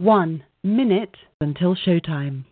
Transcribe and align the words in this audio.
One 0.00 0.44
minute 0.62 1.14
until 1.42 1.76
showtime. 1.76 2.44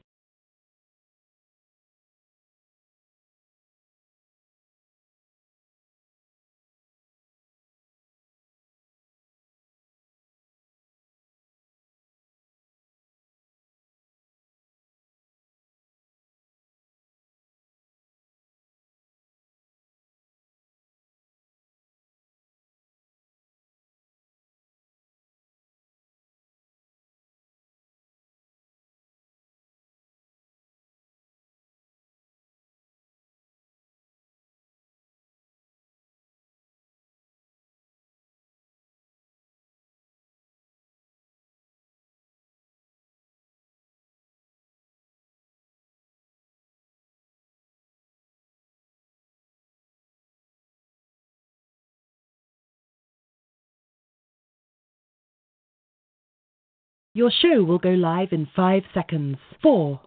Your 57.19 57.33
show 57.43 57.65
will 57.65 57.81
go 57.81 57.89
live 57.89 58.29
in 58.31 58.47
five 58.55 58.85
seconds. 58.95 59.39
Four, 59.61 60.01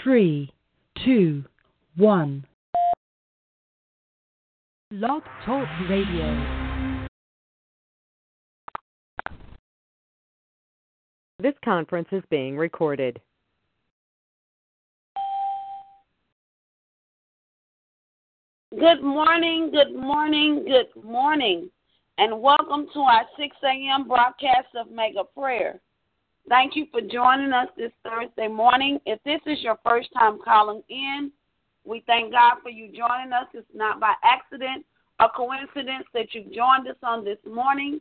three, 0.00 0.52
two, 1.04 1.44
one. 1.96 2.46
Blog 4.92 5.24
Talk 5.44 5.66
Radio. 5.90 6.86
This 11.40 11.54
conference 11.64 12.06
is 12.12 12.22
being 12.30 12.56
recorded. 12.56 13.20
Good 18.70 19.02
morning, 19.02 19.72
good 19.72 20.00
morning, 20.00 20.64
good 20.64 21.04
morning, 21.04 21.68
and 22.18 22.40
welcome 22.40 22.86
to 22.94 23.00
our 23.00 23.24
6 23.36 23.56
a.m. 23.64 24.06
broadcast 24.06 24.68
of 24.78 24.92
Mega 24.92 25.24
Prayer. 25.36 25.80
Thank 26.48 26.76
you 26.76 26.86
for 26.92 27.00
joining 27.00 27.52
us 27.52 27.68
this 27.76 27.90
Thursday 28.04 28.46
morning. 28.46 29.00
If 29.04 29.18
this 29.24 29.40
is 29.46 29.62
your 29.62 29.78
first 29.84 30.10
time 30.14 30.38
calling 30.44 30.80
in, 30.88 31.32
we 31.84 32.04
thank 32.06 32.30
God 32.32 32.58
for 32.62 32.70
you 32.70 32.86
joining 32.86 33.32
us. 33.32 33.46
It's 33.52 33.66
not 33.74 33.98
by 33.98 34.14
accident 34.22 34.86
or 35.18 35.28
coincidence 35.34 36.06
that 36.14 36.26
you've 36.32 36.52
joined 36.52 36.86
us 36.86 36.96
on 37.02 37.24
this 37.24 37.38
morning. 37.52 38.00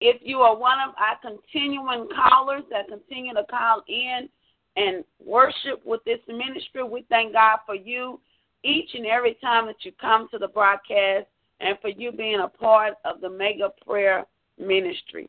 If 0.00 0.20
you 0.22 0.38
are 0.38 0.56
one 0.56 0.78
of 0.86 0.94
our 0.96 1.18
continuing 1.22 2.08
callers 2.14 2.62
that 2.70 2.86
continue 2.86 3.34
to 3.34 3.44
call 3.50 3.82
in 3.88 4.28
and 4.76 5.02
worship 5.24 5.84
with 5.84 6.04
this 6.04 6.20
ministry, 6.28 6.84
we 6.84 7.04
thank 7.08 7.32
God 7.32 7.58
for 7.66 7.74
you 7.74 8.20
each 8.62 8.90
and 8.94 9.06
every 9.06 9.34
time 9.40 9.66
that 9.66 9.84
you 9.84 9.90
come 10.00 10.28
to 10.30 10.38
the 10.38 10.48
broadcast 10.48 11.26
and 11.58 11.76
for 11.80 11.88
you 11.88 12.12
being 12.12 12.40
a 12.40 12.48
part 12.48 12.94
of 13.04 13.20
the 13.20 13.30
mega 13.30 13.70
prayer 13.84 14.24
ministry. 14.56 15.28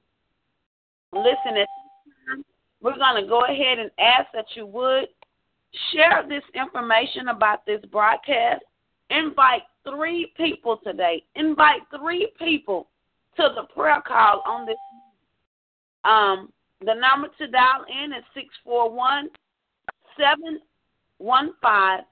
Listen, 1.14 1.58
at 1.58 1.68
we're 2.82 2.98
going 2.98 3.24
to 3.24 3.28
go 3.28 3.46
ahead 3.46 3.80
and 3.80 3.90
ask 4.00 4.28
that 4.34 4.46
you 4.56 4.66
would 4.66 5.08
share 5.92 6.24
this 6.28 6.44
information 6.54 7.30
about 7.30 7.66
this 7.66 7.82
broadcast. 7.92 8.64
Invite 9.10 9.64
three 9.84 10.32
people 10.38 10.80
today. 10.84 11.24
Invite 11.36 11.82
three 11.98 12.32
people 12.38 12.88
to 13.38 13.50
the 13.56 13.64
prayer 13.74 14.02
call 14.06 14.44
on 14.46 14.66
this. 14.66 14.78
Um, 16.04 16.52
the 16.82 16.94
number 16.94 17.30
to 17.40 17.48
dial 17.48 17.86
in 17.90 18.14
is 18.14 18.24
641 18.34 19.30
715 20.18 22.06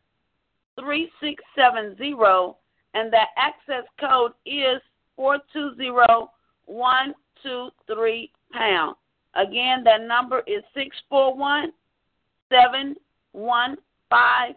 3670, 0.77 2.55
and 2.93 3.13
the 3.13 3.21
access 3.37 3.85
code 3.99 4.31
is 4.45 4.81
420123 7.43 8.31
pound. 8.51 8.95
Again, 9.35 9.83
that 9.83 10.01
number 10.01 10.39
is 10.47 10.63
641 10.73 11.71
715 12.49 14.55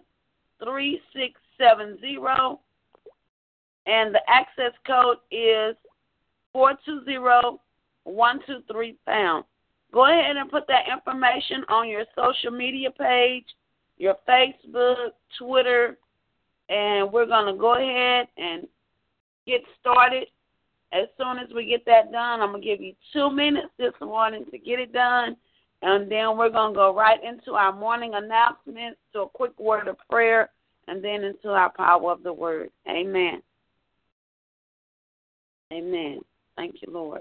3670, 0.62 2.58
and 3.86 4.14
the 4.14 4.20
access 4.28 4.72
code 4.86 5.16
is 5.30 5.74
420123 6.52 8.96
pound. 9.06 9.44
Go 9.92 10.06
ahead 10.06 10.36
and 10.36 10.50
put 10.50 10.66
that 10.68 10.84
information 10.92 11.64
on 11.68 11.88
your 11.88 12.04
social 12.14 12.50
media 12.50 12.90
page, 12.90 13.46
your 13.96 14.16
Facebook, 14.28 15.12
Twitter, 15.38 15.96
and 16.68 17.10
we're 17.10 17.24
going 17.26 17.52
to 17.52 17.58
go 17.58 17.74
ahead 17.74 18.28
and 18.36 18.68
get 19.46 19.62
started. 19.80 20.28
As 20.92 21.06
soon 21.18 21.38
as 21.38 21.48
we 21.54 21.66
get 21.66 21.84
that 21.86 22.10
done, 22.10 22.40
I'm 22.40 22.50
going 22.50 22.62
to 22.62 22.68
give 22.68 22.80
you 22.80 22.94
two 23.12 23.30
minutes 23.30 23.68
this 23.78 23.92
morning 24.00 24.44
to 24.50 24.58
get 24.58 24.78
it 24.78 24.92
done, 24.92 25.36
and 25.82 26.10
then 26.10 26.36
we're 26.36 26.48
going 26.48 26.72
to 26.72 26.76
go 26.76 26.94
right 26.94 27.22
into 27.22 27.52
our 27.52 27.72
morning 27.72 28.12
announcements, 28.14 28.98
to 29.12 29.20
a 29.20 29.28
quick 29.28 29.58
word 29.58 29.86
of 29.86 29.96
prayer, 30.10 30.50
and 30.86 31.04
then 31.04 31.24
into 31.24 31.50
our 31.50 31.70
power 31.70 32.10
of 32.10 32.22
the 32.22 32.32
word. 32.32 32.70
Amen. 32.88 33.42
Amen. 35.72 36.20
Thank 36.56 36.76
you, 36.80 36.92
Lord. 36.92 37.20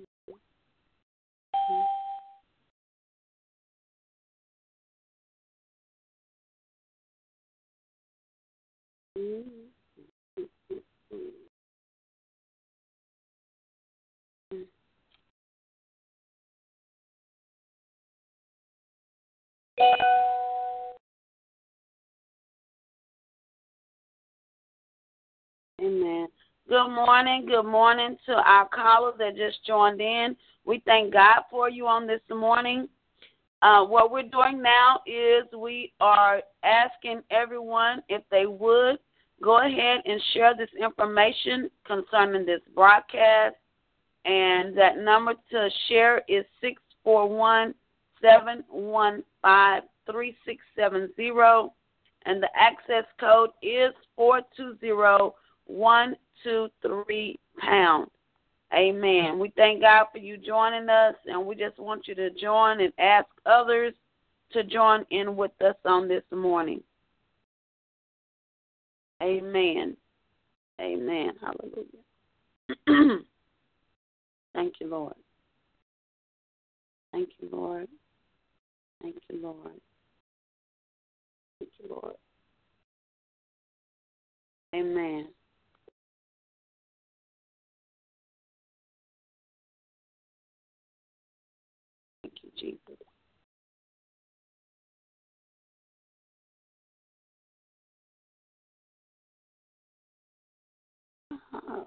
Good 26.71 26.87
morning. 26.87 27.47
Good 27.47 27.65
morning 27.65 28.15
to 28.27 28.31
our 28.31 28.65
callers 28.69 29.15
that 29.19 29.35
just 29.35 29.57
joined 29.67 29.99
in. 29.99 30.37
We 30.63 30.81
thank 30.85 31.11
God 31.11 31.41
for 31.49 31.69
you 31.69 31.85
on 31.85 32.07
this 32.07 32.21
morning. 32.29 32.87
Uh, 33.61 33.83
what 33.83 34.09
we're 34.09 34.21
doing 34.21 34.61
now 34.61 35.01
is 35.05 35.43
we 35.53 35.91
are 35.99 36.41
asking 36.63 37.23
everyone 37.29 38.01
if 38.07 38.21
they 38.31 38.45
would 38.45 38.99
go 39.43 39.57
ahead 39.57 39.99
and 40.05 40.21
share 40.33 40.55
this 40.55 40.69
information 40.81 41.69
concerning 41.85 42.45
this 42.45 42.61
broadcast. 42.73 43.57
And 44.23 44.73
that 44.77 44.97
number 44.97 45.33
to 45.51 45.69
share 45.89 46.19
is 46.29 46.45
641 46.61 47.73
715 48.21 49.25
3670. 50.05 51.73
And 52.25 52.41
the 52.41 52.49
access 52.55 53.03
code 53.19 53.49
is 53.61 53.91
420 54.15 56.15
123 56.43 57.39
pound. 57.59 58.07
Amen. 58.73 59.37
We 59.37 59.51
thank 59.57 59.81
God 59.81 60.05
for 60.11 60.19
you 60.19 60.37
joining 60.37 60.89
us, 60.89 61.15
and 61.25 61.45
we 61.45 61.55
just 61.55 61.77
want 61.77 62.07
you 62.07 62.15
to 62.15 62.29
join 62.31 62.79
and 62.79 62.93
ask 62.99 63.27
others 63.45 63.93
to 64.53 64.63
join 64.63 65.05
in 65.11 65.35
with 65.35 65.51
us 65.61 65.75
on 65.85 66.07
this 66.07 66.23
morning. 66.31 66.81
Amen. 69.21 69.95
Amen. 70.79 71.31
Hallelujah. 71.41 72.03
Thank 74.53 74.73
you, 74.79 74.87
Lord. 74.87 75.15
Thank 77.11 77.29
you, 77.39 77.49
Lord. 77.51 77.87
Thank 79.01 79.15
you, 79.29 79.41
Lord. 79.41 79.79
Thank 81.59 81.71
you, 81.79 81.89
Lord. 81.89 82.15
Amen. 84.73 85.27
God. 101.51 101.85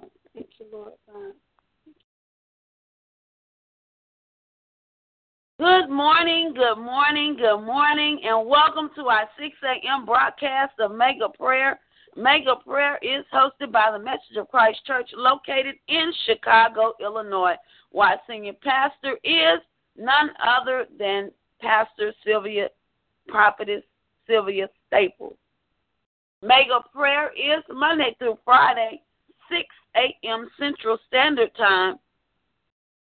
Good 5.59 5.89
morning, 5.89 6.53
good 6.55 6.77
morning, 6.77 7.37
good 7.37 7.65
morning, 7.65 8.21
and 8.25 8.47
welcome 8.49 8.91
to 8.97 9.07
our 9.07 9.29
6 9.39 9.55
a.m. 9.63 10.05
broadcast 10.05 10.73
of 10.81 10.93
Mega 10.93 11.29
Prayer. 11.39 11.79
Mega 12.17 12.57
Prayer 12.57 12.99
is 13.03 13.25
hosted 13.33 13.73
by 13.73 13.91
the 13.93 13.99
Message 13.99 14.37
of 14.37 14.49
Christ 14.49 14.85
Church 14.87 15.09
located 15.17 15.77
in 15.89 16.13
Chicago, 16.27 16.93
Illinois, 17.01 17.55
while 17.91 18.21
senior 18.29 18.53
pastor 18.63 19.17
is 19.25 19.61
none 19.97 20.31
other 20.45 20.87
than 20.99 21.31
Pastor 21.61 22.13
Sylvia, 22.27 22.69
Prophetess 23.29 23.85
Sylvia 24.27 24.69
Staples. 24.89 25.37
Mega 26.43 26.81
Prayer 26.93 27.31
is 27.33 27.63
Monday 27.71 28.15
through 28.19 28.39
Friday, 28.45 29.01
6 29.51 29.63
a.m. 29.97 30.49
Central 30.59 30.99
Standard 31.09 31.55
Time. 31.57 31.97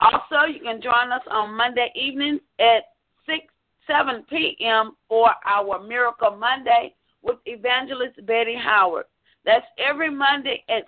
Also, 0.01 0.45
you 0.51 0.59
can 0.59 0.81
join 0.81 1.11
us 1.11 1.21
on 1.31 1.55
Monday 1.55 1.91
evenings 1.95 2.41
at 2.59 2.83
6, 3.25 3.45
7 3.87 4.25
p.m. 4.29 4.95
for 5.07 5.29
our 5.45 5.81
Miracle 5.83 6.35
Monday 6.35 6.93
with 7.21 7.37
Evangelist 7.45 8.25
Betty 8.25 8.55
Howard. 8.55 9.05
That's 9.45 9.65
every 9.77 10.09
Monday 10.09 10.63
at 10.69 10.83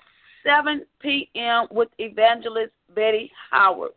7 0.46 0.86
p.m. 1.00 1.68
with 1.72 1.90
Evangelist 2.00 2.74
Betty 2.96 3.32
Howard. 3.52 3.92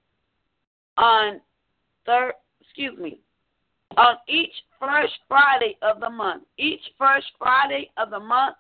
On 0.97 1.41
third, 2.07 2.35
excuse 2.61 2.99
me, 2.99 3.21
on 3.97 4.17
each 4.29 4.53
first 4.79 5.15
Friday 5.29 5.77
of 5.83 6.01
the 6.01 6.11
month. 6.11 6.45
Each 6.59 6.81
first 6.99 7.27
Friday 7.39 7.91
of 7.97 8.11
the 8.11 8.21
month, 8.21 8.57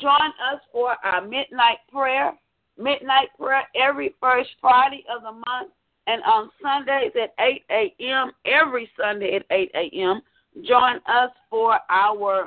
join 0.00 0.30
us 0.52 0.60
for 0.72 0.96
our 1.04 1.20
midnight 1.20 1.78
prayer. 1.92 2.32
Midnight 2.76 3.28
prayer 3.38 3.62
every 3.76 4.14
first 4.20 4.50
Friday 4.60 5.04
of 5.14 5.22
the 5.22 5.30
month, 5.30 5.70
and 6.06 6.22
on 6.24 6.50
Sundays 6.60 7.12
at 7.20 7.32
8 7.38 7.62
a.m. 7.70 8.32
Every 8.44 8.90
Sunday 9.00 9.36
at 9.36 9.46
8 9.50 9.70
a.m. 9.74 10.20
Join 10.66 10.96
us 11.06 11.30
for 11.50 11.78
our 11.88 12.46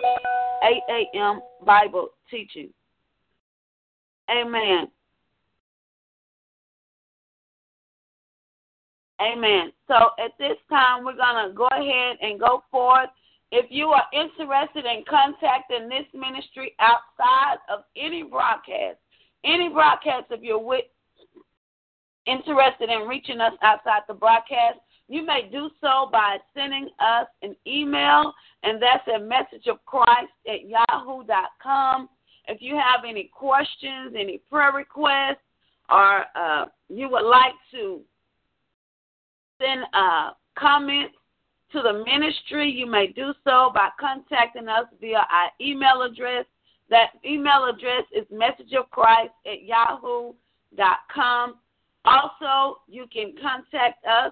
8 0.63 0.81
a.m. 0.89 1.41
Bible 1.65 2.09
teaching. 2.29 2.69
Amen. 4.29 4.88
Amen. 9.21 9.71
So 9.88 9.95
at 10.23 10.31
this 10.38 10.57
time, 10.69 11.03
we're 11.03 11.15
going 11.15 11.49
to 11.49 11.55
go 11.55 11.67
ahead 11.67 12.17
and 12.21 12.39
go 12.39 12.63
forth. 12.69 13.09
If 13.51 13.67
you 13.69 13.88
are 13.88 14.03
interested 14.11 14.85
in 14.85 15.03
contacting 15.09 15.88
this 15.88 16.05
ministry 16.13 16.75
outside 16.79 17.57
of 17.69 17.83
any 17.95 18.23
broadcast, 18.23 18.97
any 19.45 19.69
broadcast, 19.69 20.25
if 20.31 20.41
you're 20.41 20.59
with, 20.59 20.85
interested 22.25 22.89
in 22.89 23.07
reaching 23.07 23.39
us 23.39 23.53
outside 23.61 24.01
the 24.07 24.13
broadcast, 24.13 24.79
you 25.07 25.25
may 25.25 25.47
do 25.49 25.69
so 25.79 26.09
by 26.11 26.38
sending 26.53 26.89
us 26.99 27.27
an 27.41 27.55
email, 27.65 28.33
and 28.63 28.81
that's 28.81 29.07
a 29.07 29.19
message 29.19 29.67
of 29.67 29.83
Christ 29.85 30.31
at 30.47 30.67
yahoo.com. 30.67 32.09
If 32.49 32.61
you 32.61 32.75
have 32.75 33.05
any 33.07 33.29
questions, 33.33 34.13
any 34.17 34.39
prayer 34.49 34.73
requests, 34.73 35.38
or 35.89 36.25
uh, 36.35 36.65
you 36.89 37.09
would 37.09 37.25
like 37.25 37.53
to 37.71 38.01
send 39.61 39.83
uh, 39.94 40.31
comments 40.59 41.15
to 41.72 41.81
the 41.81 42.04
ministry, 42.06 42.69
you 42.69 42.86
may 42.86 43.08
do 43.08 43.34
so 43.44 43.72
by 43.74 43.90
contacting 44.00 44.68
us 44.68 44.86
via 45.02 45.25
our 45.31 45.50
email 45.60 46.02
address. 46.02 46.46
That 46.90 47.12
email 47.25 47.66
address 47.66 48.04
is 48.16 48.25
messageofchrist 48.34 49.31
at 49.46 49.64
yahoo.com. 49.64 51.56
Also, 52.06 52.80
you 52.88 53.06
can 53.12 53.34
contact 53.42 54.06
us 54.06 54.31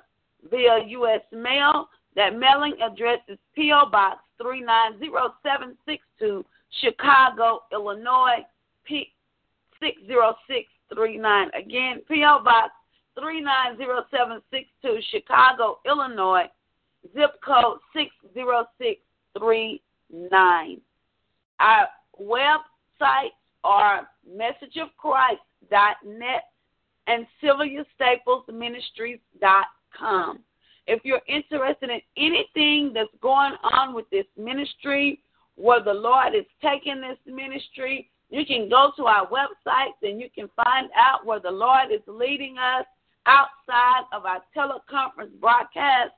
via 0.50 0.86
U.S. 0.88 1.22
mail. 1.34 1.90
That 2.16 2.38
mailing 2.38 2.78
address 2.82 3.20
is 3.28 3.38
P.O. 3.54 3.90
Box 3.90 4.20
390762, 4.38 6.46
Chicago, 6.82 7.64
Illinois, 7.74 8.46
P 8.86 9.12
60639. 9.82 11.50
Again, 11.54 12.02
P.O. 12.08 12.40
Box 12.44 12.72
390762, 13.16 15.02
Chicago, 15.12 15.80
Illinois, 15.86 16.46
zip 17.14 17.32
code 17.46 17.80
60639. 17.94 20.82
Our 21.60 21.88
websites 22.22 23.32
are 23.64 24.08
messageofchrist.net 24.30 26.44
and 27.08 27.26
SylviaStaplesMinistries.com. 27.44 30.40
If 30.88 31.04
you're 31.04 31.22
interested 31.28 31.90
in 31.90 32.00
anything 32.18 32.94
that's 32.94 33.10
going 33.22 33.54
on 33.64 33.96
with 33.96 34.08
this 34.12 34.28
ministry, 34.38 35.20
where 35.56 35.84
the 35.84 35.94
Lord 35.94 36.36
is 36.36 36.46
taking 36.62 37.02
this 37.02 37.18
ministry, 37.26 38.12
you 38.30 38.46
can 38.46 38.70
go 38.70 38.92
to 38.98 39.06
our 39.06 39.28
websites 39.28 40.04
and 40.04 40.20
you 40.20 40.30
can 40.34 40.50
find 40.56 40.90
out 40.96 41.26
where 41.26 41.40
the 41.40 41.52
Lord 41.52 41.92
is 41.92 42.02
leading 42.08 42.58
us 42.58 42.86
outside 43.26 44.04
of 44.14 44.26
our 44.26 44.42
teleconference 44.56 45.40
broadcast. 45.40 46.12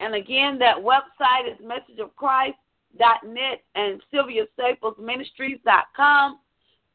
And 0.00 0.14
again, 0.14 0.58
that 0.58 0.76
website 0.76 1.50
is 1.50 1.56
messageofchrist.net 1.64 3.62
and 3.74 4.02
SylviaStaplesMinistries.com. 4.12 6.38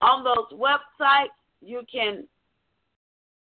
On 0.01 0.23
those 0.23 0.51
websites, 0.53 1.33
you 1.61 1.81
can 1.91 2.27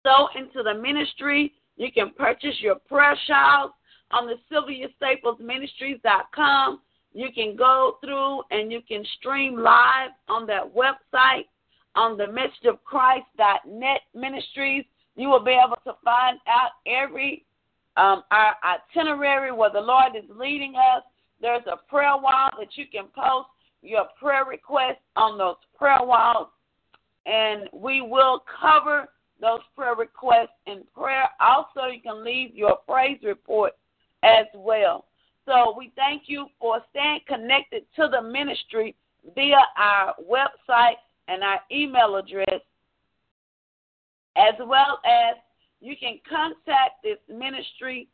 sow 0.03 0.29
into 0.35 0.63
the 0.63 0.73
ministry. 0.73 1.53
You 1.77 1.91
can 1.91 2.11
purchase 2.11 2.55
your 2.59 2.75
prayer 2.75 3.17
shawls 3.27 3.71
on 4.11 4.27
the 4.27 4.35
SylviaStaplesMinistries.com. 4.51 6.81
You 7.13 7.29
can 7.33 7.57
go 7.57 7.97
through 8.01 8.43
and 8.51 8.71
you 8.71 8.81
can 8.87 9.03
stream 9.17 9.57
live 9.57 10.11
on 10.29 10.45
that 10.47 10.73
website 10.73 11.47
on 11.95 12.17
the 12.17 12.25
messageofchrist.net 12.25 14.01
ministries. 14.13 14.85
You 15.15 15.29
will 15.29 15.43
be 15.43 15.51
able 15.51 15.77
to 15.85 15.93
find 16.03 16.39
out 16.47 16.71
every 16.87 17.45
um, 17.97 18.23
our 18.31 18.55
itinerary 18.63 19.51
where 19.51 19.71
the 19.71 19.81
Lord 19.81 20.15
is 20.15 20.29
leading 20.29 20.75
us. 20.75 21.03
There's 21.41 21.65
a 21.67 21.77
prayer 21.89 22.15
wall 22.15 22.49
that 22.59 22.75
you 22.75 22.85
can 22.91 23.05
post 23.15 23.49
your 23.81 24.05
prayer 24.19 24.45
requests 24.45 25.01
on 25.15 25.37
those 25.37 25.55
prayer 25.77 26.01
walls, 26.01 26.47
and 27.25 27.67
we 27.73 28.01
will 28.01 28.43
cover 28.61 29.09
those 29.41 29.61
prayer 29.75 29.95
requests 29.95 30.55
in 30.67 30.83
prayer. 30.95 31.27
Also, 31.39 31.87
you 31.91 32.01
can 32.01 32.23
leave 32.23 32.55
your 32.55 32.77
praise 32.87 33.19
report 33.23 33.73
as 34.23 34.45
well. 34.53 35.05
So 35.45 35.73
we 35.75 35.91
thank 35.95 36.23
you 36.27 36.45
for 36.59 36.79
staying 36.91 37.21
connected 37.27 37.83
to 37.95 38.07
the 38.11 38.21
ministry 38.21 38.95
via 39.35 39.63
our 39.77 40.13
website 40.29 40.97
and 41.27 41.43
our 41.43 41.59
email 41.71 42.15
address, 42.15 42.61
as 44.35 44.53
well 44.59 44.99
as 45.05 45.35
you 45.81 45.95
can 45.99 46.19
contact 46.29 47.03
this 47.03 47.17
ministry 47.27 48.07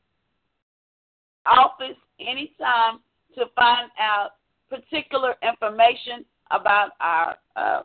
office 1.46 1.98
anytime 2.20 3.00
to 3.36 3.46
find 3.56 3.92
out 4.00 4.32
particular 4.70 5.36
information 5.44 6.26
about 6.52 6.92
our 7.00 7.36
uh, 7.56 7.82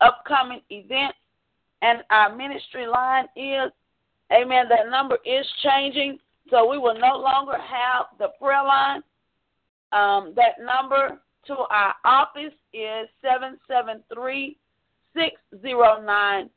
upcoming 0.00 0.60
events. 0.70 1.16
And 1.82 2.00
our 2.10 2.36
ministry 2.36 2.86
line 2.86 3.24
is, 3.36 3.72
amen, 4.32 4.66
that 4.68 4.90
number 4.90 5.16
is 5.24 5.46
changing. 5.62 6.18
So 6.50 6.68
we 6.68 6.76
will 6.78 6.98
no 6.98 7.16
longer 7.16 7.56
have 7.56 8.06
the 8.18 8.28
prayer 8.40 8.62
line. 8.64 9.02
Um, 9.92 10.34
that 10.36 10.62
number 10.62 11.20
to 11.46 11.54
our 11.70 11.94
office 12.04 12.52
is 12.74 13.08
773 13.22 14.56
609 15.14 16.50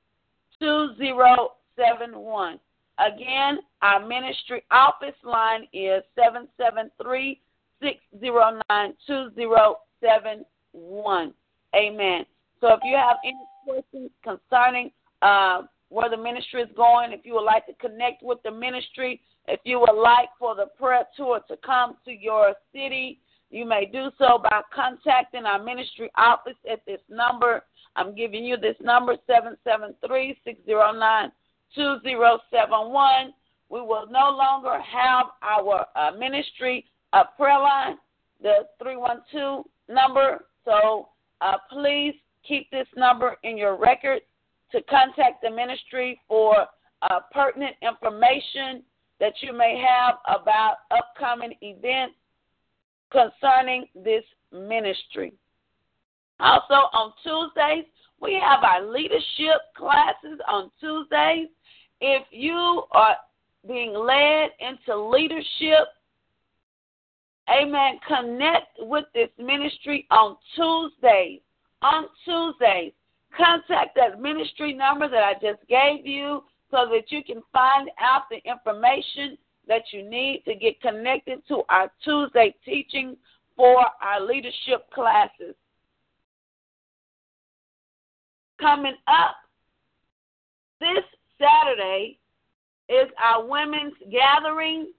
2071. 1.78 2.60
Again, 3.00 3.58
our 3.82 4.06
ministry 4.06 4.64
office 4.70 5.16
line 5.24 5.64
is 5.74 6.04
773 6.16 7.42
609 7.82 8.94
2071. 9.08 11.34
Amen. 11.76 12.26
So 12.62 12.68
if 12.74 12.82
you 12.84 12.96
have 12.96 13.18
any 13.26 13.44
questions 13.66 14.12
concerning 14.24 14.92
uh, 15.22 15.64
where 15.90 16.10
the 16.10 16.18
ministry 16.18 16.62
is 16.62 16.70
going, 16.76 17.14
if 17.14 17.26
you 17.26 17.34
would 17.34 17.46
like 17.46 17.66
to 17.66 17.74
connect 17.74 18.22
with 18.22 18.38
the 18.44 18.52
ministry, 18.52 19.22
if 19.48 19.60
you 19.64 19.80
would 19.80 20.00
like 20.00 20.30
for 20.40 20.54
the 20.56 20.68
prayer 20.78 21.06
tour 21.18 21.40
to 21.48 21.58
come 21.58 21.98
to 22.06 22.12
your 22.12 22.54
city, 22.72 23.20
you 23.50 23.66
may 23.66 23.86
do 23.86 24.12
so 24.18 24.38
by 24.42 24.62
contacting 24.74 25.44
our 25.46 25.62
ministry 25.62 26.10
office 26.16 26.56
at 26.72 26.86
this 26.86 27.02
number. 27.10 27.66
I'm 27.96 28.16
giving 28.16 28.46
you 28.46 28.58
this 28.58 28.78
number, 28.82 29.18
773 29.28 30.40
609 30.44 31.32
2071. 31.76 33.34
We 33.70 33.82
will 33.82 34.06
no 34.10 34.30
longer 34.30 34.80
have 34.80 35.28
our 35.42 35.86
uh, 35.96 36.12
ministry 36.18 36.86
uh, 37.12 37.24
prayer 37.38 37.60
line, 37.60 37.98
the 38.42 38.68
312 38.82 39.66
number. 39.90 40.46
So 40.66 41.10
uh, 41.42 41.58
please 41.72 42.14
keep 42.48 42.70
this 42.72 42.88
number 42.96 43.38
in 43.44 43.58
your 43.58 43.78
record 43.78 44.22
to 44.72 44.82
contact 44.84 45.42
the 45.42 45.50
ministry 45.50 46.20
for 46.28 46.66
uh, 47.02 47.20
pertinent 47.32 47.76
information 47.82 48.84
that 49.20 49.34
you 49.42 49.54
may 49.54 49.78
have 49.78 50.16
about 50.28 50.78
upcoming 50.92 51.54
events 51.62 52.16
concerning 53.12 53.86
this 53.96 54.24
ministry. 54.52 55.34
Also, 56.40 56.74
on 56.74 57.14
Tuesdays, 57.24 57.86
we 58.20 58.34
have 58.34 58.64
our 58.64 58.86
leadership 58.86 59.62
classes 59.78 60.40
on 60.48 60.72
Tuesdays. 60.80 61.48
If 62.06 62.24
you 62.32 62.84
are 62.92 63.16
being 63.66 63.94
led 63.94 64.50
into 64.60 64.94
leadership, 65.08 65.88
amen, 67.50 67.98
connect 68.06 68.78
with 68.80 69.06
this 69.14 69.30
ministry 69.40 70.06
on 70.12 70.36
Tuesdays. 70.54 71.40
On 71.82 72.08
Tuesdays, 72.26 72.92
contact 73.38 73.96
that 73.96 74.20
ministry 74.20 74.74
number 74.74 75.08
that 75.08 75.24
I 75.24 75.34
just 75.36 75.66
gave 75.70 76.06
you 76.06 76.44
so 76.72 76.90
that 76.92 77.06
you 77.08 77.24
can 77.24 77.42
find 77.54 77.90
out 78.02 78.24
the 78.30 78.42
information 78.52 79.38
that 79.70 79.84
you 79.94 80.04
need 80.04 80.44
to 80.44 80.56
get 80.56 80.82
connected 80.82 81.42
to 81.48 81.62
our 81.70 81.90
Tuesday 82.04 82.54
teaching 82.66 83.16
for 83.56 83.78
our 84.02 84.20
leadership 84.20 84.92
classes. 84.94 85.56
Coming 88.60 88.96
up 89.08 89.38
this 90.82 91.06
Saturday 91.44 92.18
is 92.90 93.10
our 93.22 93.46
women's 93.46 93.94
gathering. 94.12 94.92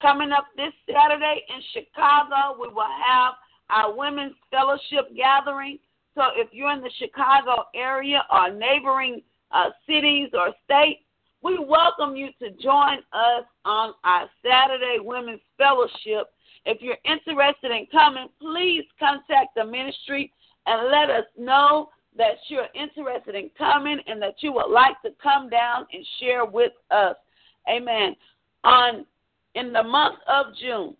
Coming 0.00 0.32
up 0.32 0.46
this 0.56 0.72
Saturday 0.86 1.44
in 1.48 1.60
Chicago, 1.74 2.56
we 2.58 2.68
will 2.68 2.82
have 3.06 3.34
our 3.68 3.94
women's 3.94 4.34
fellowship 4.50 5.14
gathering. 5.14 5.78
So 6.14 6.22
if 6.34 6.48
you're 6.52 6.72
in 6.72 6.80
the 6.80 6.90
Chicago 6.98 7.64
area 7.74 8.24
or 8.32 8.50
neighboring 8.50 9.22
uh, 9.52 9.70
cities 9.86 10.30
or 10.32 10.54
states, 10.64 11.02
we 11.42 11.58
welcome 11.58 12.16
you 12.16 12.28
to 12.40 12.50
join 12.62 12.98
us 13.12 13.44
on 13.64 13.92
our 14.04 14.28
Saturday 14.44 14.98
Women's 15.00 15.40
Fellowship. 15.58 16.32
If 16.66 16.82
you're 16.82 16.98
interested 17.04 17.70
in 17.70 17.86
coming, 17.92 18.28
please 18.40 18.84
contact 18.98 19.54
the 19.54 19.64
ministry 19.64 20.32
and 20.66 20.90
let 20.90 21.10
us 21.10 21.24
know 21.38 21.90
that 22.16 22.36
you're 22.48 22.68
interested 22.74 23.34
in 23.34 23.50
coming 23.56 23.98
and 24.06 24.20
that 24.20 24.36
you 24.40 24.52
would 24.52 24.70
like 24.70 25.00
to 25.02 25.10
come 25.22 25.48
down 25.48 25.86
and 25.92 26.04
share 26.18 26.44
with 26.44 26.72
us. 26.90 27.16
Amen. 27.68 28.16
On 28.64 29.06
in 29.54 29.72
the 29.72 29.82
month 29.82 30.18
of 30.28 30.46
June, 30.60 30.96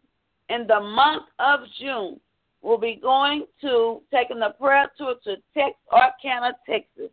in 0.49 0.67
the 0.67 0.81
month 0.81 1.25
of 1.39 1.61
June, 1.79 2.19
we'll 2.63 2.79
be 2.79 2.99
going 3.01 3.47
to 3.61 4.01
taking 4.13 4.41
the 4.41 4.55
prayer 4.59 4.91
tour 4.99 5.15
to 5.25 5.37
Texarkana, 5.55 6.57
Texas. 6.69 7.11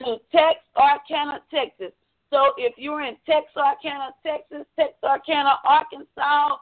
To 0.00 0.16
Texarkana, 0.32 1.40
Texas. 1.52 1.92
So 2.30 2.50
if 2.58 2.74
you're 2.76 3.02
in 3.02 3.16
Texarkana, 3.26 4.10
Texas, 4.26 4.66
Texarkana, 4.76 5.54
Arkansas, 5.64 6.56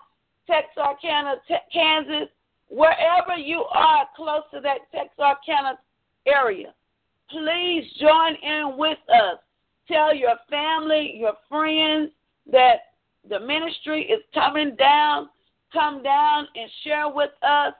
Texarkana, 0.46 1.36
te- 1.48 1.54
Kansas, 1.72 2.28
wherever 2.68 3.36
you 3.36 3.64
are 3.72 4.06
close 4.14 4.42
to 4.52 4.60
that 4.60 4.80
Texarkana 4.92 5.78
area, 6.26 6.74
please 7.30 7.84
join 8.00 8.34
in 8.42 8.76
with 8.76 8.98
us. 9.08 9.38
Tell 9.88 10.14
your 10.14 10.36
family, 10.48 11.14
your 11.16 11.34
friends 11.48 12.10
that 12.50 12.76
the 13.28 13.40
ministry 13.40 14.02
is 14.02 14.22
coming 14.34 14.76
down. 14.76 15.28
Come 15.72 16.02
down 16.02 16.46
and 16.54 16.70
share 16.84 17.08
with 17.08 17.30
us 17.42 17.72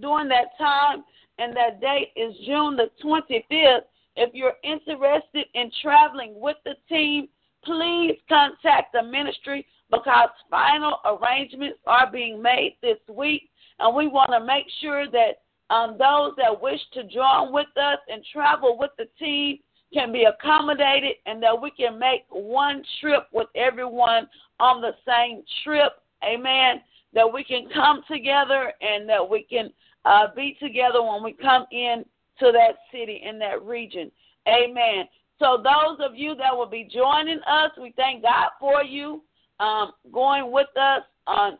during 0.00 0.28
that 0.28 0.56
time. 0.58 1.04
And 1.38 1.56
that 1.56 1.80
date 1.80 2.12
is 2.16 2.34
June 2.44 2.76
the 2.76 2.90
25th 3.02 3.82
if 4.18 4.34
you're 4.34 4.56
interested 4.64 5.46
in 5.54 5.70
traveling 5.80 6.40
with 6.40 6.56
the 6.64 6.74
team, 6.88 7.28
please 7.64 8.16
contact 8.28 8.92
the 8.92 9.02
ministry 9.02 9.64
because 9.90 10.28
final 10.50 10.96
arrangements 11.04 11.78
are 11.86 12.10
being 12.10 12.42
made 12.42 12.76
this 12.82 12.98
week. 13.08 13.48
And 13.78 13.94
we 13.94 14.08
want 14.08 14.30
to 14.32 14.44
make 14.44 14.66
sure 14.80 15.08
that 15.08 15.42
um, 15.70 15.96
those 15.98 16.32
that 16.36 16.60
wish 16.60 16.80
to 16.94 17.04
join 17.04 17.52
with 17.52 17.66
us 17.76 17.98
and 18.08 18.24
travel 18.32 18.78
with 18.78 18.90
the 18.98 19.06
team 19.18 19.58
can 19.92 20.12
be 20.12 20.24
accommodated 20.24 21.16
and 21.26 21.42
that 21.42 21.60
we 21.60 21.70
can 21.70 21.98
make 21.98 22.24
one 22.30 22.82
trip 23.00 23.26
with 23.32 23.48
everyone 23.54 24.28
on 24.60 24.80
the 24.80 24.92
same 25.06 25.42
trip. 25.64 25.92
Amen. 26.24 26.82
That 27.14 27.30
we 27.32 27.44
can 27.44 27.68
come 27.72 28.02
together 28.10 28.72
and 28.80 29.08
that 29.08 29.28
we 29.28 29.42
can 29.42 29.70
uh, 30.04 30.28
be 30.34 30.56
together 30.60 31.02
when 31.02 31.22
we 31.22 31.32
come 31.32 31.64
in 31.70 32.04
to 32.40 32.52
that 32.52 32.76
city 32.92 33.22
in 33.24 33.38
that 33.38 33.62
region. 33.62 34.10
Amen. 34.46 35.06
So 35.38 35.62
those 35.62 35.98
of 36.00 36.16
you 36.16 36.34
that 36.36 36.56
will 36.56 36.68
be 36.68 36.88
joining 36.92 37.40
us, 37.46 37.70
we 37.80 37.92
thank 37.96 38.22
God 38.22 38.50
for 38.58 38.82
you 38.82 39.22
um, 39.60 39.92
going 40.12 40.50
with 40.50 40.68
us 40.76 41.02
on 41.26 41.58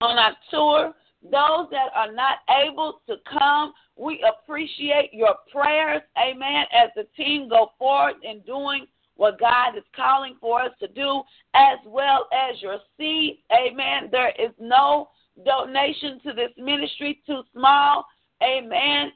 on 0.00 0.18
our 0.18 0.32
tour. 0.50 0.94
Those 1.22 1.68
that 1.70 1.90
are 1.94 2.12
not 2.12 2.38
able 2.64 3.00
to 3.08 3.16
come, 3.30 3.72
we 3.96 4.24
appreciate 4.28 5.10
your 5.12 5.36
prayers. 5.52 6.02
Amen. 6.18 6.64
As 6.72 6.90
the 6.96 7.06
team 7.16 7.48
go 7.48 7.72
forward 7.78 8.14
in 8.22 8.40
doing 8.40 8.86
what 9.16 9.38
God 9.38 9.76
is 9.76 9.84
calling 9.94 10.36
for 10.40 10.62
us 10.62 10.72
to 10.80 10.88
do, 10.88 11.22
as 11.54 11.78
well 11.86 12.28
as 12.32 12.60
your 12.60 12.78
seed. 12.96 13.38
Amen. 13.52 14.08
There 14.10 14.30
is 14.30 14.52
no 14.58 15.10
donation 15.44 16.18
to 16.24 16.32
this 16.32 16.50
ministry 16.56 17.22
too 17.26 17.42
small. 17.52 18.04
Amen 18.42 19.12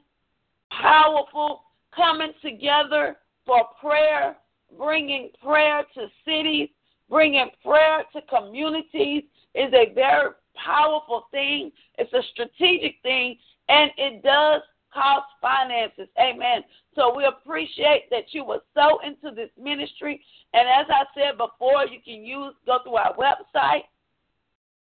powerful 0.71 1.63
coming 1.95 2.33
together 2.41 3.17
for 3.45 3.63
prayer, 3.79 4.35
bringing 4.77 5.29
prayer 5.43 5.83
to 5.95 6.07
cities, 6.25 6.69
bringing 7.09 7.49
prayer 7.63 8.03
to 8.13 8.21
communities 8.23 9.23
is 9.55 9.73
a 9.73 9.93
very 9.93 10.31
powerful 10.63 11.27
thing. 11.31 11.71
It's 11.97 12.13
a 12.13 12.21
strategic 12.31 12.95
thing, 13.03 13.37
and 13.69 13.91
it 13.97 14.23
does 14.23 14.61
cost 14.93 15.25
finances. 15.41 16.07
Amen. 16.19 16.63
So 16.95 17.15
we 17.15 17.25
appreciate 17.25 18.09
that 18.09 18.33
you 18.33 18.43
were 18.43 18.63
so 18.73 18.99
into 19.05 19.29
this 19.35 19.51
ministry. 19.61 20.19
And 20.53 20.67
as 20.67 20.87
I 20.89 21.05
said 21.13 21.37
before, 21.37 21.85
you 21.85 21.99
can 22.03 22.25
use 22.25 22.55
go 22.65 22.79
through 22.83 22.95
our 22.95 23.15
website 23.15 23.83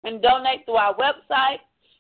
and 0.04 0.22
donate 0.22 0.64
through 0.64 0.76
our 0.76 0.94
website. 0.94 1.58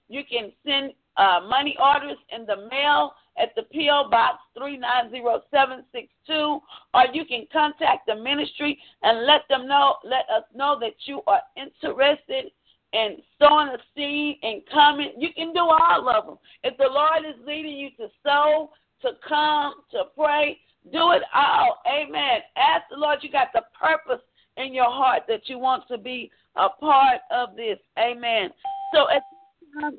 You 0.08 0.22
can 0.30 0.52
send 0.64 0.92
uh, 1.16 1.40
money 1.48 1.76
orders 1.80 2.18
in 2.30 2.46
the 2.46 2.68
mail 2.70 3.14
at 3.36 3.52
the 3.56 3.62
P.O. 3.62 4.08
Box 4.10 4.36
390762, 4.56 6.60
or 6.94 7.04
you 7.12 7.24
can 7.24 7.48
contact 7.52 8.06
the 8.06 8.14
ministry 8.14 8.78
and 9.02 9.26
let 9.26 9.42
them 9.48 9.66
know, 9.68 9.96
let 10.04 10.30
us 10.34 10.44
know 10.54 10.78
that 10.80 10.94
you 11.04 11.22
are 11.26 11.42
interested 11.56 12.52
in 12.92 13.16
sowing 13.38 13.68
a 13.68 13.78
seed 13.94 14.38
and 14.42 14.62
coming. 14.72 15.12
You 15.18 15.28
can 15.34 15.52
do 15.52 15.60
all 15.60 16.08
of 16.08 16.26
them. 16.26 16.38
If 16.64 16.76
the 16.78 16.88
Lord 16.90 17.24
is 17.28 17.34
leading 17.46 17.76
you 17.76 17.90
to 17.98 18.08
sow, 18.24 18.70
to 19.02 19.10
come, 19.26 19.74
to 19.92 20.04
pray, 20.16 20.58
do 20.92 21.12
it 21.12 21.22
all. 21.34 21.78
Amen. 21.86 22.40
Ask 22.56 22.84
the 22.90 22.96
Lord, 22.96 23.18
you 23.22 23.30
got 23.30 23.48
the 23.52 23.62
purpose 23.78 24.24
in 24.56 24.74
your 24.74 24.90
heart 24.90 25.22
that 25.28 25.48
you 25.48 25.58
want 25.58 25.86
to 25.88 25.98
be 25.98 26.30
a 26.56 26.68
part 26.68 27.20
of 27.30 27.56
this. 27.56 27.78
Amen. 27.98 28.50
So 28.94 29.06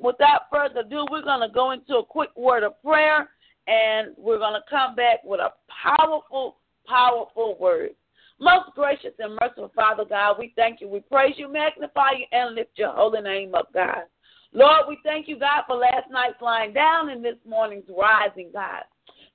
without 0.00 0.42
further 0.52 0.80
ado, 0.80 1.06
we're 1.10 1.22
going 1.22 1.46
to 1.46 1.52
go 1.52 1.70
into 1.70 1.96
a 1.96 2.04
quick 2.04 2.30
word 2.36 2.62
of 2.64 2.80
prayer 2.82 3.28
and 3.66 4.08
we're 4.16 4.38
going 4.38 4.54
to 4.54 4.68
come 4.68 4.94
back 4.94 5.20
with 5.24 5.40
a 5.40 5.52
powerful, 5.82 6.56
powerful 6.86 7.56
word. 7.58 7.90
Most 8.40 8.70
gracious 8.74 9.12
and 9.18 9.38
merciful 9.40 9.70
Father 9.74 10.04
God, 10.04 10.36
we 10.38 10.52
thank 10.56 10.80
you. 10.80 10.88
We 10.88 11.00
praise 11.00 11.34
you, 11.36 11.52
magnify 11.52 12.12
you, 12.18 12.26
and 12.32 12.54
lift 12.54 12.70
your 12.76 12.92
holy 12.92 13.20
name 13.20 13.54
up, 13.54 13.72
God. 13.74 14.04
Lord, 14.52 14.86
we 14.88 14.98
thank 15.04 15.28
you, 15.28 15.38
God, 15.38 15.64
for 15.66 15.76
last 15.76 16.10
night's 16.10 16.40
lying 16.40 16.72
down 16.72 17.10
and 17.10 17.24
this 17.24 17.36
morning's 17.46 17.84
rising, 17.88 18.50
God. 18.52 18.82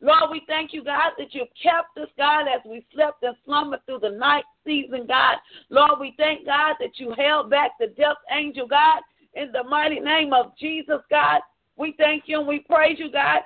Lord, 0.01 0.31
we 0.31 0.41
thank 0.47 0.73
you, 0.73 0.83
God, 0.83 1.11
that 1.17 1.33
you've 1.33 1.47
kept 1.61 1.97
us, 1.97 2.09
God, 2.17 2.47
as 2.47 2.61
we 2.65 2.85
slept 2.93 3.23
and 3.23 3.35
slumbered 3.45 3.85
through 3.85 3.99
the 3.99 4.09
night 4.09 4.43
season, 4.65 5.05
God. 5.07 5.37
Lord, 5.69 5.99
we 5.99 6.15
thank 6.17 6.45
God 6.45 6.75
that 6.79 6.97
you 6.99 7.13
held 7.17 7.49
back 7.49 7.71
the 7.79 7.87
death 7.87 8.17
angel, 8.31 8.67
God, 8.67 9.01
in 9.35 9.51
the 9.51 9.63
mighty 9.63 9.99
name 9.99 10.33
of 10.33 10.57
Jesus, 10.59 10.99
God. 11.09 11.41
We 11.77 11.93
thank 11.97 12.23
you 12.25 12.39
and 12.39 12.47
we 12.47 12.59
praise 12.59 12.97
you, 12.99 13.11
God, 13.11 13.41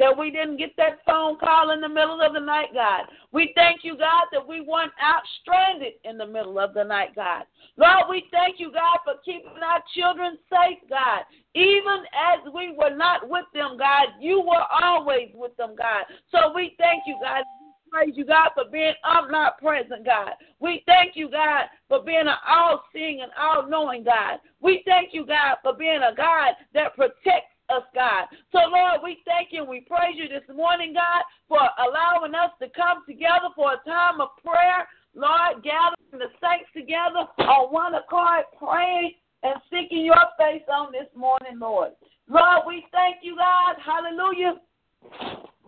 that 0.00 0.16
we 0.16 0.30
didn't 0.30 0.56
get 0.56 0.74
that 0.78 0.98
phone 1.06 1.38
call 1.38 1.70
in 1.70 1.80
the 1.80 1.88
middle 1.88 2.20
of 2.20 2.32
the 2.32 2.40
night, 2.40 2.72
God. 2.72 3.04
We 3.32 3.52
thank 3.54 3.84
you, 3.84 3.96
God, 3.96 4.26
that 4.32 4.46
we 4.46 4.62
weren't 4.62 4.92
out 5.00 5.22
stranded 5.40 5.92
in 6.04 6.16
the 6.16 6.26
middle 6.26 6.58
of 6.58 6.74
the 6.74 6.82
night, 6.82 7.14
God. 7.14 7.44
Lord, 7.76 8.08
we 8.08 8.24
thank 8.32 8.58
you, 8.58 8.72
God, 8.72 8.98
for 9.04 9.20
keeping 9.24 9.62
our 9.62 9.82
children 9.94 10.38
safe, 10.48 10.80
God. 10.88 11.22
Even 11.54 12.02
as 12.16 12.52
we 12.52 12.74
were 12.76 12.96
not 12.96 13.28
with 13.28 13.44
them, 13.52 13.76
God, 13.78 14.08
you 14.18 14.40
were 14.40 14.64
always 14.82 15.28
with 15.34 15.54
them, 15.56 15.76
God. 15.76 16.04
So 16.32 16.52
we 16.54 16.74
thank 16.78 17.04
you, 17.06 17.16
God 17.22 17.44
praise 17.90 18.14
you, 18.14 18.24
God, 18.24 18.50
for 18.54 18.70
being 18.70 18.92
omnipresent, 19.04 20.04
God. 20.04 20.30
We 20.60 20.82
thank 20.86 21.16
you, 21.16 21.28
God, 21.28 21.64
for 21.88 22.02
being 22.02 22.20
an 22.20 22.38
all 22.48 22.84
seeing 22.92 23.20
and 23.20 23.32
all 23.38 23.68
knowing 23.68 24.04
God. 24.04 24.38
We 24.60 24.82
thank 24.86 25.12
you, 25.12 25.26
God, 25.26 25.56
for 25.62 25.74
being 25.74 26.00
a 26.00 26.14
God 26.14 26.54
that 26.72 26.94
protects 26.94 27.50
us, 27.70 27.86
God. 27.94 28.26
So, 28.52 28.58
Lord, 28.68 29.00
we 29.02 29.22
thank 29.24 29.48
you 29.52 29.64
we 29.64 29.80
praise 29.80 30.18
you 30.18 30.28
this 30.28 30.46
morning, 30.54 30.94
God, 30.94 31.22
for 31.48 31.62
allowing 31.78 32.34
us 32.34 32.50
to 32.60 32.68
come 32.74 33.06
together 33.06 33.54
for 33.54 33.74
a 33.74 33.82
time 33.88 34.20
of 34.20 34.34
prayer. 34.44 34.86
Lord, 35.14 35.62
gathering 35.62 36.12
the 36.12 36.30
saints 36.42 36.70
together 36.74 37.26
on 37.38 37.72
one 37.72 37.94
accord, 37.94 38.44
praying 38.58 39.14
and 39.42 39.54
seeking 39.70 40.04
your 40.04 40.22
face 40.38 40.66
on 40.70 40.92
this 40.92 41.08
morning, 41.16 41.58
Lord. 41.58 41.92
Lord, 42.28 42.62
we 42.66 42.84
thank 42.92 43.22
you, 43.22 43.36
God. 43.36 43.76
Hallelujah. 43.82 44.60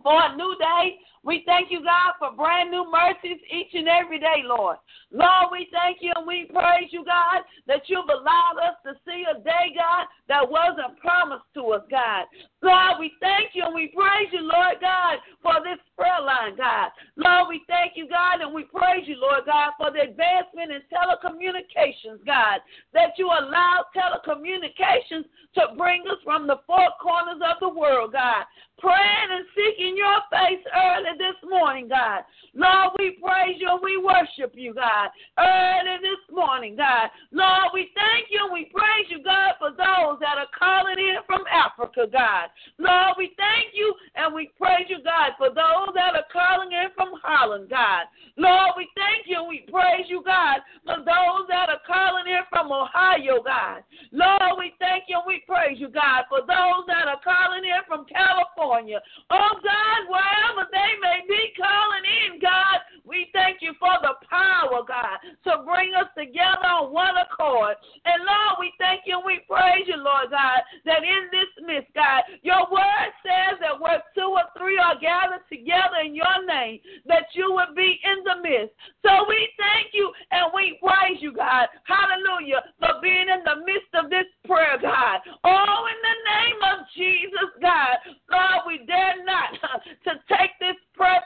For 0.03 0.19
a 0.19 0.37
new 0.37 0.55
day, 0.59 0.99
we 1.25 1.45
thank 1.47 1.71
you, 1.71 1.79
God, 1.85 2.19
for 2.19 2.35
brand 2.35 2.71
new 2.71 2.91
mercies 2.91 3.39
each 3.47 3.71
and 3.75 3.87
every 3.87 4.19
day, 4.19 4.43
Lord. 4.43 4.77
Lord, 5.13 5.55
we 5.55 5.69
thank 5.71 5.99
you 6.01 6.11
and 6.17 6.27
we 6.27 6.51
praise 6.51 6.91
you, 6.91 7.05
God, 7.05 7.47
that 7.69 7.87
you've 7.87 8.11
allowed 8.11 8.59
us 8.59 8.75
to 8.83 8.99
see 9.07 9.23
a 9.31 9.39
day, 9.39 9.71
God, 9.71 10.11
that 10.27 10.43
wasn't 10.43 10.99
promised 10.99 11.47
to 11.55 11.79
us, 11.79 11.87
God. 11.91 12.27
Lord, 12.59 12.99
we 12.99 13.15
thank 13.21 13.55
you 13.55 13.63
and 13.63 13.75
we 13.75 13.95
praise 13.95 14.35
you, 14.35 14.43
Lord 14.43 14.83
God, 14.83 15.23
for 15.43 15.63
this 15.63 15.79
prayer 15.95 16.19
line, 16.19 16.59
God. 16.59 16.91
Lord, 17.15 17.55
we 17.55 17.63
thank 17.71 17.95
you, 17.95 18.09
God, 18.11 18.43
and 18.43 18.51
we 18.51 18.67
praise 18.67 19.07
you, 19.07 19.15
Lord 19.21 19.47
God, 19.47 19.79
for 19.79 19.95
the 19.95 20.03
advancement 20.03 20.75
in 20.75 20.83
telecommunications, 20.91 22.19
God, 22.27 22.59
that 22.95 23.15
you 23.15 23.31
allow 23.31 23.87
telecommunications 23.95 25.31
to 25.55 25.77
bring 25.79 26.03
us 26.11 26.19
from 26.25 26.47
the 26.47 26.59
four 26.67 26.91
corners 26.99 27.43
of 27.47 27.61
the 27.61 27.69
world, 27.69 28.13
God. 28.13 28.43
Praying 28.79 29.31
and 29.31 29.47
seeking 29.55 29.95
your 29.95 30.19
face 30.33 30.65
early 30.75 31.12
this 31.19 31.39
morning, 31.49 31.89
God. 31.89 32.25
Lord, 32.55 32.93
we 32.99 33.17
praise 33.23 33.57
you 33.59 33.69
and 33.71 33.81
we 33.83 33.97
worship 33.97 34.53
you, 34.55 34.75
God. 34.75 35.09
Early 35.39 35.97
this 36.05 36.23
morning, 36.29 36.77
God. 36.77 37.09
Lord, 37.33 37.73
we 37.73 37.89
thank 37.97 38.29
you 38.29 38.45
and 38.45 38.53
we 38.53 38.69
praise 38.69 39.09
you, 39.09 39.23
God, 39.25 39.57
for 39.59 39.71
those 39.71 40.21
that 40.21 40.37
are 40.37 40.53
calling 40.53 40.99
in 40.99 41.25
from 41.27 41.45
Africa, 41.49 42.05
God. 42.11 42.53
Lord, 42.79 43.17
we 43.17 43.33
thank 43.37 43.73
you 43.73 43.95
and 44.17 44.35
we 44.35 44.53
praise 44.61 44.87
you, 44.89 45.01
God, 45.03 45.33
for 45.39 45.49
those 45.49 45.95
that 45.95 46.13
are 46.13 46.29
calling 46.29 46.73
in 46.73 46.93
from 46.95 47.17
Holland, 47.23 47.71
God. 47.71 48.07
Lord, 48.37 48.77
we 48.77 48.89
thank 48.97 49.29
you 49.29 49.41
and 49.41 49.49
we 49.49 49.65
praise 49.71 50.09
you, 50.09 50.23
God, 50.25 50.61
for 50.85 50.97
those 51.01 51.45
that 51.49 51.69
are 51.69 51.85
calling 51.87 52.29
in 52.29 52.45
from 52.49 52.73
Ohio, 52.73 53.41
God. 53.41 53.85
Lord, 54.13 54.57
we 54.59 54.73
thank 54.81 55.05
you 55.09 55.17
and 55.21 55.29
we 55.29 55.45
praise 55.49 55.81
you, 55.81 55.89
God, 55.89 56.29
for 56.29 56.41
those 56.45 56.85
that 56.89 57.09
are 57.09 57.21
calling 57.25 57.65
in 57.65 57.81
from 57.89 58.05
California. 58.09 59.01
Oh, 59.31 59.53
God, 59.61 60.01
wherever 60.09 60.69
they 60.69 60.91
may 61.03 61.27
be 61.27 61.53
calling 61.59 62.07
in, 62.07 62.39
God, 62.39 62.79
we 63.03 63.27
thank 63.35 63.59
you 63.61 63.75
for 63.83 63.93
the 64.01 64.15
power, 64.31 64.87
God, 64.87 65.19
to 65.51 65.67
bring 65.67 65.91
us 65.99 66.07
together 66.15 66.71
on 66.71 66.95
one 66.95 67.19
accord. 67.19 67.75
And 68.07 68.23
Lord, 68.23 68.63
we 68.63 68.71
thank 68.79 69.03
you 69.05 69.19
and 69.19 69.27
we 69.27 69.43
praise 69.51 69.91
you, 69.91 69.99
Lord 69.99 70.31
God, 70.31 70.63
that 70.87 71.03
in 71.03 71.27
this 71.35 71.51
midst, 71.67 71.91
God, 71.99 72.23
your 72.47 72.63
word 72.71 73.11
says 73.27 73.59
that 73.59 73.75
where 73.83 73.99
two 74.15 74.31
or 74.31 74.47
three 74.55 74.79
are 74.79 74.97
gathered 75.03 75.43
together 75.51 76.07
in 76.07 76.15
your 76.15 76.47
name, 76.47 76.79
that 77.11 77.27
you 77.35 77.51
would 77.51 77.75
be 77.75 77.99
in 77.99 78.23
the 78.23 78.39
midst. 78.39 78.73
So 79.03 79.27
we 79.27 79.51
thank 79.59 79.91
you 79.93 80.07
and 80.31 80.55
we 80.55 80.79
praise 80.79 81.19
you, 81.19 81.35
God. 81.35 81.67
Hallelujah, 81.83 82.63
for 82.79 83.03
being 83.03 83.27
in 83.27 83.43
the 83.43 83.67
midst 83.67 83.91
of 83.99 84.11
this 84.15 84.31
prayer, 84.47 84.79
God. 84.79 85.27
Oh, 85.43 85.79
in 85.91 85.99
the 86.07 86.19
name 86.31 86.61
of 86.71 86.87
Jesus, 86.95 87.51
God, 87.59 87.99
Lord, 88.31 88.63
we 88.71 88.87
dare 88.87 89.19
not 89.27 89.59
to 90.07 90.13
take 90.31 90.55
this 90.63 90.79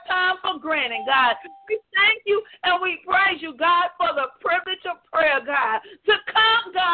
time 0.07 0.35
for 0.41 0.59
granted, 0.59 1.05
God. 1.05 1.35
We 1.69 1.79
thank 1.93 2.23
you 2.25 2.41
and 2.63 2.81
we 2.81 2.99
praise 3.05 3.41
you, 3.41 3.55
God, 3.57 3.91
for 3.97 4.09
the 4.15 4.27
privilege 4.39 4.83
of 4.89 4.97
prayer, 5.11 5.39
God, 5.45 5.79
to 6.05 6.13
come, 6.31 6.73
God, 6.73 6.86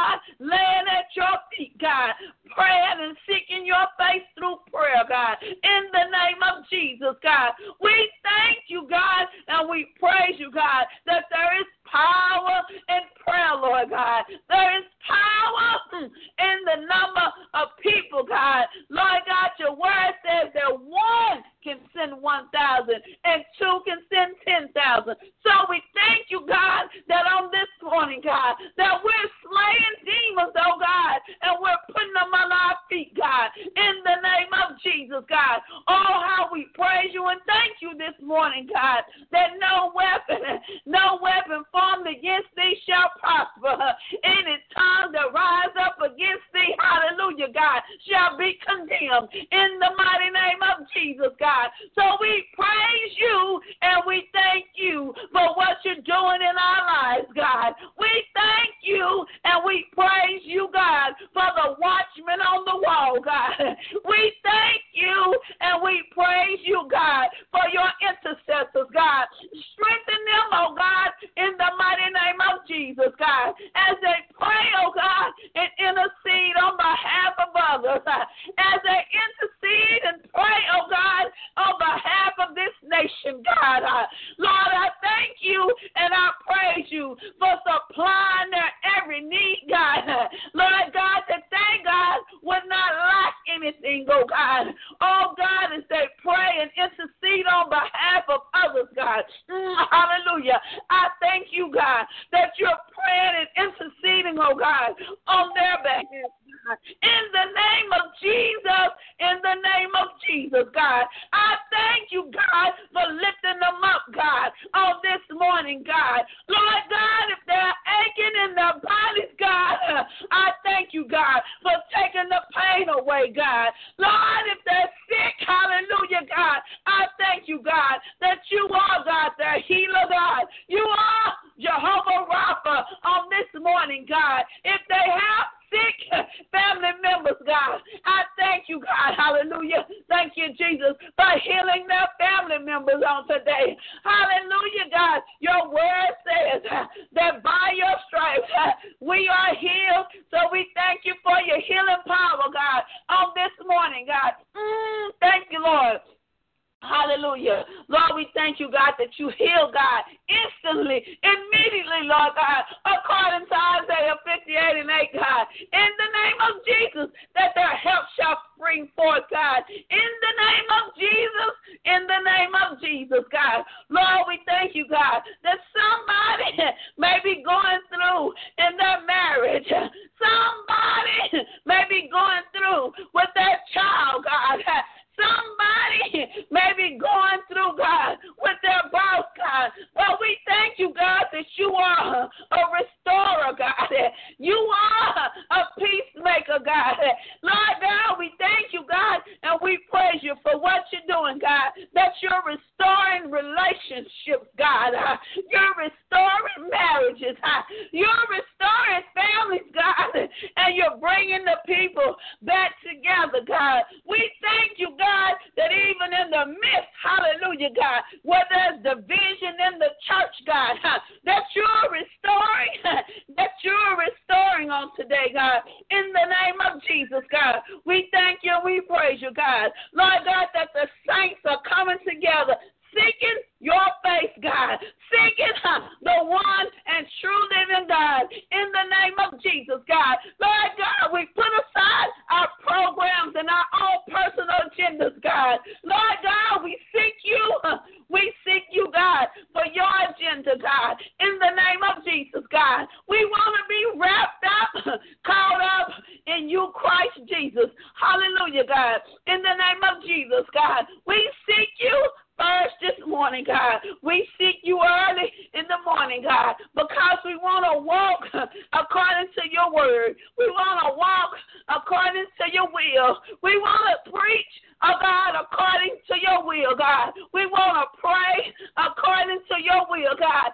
will, 276.54 276.78
God. 276.78 277.14
We 277.34 277.48
want 277.48 277.82
to 277.82 277.86
pray 277.98 278.54
according 278.78 279.42
to 279.50 279.56
your 279.58 279.90
will, 279.90 280.14
God. 280.20 280.54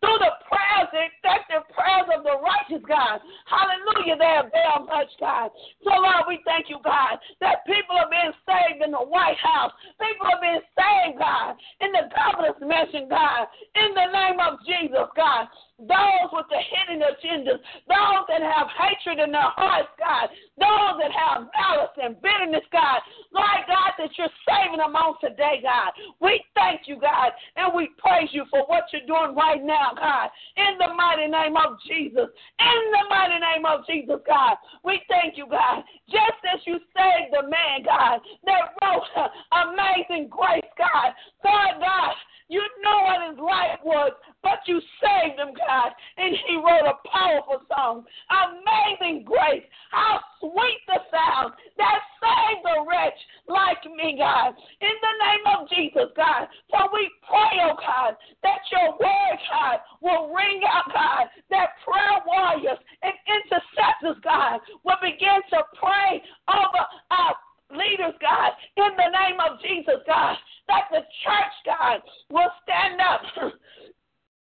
Through 0.00 0.20
the 0.20 0.32
prayers, 0.44 0.88
the 0.92 1.08
effective 1.08 1.64
prayers 1.72 2.08
of 2.12 2.24
the 2.24 2.36
righteous, 2.42 2.84
God. 2.84 3.24
Hallelujah, 3.48 4.16
they 4.20 4.34
avail 4.36 4.84
much, 4.84 5.08
God. 5.18 5.48
So, 5.80 5.96
Lord, 5.96 6.28
we 6.28 6.44
thank 6.44 6.68
you, 6.68 6.78
God, 6.84 7.16
that 7.40 7.64
people 7.64 7.96
are 7.96 8.10
being 8.10 8.34
saved 8.44 8.84
in 8.84 8.92
the 8.92 9.04
White 9.04 9.40
House. 9.40 9.72
People 9.96 10.28
are 10.28 10.40
being 10.40 10.64
saved, 10.76 11.18
God, 11.18 11.56
in 11.80 11.90
the 11.92 12.04
governor's 12.12 12.60
mansion, 12.60 13.08
God, 13.08 13.48
in 13.74 13.90
the 13.96 14.08
name 14.12 14.38
of 14.40 14.60
Jesus, 14.68 15.08
God 15.16 15.48
those 15.78 16.30
with 16.30 16.46
the 16.50 16.62
hidden 16.62 17.02
agendas, 17.02 17.58
those 17.90 18.24
that 18.30 18.42
have 18.42 18.70
hatred 18.78 19.18
in 19.18 19.32
their 19.34 19.50
hearts, 19.58 19.90
God, 19.98 20.30
those 20.54 21.02
that 21.02 21.10
have 21.10 21.50
malice 21.50 21.96
and 21.98 22.14
bitterness, 22.22 22.62
God. 22.70 23.02
Lord 23.34 23.66
God, 23.66 23.90
that 23.98 24.14
you're 24.14 24.30
saving 24.46 24.78
them 24.78 24.94
on 24.94 25.18
today, 25.18 25.58
God. 25.62 25.90
We 26.22 26.38
thank 26.54 26.86
you, 26.86 26.94
God, 27.02 27.34
and 27.56 27.74
we 27.74 27.90
praise 27.98 28.30
you 28.30 28.46
for 28.50 28.62
what 28.70 28.86
you're 28.94 29.06
doing 29.06 29.34
right 29.34 29.62
now, 29.62 29.98
God. 29.98 30.30
In 30.56 30.78
the 30.78 30.94
mighty 30.94 31.26
name 31.26 31.58
of 31.58 31.74
Jesus. 31.82 32.30
In 32.30 32.82
the 32.94 33.04
mighty 33.10 33.38
name 33.42 33.66
of 33.66 33.82
Jesus, 33.86 34.22
God. 34.22 34.54
We 34.86 35.02
thank 35.10 35.36
you, 35.36 35.50
God. 35.50 35.82
Just 36.06 36.38
as 36.54 36.62
you 36.70 36.78
saved 36.94 37.34
the 37.34 37.50
man, 37.50 37.82
God, 37.82 38.22
that 38.46 38.78
wrote 38.78 39.10
amazing 39.66 40.30
grace, 40.30 40.70
God. 40.78 41.10
Lord 41.42 41.82
God, 41.82 42.14
you 42.48 42.60
know 42.82 42.98
what 43.08 43.30
his 43.30 43.38
life 43.40 43.80
was, 43.84 44.12
but 44.42 44.60
you 44.66 44.80
saved 45.00 45.40
him, 45.40 45.56
God. 45.56 45.92
And 46.16 46.36
he 46.46 46.56
wrote 46.56 46.84
a 46.84 47.00
powerful 47.08 47.64
song. 47.72 48.04
Amazing 48.28 49.24
grace. 49.24 49.64
How 49.90 50.20
sweet 50.40 50.80
the 50.86 51.00
sound 51.08 51.54
that 51.78 51.98
saved 52.20 52.64
a 52.68 52.84
wretch 52.84 53.16
like 53.48 53.80
me, 53.96 54.16
God. 54.20 54.52
In 54.80 54.96
the 55.00 55.14
name 55.24 55.44
of 55.56 55.68
Jesus, 55.72 56.12
God. 56.16 56.48
So 56.68 56.84
we 56.92 57.08
pray, 57.24 57.64
oh 57.64 57.76
God, 57.80 58.12
that 58.42 58.60
your 58.70 58.92
word, 58.92 59.38
God, 59.48 59.78
will 60.02 60.34
ring 60.34 60.60
out, 60.68 60.92
God, 60.92 61.26
that 61.48 61.80
prayer 61.80 62.20
warriors 62.26 62.78
and 63.02 63.14
intercessors, 63.24 64.20
God, 64.22 64.60
will 64.84 65.00
begin 65.00 65.40
to 65.48 65.64
pray 65.80 66.20
over 66.52 66.82
our 67.10 67.34
leaders, 67.74 68.14
God, 68.20 68.52
in 68.76 68.90
the 68.96 69.10
name 69.10 69.38
of 69.40 69.60
Jesus, 69.60 70.00
God, 70.06 70.36
that 70.68 70.88
the 70.90 71.02
church, 71.22 71.54
God, 71.66 72.00
will 72.30 72.50
stand 72.62 73.00
up 73.00 73.22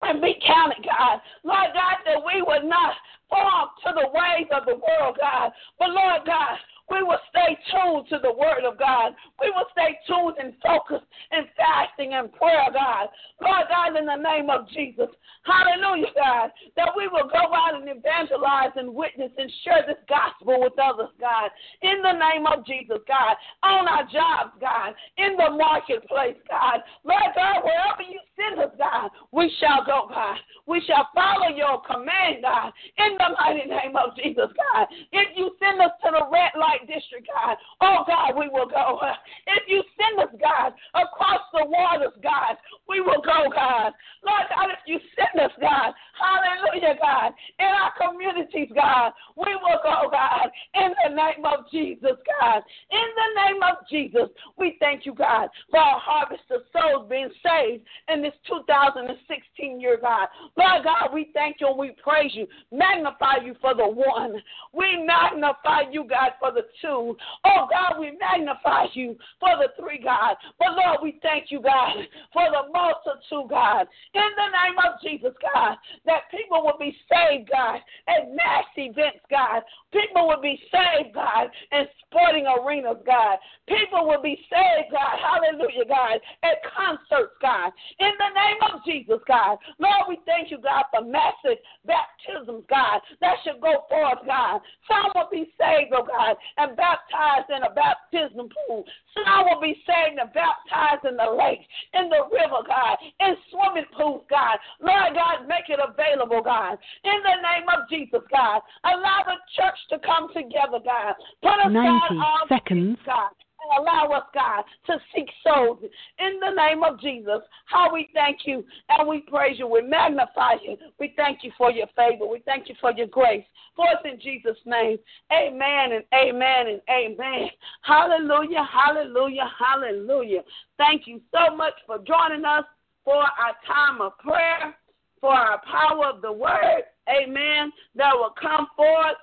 and 0.02 0.20
be 0.20 0.36
counted, 0.46 0.84
God. 0.84 1.20
Lord 1.44 1.72
God, 1.74 1.96
that 2.04 2.22
we 2.24 2.42
would 2.42 2.64
not 2.68 2.94
fall 3.28 3.70
to 3.84 3.92
the 3.94 4.08
ways 4.12 4.48
of 4.54 4.66
the 4.66 4.76
world, 4.76 5.18
God, 5.20 5.50
but 5.78 5.90
Lord 5.90 6.22
God, 6.26 6.58
we 6.90 7.02
will 7.02 7.18
stay 7.30 7.58
tuned 7.70 8.06
to 8.10 8.18
the 8.22 8.32
word 8.32 8.64
of 8.64 8.78
God. 8.78 9.12
We 9.40 9.50
will 9.50 9.66
stay 9.72 9.98
tuned 10.06 10.36
and 10.38 10.54
focused 10.62 11.06
in 11.32 11.44
fasting 11.56 12.14
and 12.14 12.32
prayer, 12.32 12.70
God. 12.72 13.08
Lord 13.40 13.66
God, 13.68 13.98
in 13.98 14.06
the 14.06 14.16
name 14.16 14.50
of 14.50 14.68
Jesus. 14.70 15.10
Hallelujah, 15.42 16.10
God. 16.14 16.50
That 16.76 16.90
we 16.96 17.06
will 17.08 17.30
go 17.30 17.54
out 17.54 17.74
and 17.74 17.88
evangelize 17.88 18.74
and 18.76 18.94
witness 18.94 19.30
and 19.38 19.50
share 19.62 19.82
this 19.86 20.02
gospel 20.08 20.60
with 20.60 20.74
others, 20.78 21.10
God. 21.20 21.50
In 21.82 22.02
the 22.02 22.12
name 22.12 22.46
of 22.46 22.66
Jesus, 22.66 22.98
God. 23.06 23.34
On 23.62 23.86
our 23.86 24.02
jobs, 24.10 24.54
God. 24.60 24.94
In 25.18 25.36
the 25.36 25.50
marketplace, 25.54 26.38
God. 26.50 26.82
Lord 27.04 27.30
God, 27.34 27.62
wherever 27.62 28.02
you 28.02 28.18
send 28.34 28.58
us, 28.58 28.74
God, 28.78 29.10
we 29.32 29.50
shall 29.58 29.84
go, 29.86 30.10
God. 30.10 30.38
We 30.66 30.82
shall 30.86 31.08
follow 31.14 31.54
your 31.54 31.82
command, 31.82 32.42
God. 32.42 32.72
In 32.98 33.14
the 33.14 33.30
mighty 33.38 33.68
name 33.70 33.94
of 33.94 34.16
Jesus, 34.18 34.50
God. 34.50 34.86
If 35.12 35.36
you 35.36 35.54
send 35.62 35.80
us 35.80 35.94
to 36.02 36.10
the 36.10 36.26
red 36.26 36.58
light, 36.58 36.75
district, 36.80 37.28
God. 37.32 37.56
Oh, 37.80 38.04
God, 38.06 38.36
we 38.36 38.48
will 38.48 38.68
go. 38.68 39.00
If 39.46 39.62
you 39.68 39.82
send 39.96 40.28
us, 40.28 40.34
God, 40.40 40.74
across 40.94 41.40
the 41.52 41.64
waters, 41.64 42.12
God, 42.22 42.56
we 42.88 43.00
will 43.00 43.22
go, 43.22 43.48
God. 43.48 43.92
Lord 44.24 44.46
God, 44.50 44.68
if 44.70 44.82
you 44.86 44.98
send 45.16 45.40
us, 45.44 45.52
God, 45.60 45.94
hallelujah, 46.18 46.98
God, 47.00 47.32
in 47.58 47.66
our 47.66 47.92
communities, 47.96 48.68
God, 48.74 49.12
we 49.36 49.54
will 49.54 49.80
go, 49.82 50.10
God, 50.10 50.50
in 50.74 50.92
the 51.04 51.14
name 51.14 51.44
of 51.44 51.70
Jesus, 51.70 52.18
God. 52.40 52.62
In 52.90 53.08
the 53.16 53.30
name 53.46 53.62
of 53.62 53.86
Jesus, 53.88 54.28
we 54.58 54.76
thank 54.80 55.06
you, 55.06 55.14
God, 55.14 55.48
for 55.70 55.80
our 55.80 56.00
harvest 56.00 56.44
of 56.50 56.62
souls 56.72 57.06
being 57.08 57.30
saved 57.42 57.84
in 58.12 58.22
this 58.22 58.34
2016 58.48 59.80
year, 59.80 59.98
God. 60.00 60.28
Lord 60.56 60.84
God, 60.84 61.14
we 61.14 61.30
thank 61.32 61.56
you 61.60 61.68
and 61.68 61.78
we 61.78 61.94
praise 62.02 62.32
you, 62.34 62.46
magnify 62.72 63.44
you 63.44 63.54
for 63.60 63.74
the 63.74 63.86
one. 63.86 64.42
We 64.72 65.04
magnify 65.04 65.90
you, 65.90 66.04
God, 66.04 66.32
for 66.40 66.52
the 66.52 66.65
two. 66.80 67.16
Oh, 67.44 67.68
God, 67.70 67.98
we 68.00 68.16
magnify 68.18 68.86
you 68.94 69.16
for 69.40 69.50
the 69.58 69.68
three, 69.80 70.00
God. 70.02 70.36
But, 70.58 70.76
Lord, 70.76 70.98
we 71.02 71.18
thank 71.22 71.50
you, 71.50 71.60
God, 71.60 71.96
for 72.32 72.46
the 72.50 72.70
multitude, 72.72 73.50
God. 73.50 73.86
In 74.14 74.30
the 74.36 74.48
name 74.52 74.76
of 74.84 75.00
Jesus, 75.02 75.34
God, 75.54 75.76
that 76.04 76.30
people 76.30 76.62
will 76.62 76.78
be 76.78 76.96
saved, 77.10 77.50
God, 77.50 77.80
at 78.08 78.30
mass 78.34 78.66
events, 78.76 79.24
God. 79.30 79.62
People 79.92 80.28
will 80.28 80.42
be 80.42 80.58
saved, 80.70 81.14
God, 81.14 81.48
in 81.72 81.84
sporting 82.06 82.46
arenas, 82.46 83.02
God. 83.06 83.38
People 83.68 84.06
will 84.06 84.22
be 84.22 84.38
saved, 84.50 84.92
God. 84.92 85.18
Hallelujah, 85.18 85.86
God, 85.88 86.20
at 86.42 86.58
concerts, 86.64 87.34
God. 87.40 87.72
In 87.98 88.12
the 88.18 88.32
name 88.34 88.60
of 88.72 88.84
Jesus, 88.84 89.20
God. 89.26 89.58
Lord, 89.78 90.08
we 90.08 90.18
thank 90.26 90.50
you, 90.50 90.58
God, 90.58 90.84
for 90.92 91.04
massive 91.04 91.58
baptisms, 91.86 92.64
God, 92.68 93.00
that 93.20 93.36
should 93.44 93.60
go 93.60 93.84
forth, 93.88 94.20
God. 94.26 94.60
Some 94.88 95.12
will 95.14 95.28
be 95.30 95.50
saved, 95.58 95.92
oh 95.94 96.06
God, 96.06 96.36
and 96.58 96.76
baptized 96.76 97.50
in 97.50 97.62
a 97.62 97.72
baptism 97.72 98.48
pool. 98.48 98.84
Some 99.14 99.44
will 99.46 99.60
be 99.60 99.76
saved 99.86 100.18
and 100.18 100.32
baptized 100.32 101.04
in 101.04 101.16
the 101.16 101.30
lake, 101.36 101.60
in 101.94 102.08
the 102.08 102.24
river, 102.32 102.64
God, 102.66 102.96
in 103.20 103.36
swimming 103.50 103.88
pools, 103.96 104.24
God. 104.28 104.58
Lord 104.80 105.14
God, 105.14 105.48
make 105.48 105.68
it 105.68 105.80
available, 105.80 106.42
God. 106.42 106.78
In 107.04 107.18
the 107.22 107.36
name 107.42 107.68
of 107.72 107.88
Jesus, 107.88 108.22
God. 108.30 108.60
Allow 108.84 109.24
the 109.26 109.38
church 109.56 109.78
to 109.90 109.98
come 110.00 110.28
together, 110.32 110.80
God. 110.84 111.14
Put 111.42 111.60
aside 111.60 111.72
90 111.72 112.20
all 112.20 112.48
seconds. 112.48 112.98
God 113.04 113.30
allow 113.78 114.08
us, 114.16 114.24
God, 114.34 114.64
to 114.86 114.98
seek 115.14 115.28
souls. 115.44 115.78
In 116.18 116.40
the 116.40 116.50
name 116.50 116.82
of 116.82 117.00
Jesus, 117.00 117.40
how 117.66 117.92
we 117.92 118.08
thank 118.14 118.40
you 118.44 118.64
and 118.88 119.08
we 119.08 119.20
praise 119.20 119.58
you. 119.58 119.66
We 119.66 119.82
magnify 119.82 120.54
you. 120.62 120.76
We 120.98 121.12
thank 121.16 121.40
you 121.42 121.52
for 121.56 121.70
your 121.70 121.86
favor. 121.96 122.26
We 122.26 122.40
thank 122.44 122.68
you 122.68 122.74
for 122.80 122.92
your 122.92 123.06
grace. 123.06 123.44
For 123.74 123.86
us 123.86 124.02
in 124.04 124.20
Jesus' 124.20 124.58
name. 124.64 124.98
Amen 125.32 125.92
and 125.92 126.04
amen 126.14 126.66
and 126.68 126.80
amen. 126.90 127.48
Hallelujah, 127.82 128.66
hallelujah, 128.72 129.50
hallelujah. 129.58 130.40
Thank 130.78 131.06
you 131.06 131.20
so 131.32 131.54
much 131.56 131.74
for 131.86 131.98
joining 131.98 132.44
us 132.44 132.64
for 133.04 133.16
our 133.16 133.54
time 133.66 134.00
of 134.00 134.18
prayer, 134.18 134.76
for 135.20 135.32
our 135.32 135.60
power 135.64 136.06
of 136.06 136.22
the 136.22 136.32
word. 136.32 136.82
Amen. 137.08 137.72
That 137.94 138.12
will 138.14 138.34
come 138.40 138.66
forth. 138.76 139.16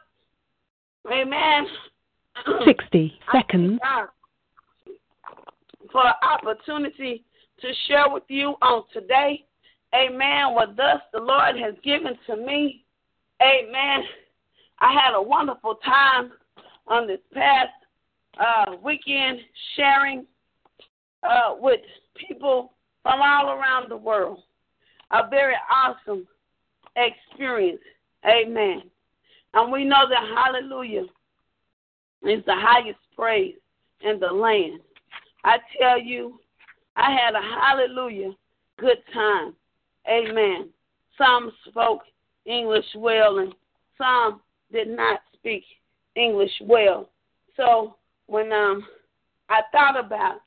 Amen. 1.12 1.68
60 2.66 3.14
seconds. 3.32 3.80
For 5.94 6.04
opportunity 6.24 7.24
to 7.62 7.68
share 7.88 8.10
with 8.10 8.24
you 8.28 8.56
on 8.64 8.84
today. 8.92 9.46
Amen. 9.94 10.56
What 10.56 10.76
thus 10.76 11.02
the 11.14 11.20
Lord 11.20 11.56
has 11.56 11.76
given 11.84 12.18
to 12.26 12.36
me. 12.36 12.84
Amen. 13.40 14.04
I 14.82 14.92
had 14.92 15.14
a 15.14 15.22
wonderful 15.22 15.76
time 15.86 16.32
on 16.88 17.06
this 17.06 17.20
past 17.32 17.70
uh, 18.40 18.76
weekend 18.84 19.40
sharing 19.76 20.26
uh, 21.22 21.54
with 21.60 21.82
people 22.16 22.74
from 23.04 23.22
all 23.22 23.52
around 23.52 23.92
the 23.92 23.98
world. 23.98 24.40
A 25.12 25.30
very 25.30 25.56
awesome 25.72 26.28
experience. 26.96 27.82
Amen. 28.26 28.82
And 29.54 29.72
we 29.72 29.86
know 29.86 30.10
that 30.10 30.36
hallelujah 30.36 31.04
is 32.24 32.44
the 32.46 32.56
highest 32.56 33.00
praise 33.16 33.56
in 34.02 34.20
the 34.20 34.34
land. 34.34 34.80
I 35.44 35.58
tell 35.80 36.00
you, 36.00 36.40
I 36.96 37.12
had 37.12 37.36
a 37.36 37.42
hallelujah 37.42 38.32
good 38.80 38.98
time. 39.14 39.54
Amen. 40.08 40.70
Some 41.18 41.52
spoke 41.68 42.02
English 42.46 42.86
well 42.96 43.40
and 43.40 43.54
some 43.98 44.42
did 44.72 44.90
not 44.90 45.22
speak 45.34 45.64
English 46.16 46.52
well. 46.62 47.10
So 47.56 47.96
when 48.28 48.52
um 48.52 48.86
I 49.50 49.62
thought 49.72 49.98
about 49.98 50.38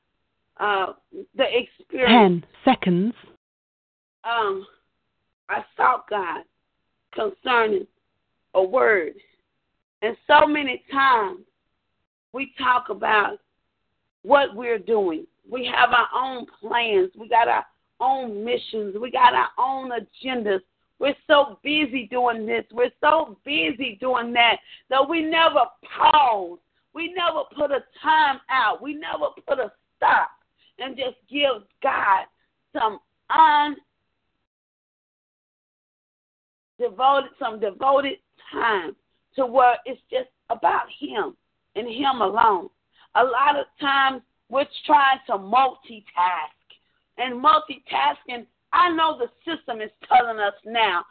uh 0.59 0.93
the 1.35 1.45
experience 1.49 2.43
10 2.65 2.73
seconds. 2.73 3.13
um 4.23 4.65
I 5.49 5.63
sought 5.75 6.09
God 6.09 6.43
concerning 7.13 7.87
a 8.53 8.63
word. 8.63 9.13
And 10.01 10.15
so 10.27 10.45
many 10.45 10.83
times 10.91 11.39
we 12.33 12.51
talk 12.57 12.89
about 12.89 13.39
what 14.23 14.55
we're 14.55 14.79
doing. 14.79 15.25
We 15.49 15.65
have 15.73 15.89
our 15.91 16.07
own 16.15 16.45
plans. 16.61 17.11
We 17.17 17.29
got 17.29 17.47
our 17.47 17.65
own 17.99 18.43
missions. 18.43 18.95
We 18.99 19.11
got 19.11 19.33
our 19.33 19.49
own 19.57 19.91
agendas. 19.91 20.59
We're 20.99 21.15
so 21.27 21.59
busy 21.63 22.07
doing 22.09 22.45
this. 22.45 22.65
We're 22.71 22.91
so 23.01 23.37
busy 23.45 23.97
doing 24.01 24.33
that 24.33 24.57
that 24.89 25.07
we 25.07 25.21
never 25.21 25.65
pause. 25.97 26.57
We 26.93 27.13
never 27.13 27.43
put 27.55 27.71
a 27.71 27.83
time 28.01 28.39
out. 28.49 28.81
We 28.81 28.95
never 28.95 29.27
put 29.47 29.59
a 29.59 29.71
stop 29.95 30.31
and 30.79 30.97
just 30.97 31.17
give 31.29 31.63
God 31.83 32.25
some 32.73 32.99
undevoted, 36.79 37.27
some 37.39 37.59
devoted 37.59 38.17
time 38.51 38.95
to 39.35 39.45
where 39.45 39.77
it's 39.85 40.01
just 40.09 40.29
about 40.49 40.87
Him 40.99 41.35
and 41.75 41.87
Him 41.87 42.21
alone. 42.21 42.69
A 43.17 43.23
lot 43.23 43.59
of 43.59 43.65
times 43.81 44.21
we're 44.49 44.67
trying 44.85 45.19
to 45.27 45.33
multitask. 45.33 46.53
And 47.17 47.43
multitasking, 47.43 48.45
I 48.73 48.91
know 48.91 49.17
the 49.17 49.29
system 49.43 49.81
is 49.81 49.89
telling 50.07 50.39
us 50.39 50.53
now. 50.65 51.03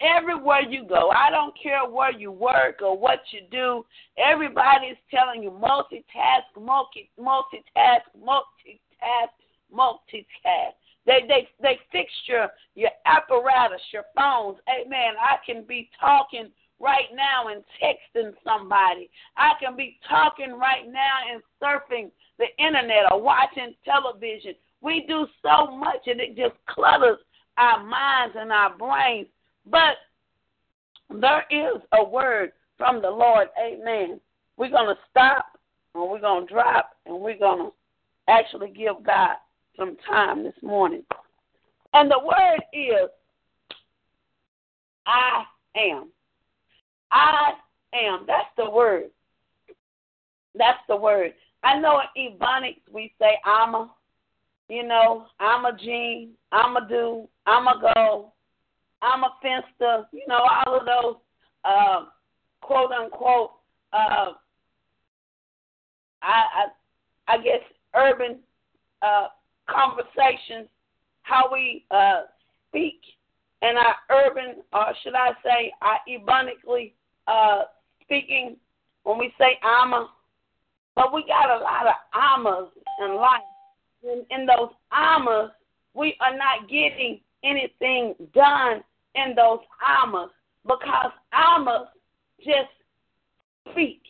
Everywhere 0.00 0.62
you 0.62 0.84
go, 0.84 1.10
I 1.10 1.30
don't 1.30 1.54
care 1.62 1.88
where 1.88 2.10
you 2.10 2.32
work 2.32 2.80
or 2.82 2.98
what 2.98 3.20
you 3.30 3.42
do, 3.50 3.84
everybody 4.18 4.86
is 4.86 4.96
telling 5.08 5.42
you 5.42 5.50
multitask, 5.50 6.60
multi, 6.60 7.10
multitask, 7.20 8.02
multitask, 8.18 9.30
multitask. 9.72 10.72
They 11.06 11.20
they 11.28 11.48
they 11.60 11.78
fix 11.90 12.10
your 12.26 12.48
your 12.74 12.90
apparatus, 13.06 13.80
your 13.92 14.04
phones. 14.16 14.58
Hey, 14.66 14.84
Amen. 14.86 15.14
I 15.20 15.36
can 15.44 15.64
be 15.64 15.90
talking 16.00 16.50
right 16.82 17.06
now 17.14 17.48
and 17.48 17.62
texting 17.80 18.32
somebody. 18.44 19.08
I 19.36 19.52
can 19.60 19.76
be 19.76 19.98
talking 20.08 20.58
right 20.58 20.86
now 20.86 21.32
and 21.32 21.42
surfing 21.62 22.10
the 22.38 22.46
internet 22.58 23.10
or 23.10 23.22
watching 23.22 23.74
television. 23.84 24.54
We 24.80 25.04
do 25.06 25.26
so 25.42 25.76
much 25.76 26.06
and 26.06 26.20
it 26.20 26.36
just 26.36 26.54
clutters 26.66 27.18
our 27.56 27.84
minds 27.84 28.34
and 28.38 28.50
our 28.50 28.76
brains. 28.76 29.28
But 29.70 29.96
there 31.20 31.44
is 31.50 31.80
a 31.92 32.02
word 32.02 32.52
from 32.76 33.00
the 33.00 33.10
Lord. 33.10 33.48
Amen. 33.62 34.20
We're 34.56 34.70
going 34.70 34.94
to 34.94 35.00
stop 35.10 35.46
and 35.94 36.10
we're 36.10 36.20
going 36.20 36.46
to 36.46 36.52
drop 36.52 36.90
and 37.06 37.20
we're 37.20 37.38
going 37.38 37.70
to 37.70 37.72
actually 38.28 38.70
give 38.70 39.04
God 39.04 39.36
some 39.76 39.96
time 40.08 40.42
this 40.42 40.54
morning. 40.62 41.04
And 41.94 42.10
the 42.10 42.18
word 42.24 42.60
is 42.72 43.08
I 45.06 45.44
am. 45.76 46.08
I 47.12 47.52
am. 47.94 48.24
That's 48.26 48.48
the 48.56 48.68
word. 48.68 49.10
That's 50.54 50.78
the 50.88 50.96
word. 50.96 51.32
I 51.62 51.78
know 51.78 52.00
in 52.16 52.32
Ebonics 52.38 52.80
we 52.92 53.12
say 53.20 53.38
I'm 53.44 53.74
a, 53.74 53.90
you 54.68 54.82
know, 54.82 55.26
I'm 55.38 55.64
a 55.64 55.76
Gene, 55.76 56.30
I'm 56.50 56.76
a 56.76 56.88
do, 56.88 57.28
I'm 57.46 57.68
a 57.68 57.80
go, 57.94 58.32
I'm 59.00 59.22
a 59.24 59.34
finster, 59.40 60.06
you 60.12 60.24
know, 60.26 60.40
all 60.66 60.80
of 60.80 60.86
those 60.86 61.16
uh, 61.64 62.04
quote 62.60 62.90
unquote 62.92 63.52
uh, 63.92 64.32
I, 66.22 66.42
I 66.56 66.66
I 67.28 67.36
guess 67.38 67.60
urban 67.94 68.38
uh, 69.02 69.28
conversations, 69.68 70.68
how 71.22 71.48
we 71.52 71.84
uh, 71.90 72.22
speak 72.68 73.00
in 73.62 73.74
our 73.76 73.96
urban, 74.10 74.62
or 74.72 74.86
should 75.02 75.14
I 75.14 75.30
say, 75.44 75.72
our 75.82 75.98
ebonically 76.08 76.92
uh, 77.26 77.62
speaking 78.02 78.56
when 79.04 79.18
we 79.18 79.32
say 79.38 79.58
armor, 79.62 80.06
but 80.94 81.12
we 81.12 81.24
got 81.26 81.50
a 81.50 81.62
lot 81.62 81.86
of 81.86 81.94
armors 82.14 82.68
in 83.00 83.16
life. 83.16 83.40
And 84.04 84.24
in 84.30 84.46
those 84.46 84.70
armors, 84.90 85.50
we 85.94 86.16
are 86.20 86.36
not 86.36 86.68
getting 86.68 87.20
anything 87.44 88.14
done 88.34 88.82
in 89.14 89.34
those 89.34 89.60
armors 89.86 90.30
because 90.64 91.12
armors 91.32 91.88
just 92.38 92.70
speak. 93.70 94.02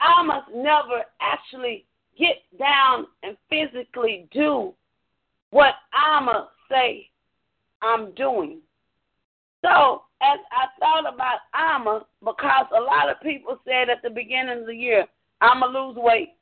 Armors 0.00 0.44
never 0.54 1.02
actually 1.20 1.84
get 2.18 2.42
down 2.58 3.06
and 3.22 3.36
physically 3.48 4.28
do 4.32 4.72
what 5.50 5.74
armor 5.92 6.46
say 6.70 7.08
I'm 7.82 8.12
doing. 8.14 8.58
So 9.62 10.02
as 10.22 10.38
I 10.52 10.66
thought 10.78 11.12
about 11.12 11.40
armor, 11.54 12.00
because 12.20 12.66
a 12.76 12.80
lot 12.80 13.08
of 13.08 13.20
people 13.22 13.58
said 13.64 13.88
at 13.88 14.02
the 14.02 14.10
beginning 14.10 14.60
of 14.60 14.66
the 14.66 14.74
year, 14.74 15.06
I'm 15.40 15.60
going 15.60 15.72
to 15.72 15.80
lose 15.80 15.96
weight. 15.96 16.34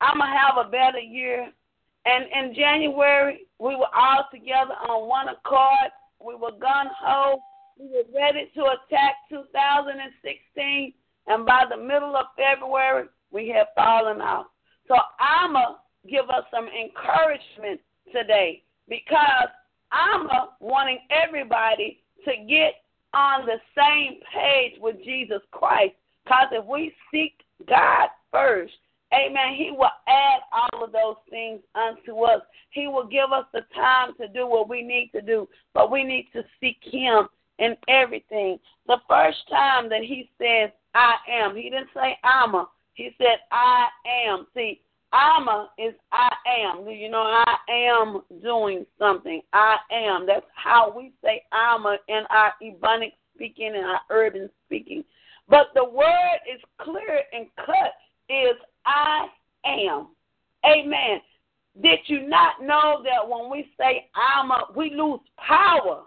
I'm 0.00 0.18
going 0.18 0.30
to 0.30 0.38
have 0.38 0.66
a 0.66 0.70
better 0.70 1.00
year. 1.00 1.50
And 2.04 2.24
in 2.32 2.54
January, 2.54 3.46
we 3.58 3.76
were 3.76 3.94
all 3.94 4.26
together 4.32 4.74
on 4.88 5.08
one 5.08 5.28
accord. 5.28 5.90
We 6.24 6.34
were 6.34 6.52
gun 6.52 6.86
ho. 7.00 7.40
We 7.78 7.86
were 7.86 8.04
ready 8.14 8.50
to 8.54 8.62
attack 8.62 9.14
2016. 9.28 10.92
And 11.26 11.46
by 11.46 11.64
the 11.68 11.76
middle 11.76 12.16
of 12.16 12.26
February, 12.36 13.06
we 13.30 13.48
had 13.48 13.66
fallen 13.74 14.20
off. 14.20 14.46
So 14.88 14.94
I'm 15.18 15.52
going 15.52 15.66
to 16.04 16.10
give 16.10 16.28
us 16.30 16.44
some 16.50 16.66
encouragement 16.66 17.80
today 18.12 18.62
because 18.88 19.48
I'm 19.92 20.28
wanting 20.60 20.98
everybody 21.10 22.01
to 22.24 22.32
get 22.48 22.74
on 23.14 23.46
the 23.46 23.58
same 23.76 24.20
page 24.32 24.80
with 24.80 24.96
Jesus 25.04 25.40
Christ. 25.50 25.94
Because 26.24 26.48
if 26.52 26.64
we 26.64 26.94
seek 27.12 27.34
God 27.68 28.08
first, 28.30 28.72
amen, 29.12 29.54
He 29.56 29.70
will 29.70 29.90
add 30.06 30.40
all 30.52 30.84
of 30.84 30.92
those 30.92 31.16
things 31.30 31.60
unto 31.74 32.22
us. 32.22 32.42
He 32.70 32.86
will 32.86 33.06
give 33.06 33.32
us 33.32 33.46
the 33.52 33.62
time 33.74 34.14
to 34.20 34.28
do 34.28 34.46
what 34.46 34.68
we 34.68 34.82
need 34.82 35.10
to 35.14 35.20
do, 35.20 35.48
but 35.74 35.90
we 35.90 36.04
need 36.04 36.28
to 36.32 36.42
seek 36.60 36.78
Him 36.82 37.28
in 37.58 37.76
everything. 37.88 38.58
The 38.86 38.98
first 39.08 39.38
time 39.50 39.88
that 39.90 40.02
He 40.02 40.30
says, 40.38 40.70
I 40.94 41.14
am, 41.30 41.56
He 41.56 41.64
didn't 41.64 41.90
say, 41.94 42.18
I'm 42.24 42.54
a. 42.54 42.68
He 42.94 43.10
said, 43.18 43.38
I 43.50 43.88
am. 44.28 44.46
See, 44.54 44.80
Ama 45.12 45.70
is 45.78 45.94
I 46.10 46.30
am. 46.46 46.88
You 46.88 47.10
know, 47.10 47.22
I 47.22 47.56
am 47.70 48.22
doing 48.42 48.86
something. 48.98 49.42
I 49.52 49.76
am. 49.92 50.26
That's 50.26 50.46
how 50.54 50.92
we 50.96 51.12
say 51.22 51.42
Ama 51.52 51.98
in 52.08 52.22
our 52.30 52.52
Ebonic 52.62 53.12
speaking 53.34 53.72
and 53.74 53.84
our 53.84 54.00
urban 54.10 54.48
speaking. 54.66 55.04
But 55.48 55.68
the 55.74 55.84
word 55.84 56.38
is 56.52 56.60
clear 56.80 57.22
and 57.32 57.46
cut 57.56 57.94
is 58.28 58.56
I 58.86 59.26
am. 59.66 60.08
Amen. 60.64 61.20
Did 61.82 62.00
you 62.06 62.28
not 62.28 62.62
know 62.62 63.02
that 63.04 63.28
when 63.28 63.50
we 63.50 63.68
say 63.78 64.08
Ama, 64.38 64.66
we 64.76 64.94
lose 64.94 65.20
power 65.36 66.02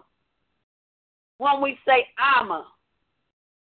when 1.38 1.60
we 1.60 1.78
say 1.86 2.06
Ama? 2.18 2.66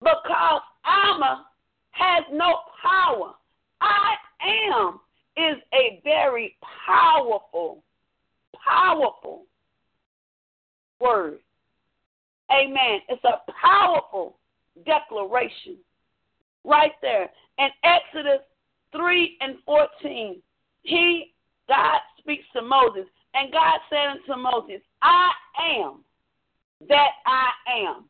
Because 0.01 0.62
Ama 0.84 1.47
has 1.91 2.24
no 2.32 2.59
power. 2.82 3.34
I 3.80 4.14
am 4.43 5.01
is 5.37 5.57
a 5.74 6.01
very 6.05 6.57
powerful, 6.87 7.82
powerful 8.64 9.45
word. 11.01 11.39
Amen. 12.51 13.01
It's 13.09 13.24
a 13.24 13.41
powerful 13.61 14.39
declaration 14.84 15.76
right 16.64 16.93
there. 17.03 17.30
In 17.59 17.68
Exodus 17.84 18.41
3 18.93 19.39
and 19.41 19.57
14, 19.64 20.41
he, 20.82 21.34
God 21.68 21.99
speaks 22.18 22.45
to 22.55 22.62
Moses, 22.62 23.07
and 23.34 23.53
God 23.53 23.80
said 23.91 24.07
unto 24.09 24.41
Moses, 24.41 24.80
I 25.03 25.30
am 25.78 26.05
that 26.89 27.11
I 27.26 27.49
am. 27.84 28.05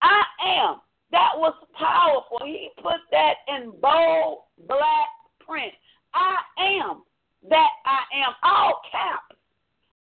I 0.00 0.22
am. 0.44 0.80
That 1.10 1.32
was 1.36 1.54
powerful. 1.78 2.38
He 2.44 2.70
put 2.82 3.00
that 3.10 3.34
in 3.48 3.72
bold 3.80 4.44
black 4.66 5.08
print. 5.46 5.72
I 6.14 6.36
am 6.58 7.02
that 7.48 7.70
I 7.86 8.00
am. 8.24 8.34
All 8.42 8.80
cap. 8.90 9.22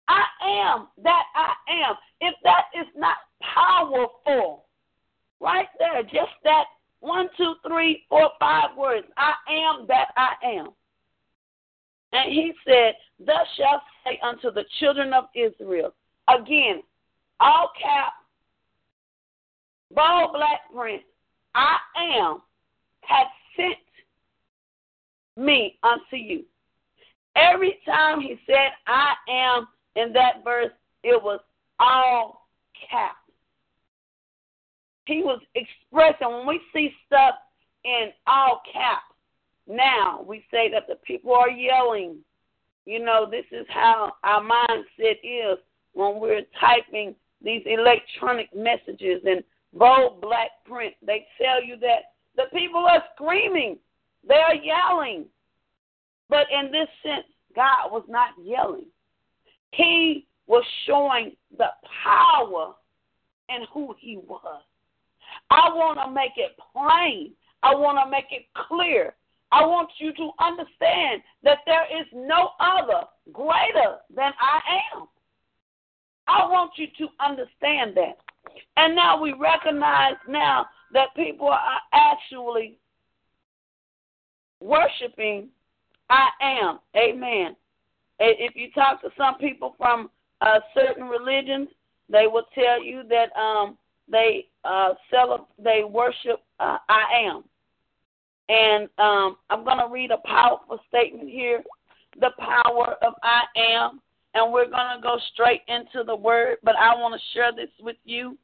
I 0.08 0.24
am 0.44 0.88
that 1.04 1.24
I 1.34 1.52
am. 1.86 1.94
If 2.20 2.34
that 2.42 2.64
is 2.78 2.86
not 2.96 3.16
powerful, 3.40 4.64
right 5.40 5.68
there, 5.78 6.02
just 6.02 6.32
that 6.44 6.64
one, 7.00 7.28
two, 7.36 7.54
three, 7.66 8.04
four, 8.08 8.30
five 8.38 8.76
words. 8.76 9.06
I 9.16 9.32
am 9.50 9.86
that 9.88 10.08
I 10.16 10.32
am. 10.44 10.68
And 12.12 12.32
he 12.32 12.52
said, 12.66 12.94
Thus 13.18 13.46
shall 13.56 13.82
say 14.04 14.18
unto 14.22 14.50
the 14.50 14.64
children 14.78 15.12
of 15.12 15.24
Israel. 15.34 15.94
Again, 16.28 16.82
all 17.40 17.70
cap, 17.80 18.12
bold 19.94 20.32
black 20.32 20.60
print, 20.74 21.02
I 21.54 21.76
am, 21.96 22.42
has 23.02 23.26
sent 23.56 23.78
me 25.40 25.78
unto 25.82 26.16
you. 26.16 26.44
Every 27.36 27.78
time 27.86 28.20
he 28.20 28.38
said, 28.46 28.70
I 28.86 29.14
am 29.28 29.68
in 29.96 30.12
that 30.12 30.44
verse, 30.44 30.72
it 31.02 31.20
was 31.22 31.40
all 31.78 32.46
caps. 32.90 33.16
He 35.06 35.22
was 35.22 35.40
expressing, 35.54 36.28
when 36.28 36.46
we 36.46 36.60
see 36.72 36.92
stuff 37.06 37.34
in 37.84 38.10
all 38.26 38.62
caps, 38.72 39.02
now 39.66 40.24
we 40.26 40.44
say 40.50 40.70
that 40.70 40.86
the 40.88 40.96
people 40.96 41.32
are 41.32 41.50
yelling. 41.50 42.18
You 42.86 43.04
know, 43.04 43.26
this 43.30 43.44
is 43.52 43.66
how 43.68 44.12
our 44.24 44.42
mindset 44.42 45.18
is 45.22 45.58
when 45.92 46.20
we're 46.20 46.42
typing 46.60 47.14
these 47.42 47.62
electronic 47.66 48.54
messages 48.54 49.22
in 49.24 49.42
bold 49.72 50.20
black 50.20 50.50
print. 50.64 50.94
They 51.04 51.26
tell 51.40 51.62
you 51.62 51.76
that 51.78 52.12
the 52.36 52.44
people 52.52 52.84
are 52.84 53.02
screaming 53.14 53.78
they 54.26 54.34
are 54.36 54.54
yelling. 54.54 55.26
But 56.28 56.46
in 56.50 56.70
this 56.70 56.88
sense, 57.02 57.26
God 57.54 57.90
was 57.90 58.04
not 58.08 58.30
yelling. 58.42 58.86
He 59.72 60.26
was 60.46 60.64
showing 60.86 61.36
the 61.56 61.68
power 62.04 62.74
and 63.48 63.66
who 63.72 63.94
he 63.98 64.16
was. 64.16 64.62
I 65.50 65.68
want 65.72 65.98
to 66.04 66.10
make 66.10 66.32
it 66.36 66.56
plain. 66.72 67.32
I 67.62 67.74
want 67.74 67.98
to 68.04 68.10
make 68.10 68.26
it 68.30 68.46
clear. 68.68 69.14
I 69.52 69.66
want 69.66 69.90
you 69.98 70.12
to 70.12 70.30
understand 70.38 71.22
that 71.42 71.58
there 71.66 71.84
is 71.84 72.06
no 72.14 72.50
other 72.60 73.06
greater 73.32 73.96
than 74.14 74.32
I 74.40 74.60
am. 74.94 75.08
I 76.28 76.46
want 76.46 76.72
you 76.76 76.86
to 76.98 77.08
understand 77.24 77.96
that. 77.96 78.18
And 78.76 78.94
now 78.94 79.20
we 79.20 79.32
recognize 79.32 80.14
now 80.28 80.66
that 80.92 81.14
people 81.16 81.48
are 81.48 81.80
actually 81.92 82.76
worshiping 84.60 85.48
I 86.08 86.28
am. 86.40 86.80
Amen. 86.96 87.56
If 88.18 88.56
you 88.56 88.70
talk 88.72 89.00
to 89.02 89.10
some 89.16 89.36
people 89.38 89.74
from 89.78 90.10
uh, 90.40 90.60
certain 90.74 91.04
religions, 91.04 91.68
they 92.08 92.26
will 92.26 92.46
tell 92.54 92.82
you 92.82 93.02
that 93.08 93.34
um, 93.38 93.78
they 94.10 94.46
uh, 94.64 94.94
celebrate, 95.10 95.46
they 95.58 95.82
worship 95.88 96.42
uh, 96.58 96.78
I 96.88 97.04
am. 97.24 97.44
And 98.48 98.88
um, 98.98 99.36
I'm 99.48 99.64
going 99.64 99.78
to 99.78 99.88
read 99.90 100.10
a 100.10 100.18
powerful 100.26 100.80
statement 100.88 101.30
here 101.30 101.62
the 102.18 102.30
power 102.38 102.96
of 103.02 103.14
I 103.22 103.42
am. 103.56 104.00
And 104.34 104.52
we're 104.52 104.70
going 104.70 104.96
to 104.96 105.02
go 105.02 105.18
straight 105.32 105.62
into 105.66 106.04
the 106.04 106.14
word, 106.14 106.58
but 106.62 106.76
I 106.76 106.94
want 106.94 107.14
to 107.14 107.36
share 107.36 107.52
this 107.52 107.70
with 107.80 107.96
you. 108.04 108.38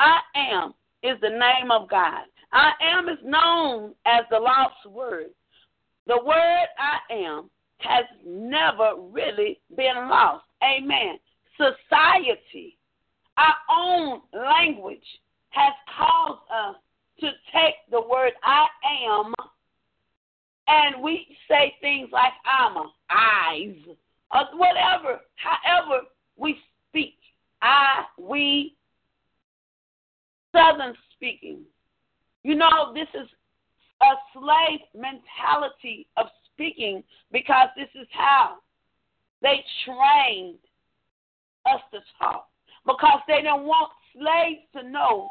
I 0.00 0.18
am 0.34 0.74
is 1.04 1.20
the 1.20 1.28
name 1.28 1.70
of 1.70 1.88
God. 1.88 2.24
I 2.52 2.72
am 2.82 3.08
is 3.08 3.18
known 3.24 3.94
as 4.04 4.22
the 4.30 4.38
lost 4.38 4.84
word. 4.88 5.26
The 6.06 6.18
word 6.24 6.66
I 6.78 7.12
am 7.12 7.50
has 7.78 8.04
never 8.26 8.94
really 9.10 9.60
been 9.76 10.08
lost. 10.08 10.44
Amen. 10.62 11.18
Society, 11.56 12.78
our 13.36 13.54
own 13.70 14.20
language, 14.32 15.04
has 15.50 15.72
caused 15.96 16.40
us 16.52 16.76
to 17.20 17.30
take 17.52 17.74
the 17.90 18.00
word 18.00 18.32
I 18.42 18.66
am 19.10 19.34
and 20.68 21.02
we 21.02 21.26
say 21.48 21.74
things 21.80 22.08
like 22.12 22.32
I'm 22.46 22.76
eyes, 23.10 23.76
or 24.32 24.40
whatever, 24.54 25.20
however 25.36 26.02
we 26.36 26.56
speak. 26.88 27.16
I, 27.60 28.04
we, 28.18 28.74
Southern 30.52 30.94
speaking. 31.14 31.60
You 32.42 32.56
know, 32.56 32.92
this 32.94 33.08
is 33.14 33.28
a 34.02 34.14
slave 34.32 34.80
mentality 34.94 36.06
of 36.16 36.26
speaking 36.52 37.02
because 37.30 37.68
this 37.76 37.88
is 37.94 38.06
how 38.10 38.56
they 39.42 39.64
trained 39.84 40.58
us 41.66 41.80
to 41.92 42.00
talk. 42.18 42.48
Because 42.84 43.20
they 43.28 43.36
didn't 43.36 43.64
want 43.64 43.90
slaves 44.12 44.62
to 44.76 44.88
know 44.88 45.28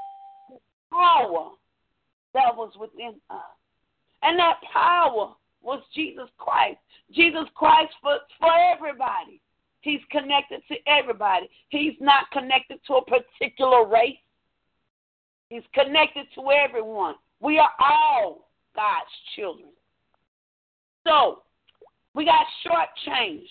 the 0.50 0.58
power 0.92 1.52
that 2.34 2.56
was 2.56 2.72
within 2.80 3.16
us. 3.30 3.40
And 4.24 4.40
that 4.40 4.60
power 4.72 5.34
was 5.62 5.82
Jesus 5.94 6.30
Christ. 6.38 6.80
Jesus 7.12 7.46
Christ 7.56 7.94
for, 8.02 8.18
for 8.40 8.52
everybody. 8.74 9.42
He's 9.82 10.00
connected 10.12 10.62
to 10.70 10.76
everybody. 10.88 11.50
He's 11.70 11.96
not 12.00 12.30
connected 12.32 12.80
to 12.88 12.96
a 12.96 13.06
particular 13.06 13.88
race. 13.88 14.18
He's 15.50 15.64
connected 15.74 16.28
to 16.36 16.44
everyone. 16.52 17.16
We 17.42 17.58
are 17.58 17.72
all 17.80 18.48
God's 18.76 19.12
children. 19.36 19.70
So, 21.06 21.44
we 22.14 22.26
got 22.26 22.46
shortchanged. 22.66 23.48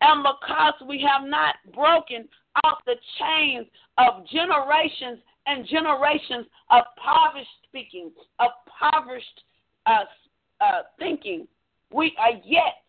And 0.00 0.22
because 0.22 0.74
we 0.86 1.04
have 1.12 1.28
not 1.28 1.56
broken 1.74 2.28
off 2.64 2.78
the 2.86 2.94
chains 3.18 3.66
of 3.98 4.26
generations 4.28 5.18
and 5.46 5.66
generations 5.66 6.46
of 6.70 6.84
impoverished 6.96 7.48
speaking, 7.66 8.12
of 8.38 8.50
impoverished 8.66 9.42
uh, 9.86 10.04
uh, 10.60 10.82
thinking, 10.98 11.48
we 11.92 12.14
are 12.18 12.40
yet 12.44 12.82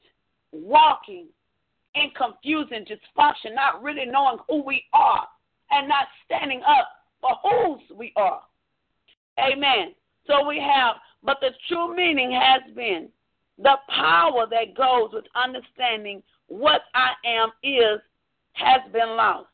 walking 0.52 1.28
in 1.96 2.12
confusion, 2.16 2.86
dysfunction, 2.86 3.56
not 3.56 3.82
really 3.82 4.06
knowing 4.06 4.38
who 4.48 4.64
we 4.64 4.84
are 4.94 5.28
and 5.72 5.88
not 5.88 6.08
standing 6.26 6.62
up 6.68 6.88
for 7.22 7.32
whose 7.44 7.98
we 7.98 8.14
are. 8.16 8.42
Amen. 9.40 9.94
So 10.28 10.46
we 10.48 10.60
have 10.60 10.96
but 11.24 11.38
the 11.42 11.50
true 11.68 11.96
meaning 11.96 12.32
has 12.32 12.62
been 12.76 13.10
the 13.58 13.76
power 13.90 14.48
that 14.50 14.76
goes 14.76 15.12
with 15.12 15.26
understanding 15.36 16.24
what 16.48 16.82
I 16.94 17.12
am 17.26 17.50
is 17.62 18.00
has 18.54 18.82
been 18.92 19.10
lost. 19.10 19.48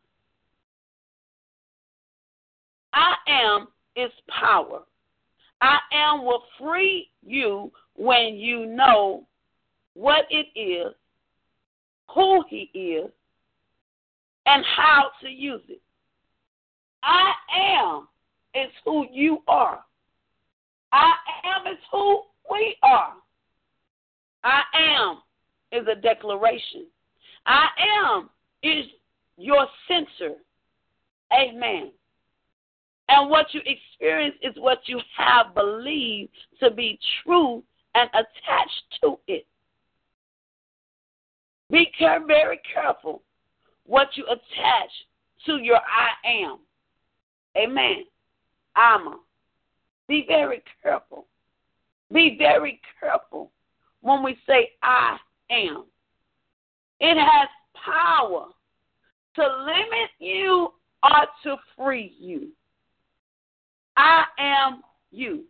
I 2.93 3.15
am 3.27 3.67
is 3.95 4.11
power. 4.29 4.81
I 5.61 5.79
am 5.91 6.23
will 6.23 6.43
free 6.59 7.09
you 7.25 7.71
when 7.95 8.35
you 8.35 8.65
know 8.65 9.25
what 9.93 10.25
it 10.29 10.47
is, 10.57 10.93
who 12.13 12.43
he 12.49 12.69
is, 12.73 13.09
and 14.45 14.63
how 14.75 15.09
to 15.21 15.29
use 15.29 15.61
it. 15.67 15.81
I 17.03 17.31
am 17.57 18.07
is 18.53 18.71
who 18.83 19.07
you 19.11 19.39
are. 19.47 19.83
I 20.95 21.13
am 21.43 21.67
is 21.67 21.79
who 21.91 22.21
we 22.49 22.77
are. 22.81 23.13
I 24.45 24.61
am 24.73 25.17
is 25.73 25.85
a 25.91 25.99
declaration. 25.99 26.85
I 27.45 27.67
am 28.01 28.29
is 28.63 28.85
your 29.37 29.67
censor. 29.89 30.35
Amen. 31.33 31.91
And 33.09 33.29
what 33.29 33.47
you 33.53 33.59
experience 33.65 34.35
is 34.41 34.53
what 34.57 34.79
you 34.85 35.01
have 35.17 35.53
believed 35.53 36.31
to 36.61 36.71
be 36.71 36.97
true 37.23 37.61
and 37.93 38.09
attached 38.11 39.01
to 39.01 39.19
it. 39.27 39.45
Be 41.69 41.91
very 42.25 42.61
careful 42.73 43.21
what 43.85 44.07
you 44.15 44.23
attach 44.27 44.91
to 45.45 45.57
your 45.57 45.77
I 45.77 46.43
am. 46.43 46.59
Amen. 47.57 48.05
Ama. 48.77 49.17
Be 50.07 50.25
very 50.27 50.63
careful. 50.81 51.25
Be 52.13 52.35
very 52.37 52.79
careful 52.99 53.51
when 54.01 54.23
we 54.23 54.37
say 54.47 54.71
I 54.83 55.17
am. 55.49 55.85
It 56.99 57.17
has 57.17 57.49
power 57.73 58.47
to 59.35 59.41
limit 59.41 60.09
you 60.19 60.69
or 61.03 61.25
to 61.43 61.55
free 61.75 62.15
you. 62.19 62.49
I 63.97 64.23
am 64.39 64.81
you. 65.11 65.43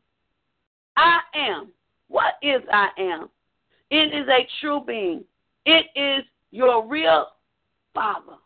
I 0.97 1.19
am. 1.35 1.69
What 2.07 2.35
is 2.41 2.61
I 2.71 2.89
am? 2.97 3.29
It 3.89 4.13
is 4.13 4.27
a 4.27 4.47
true 4.61 4.81
being. 4.85 5.23
It 5.65 5.87
is 5.95 6.25
your 6.51 6.87
real 6.87 7.27
Father. 7.93 8.37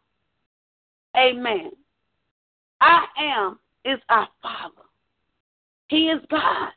Amen. 1.15 1.71
I 2.81 3.05
am 3.19 3.59
is 3.85 3.99
our 4.09 4.27
Father. 4.41 4.88
He 5.89 6.07
is 6.09 6.21
God. 6.29 6.69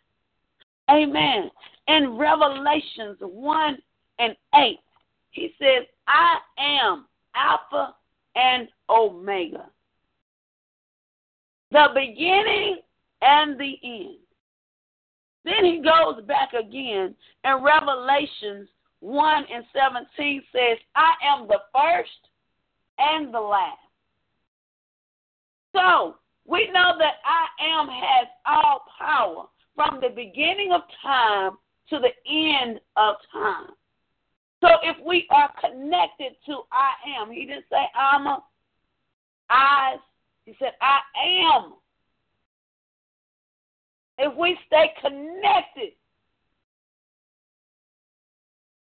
Amen. 0.91 1.51
In 1.89 2.17
Revelations 2.17 3.19
1 3.21 3.79
and 4.19 4.37
8, 4.55 4.79
he 5.31 5.55
says, 5.59 5.87
I 6.09 6.39
am 6.59 7.07
Alpha 7.35 7.95
and 8.35 8.69
Omega, 8.91 9.67
the 11.71 11.89
beginning 11.95 12.79
and 13.21 13.59
the 13.59 13.75
end. 13.83 14.19
Then 15.45 15.65
he 15.65 15.83
goes 15.83 16.23
back 16.27 16.53
again, 16.53 17.15
and 17.45 17.65
Revelations 17.65 18.69
1 19.01 19.45
and 19.53 19.65
17 19.75 20.43
says, 20.53 20.79
I 20.95 21.13
am 21.25 21.49
the 21.49 21.59
first 21.75 22.11
and 22.99 23.35
the 23.35 23.41
last. 23.41 23.79
So, 25.75 26.17
we 26.47 26.71
know 26.73 26.95
that 26.99 27.15
I 27.25 27.47
am 27.79 27.89
has 27.89 28.29
all 28.47 28.85
power 28.99 29.45
from 29.75 30.01
the 30.01 30.09
beginning 30.09 30.73
of 30.73 30.83
time 31.03 31.53
to 31.91 31.99
the 31.99 32.11
end 32.31 32.81
of 32.97 33.17
time. 33.33 33.71
So 34.61 34.69
if 34.83 34.97
we 35.05 35.27
are 35.31 35.51
connected 35.61 36.37
to 36.47 36.61
I 36.71 37.21
am, 37.21 37.31
he 37.31 37.47
didn't 37.47 37.65
say 37.71 37.85
I'm 37.97 38.27
a 38.27 38.43
eyes, 39.51 39.99
he 40.45 40.55
said 40.59 40.73
I 40.81 41.01
am. 41.55 41.75
If 44.19 44.37
we 44.37 44.57
stay 44.67 44.93
connected, 45.01 45.95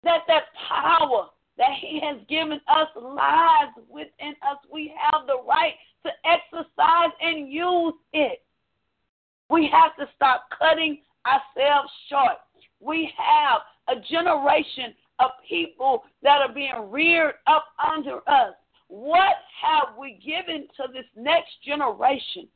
that 0.04 0.20
that 0.26 0.44
power 0.68 1.26
that 1.58 1.72
he 1.80 2.00
has 2.00 2.16
given 2.28 2.60
us 2.68 2.88
lies 2.96 3.72
within 3.90 4.34
us, 4.48 4.58
we 4.72 4.94
have 4.96 5.26
the 5.26 5.42
right 5.46 5.74
to 6.04 6.10
exercise 6.24 7.12
and 7.20 7.50
use 7.52 7.94
it. 8.12 8.42
We 9.50 9.70
have 9.72 9.96
to 9.96 10.12
stop 10.14 10.48
cutting 10.58 10.98
ourselves 11.26 11.90
short. 12.08 12.38
We 12.80 13.12
have 13.16 13.60
a 13.88 14.00
generation 14.00 14.94
of 15.18 15.30
people 15.48 16.04
that 16.22 16.40
are 16.40 16.52
being 16.52 16.90
reared 16.90 17.34
up 17.46 17.66
under 17.94 18.18
us. 18.28 18.54
What 18.88 19.36
have 19.62 19.96
we 19.98 20.20
given 20.24 20.66
to 20.76 20.84
this 20.92 21.06
next 21.16 21.50
generation? 21.64 22.48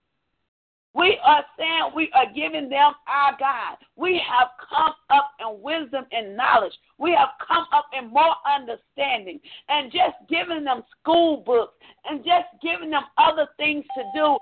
We 0.94 1.18
are 1.24 1.44
saying 1.58 1.92
we 1.94 2.10
are 2.14 2.26
giving 2.34 2.68
them 2.68 2.92
our 3.06 3.36
God. 3.38 3.78
We 3.96 4.20
have 4.28 4.48
come 4.68 4.92
up 5.10 5.30
in 5.40 5.62
wisdom 5.62 6.04
and 6.12 6.36
knowledge. 6.36 6.74
We 6.98 7.12
have 7.18 7.30
come 7.46 7.64
up 7.72 7.86
in 7.98 8.10
more 8.10 8.34
understanding. 8.46 9.40
And 9.68 9.90
just 9.90 10.16
giving 10.28 10.64
them 10.64 10.82
school 11.00 11.38
books 11.38 11.74
and 12.04 12.24
just 12.24 12.48
giving 12.62 12.90
them 12.90 13.04
other 13.16 13.48
things 13.56 13.84
to 13.96 14.02
do 14.14 14.36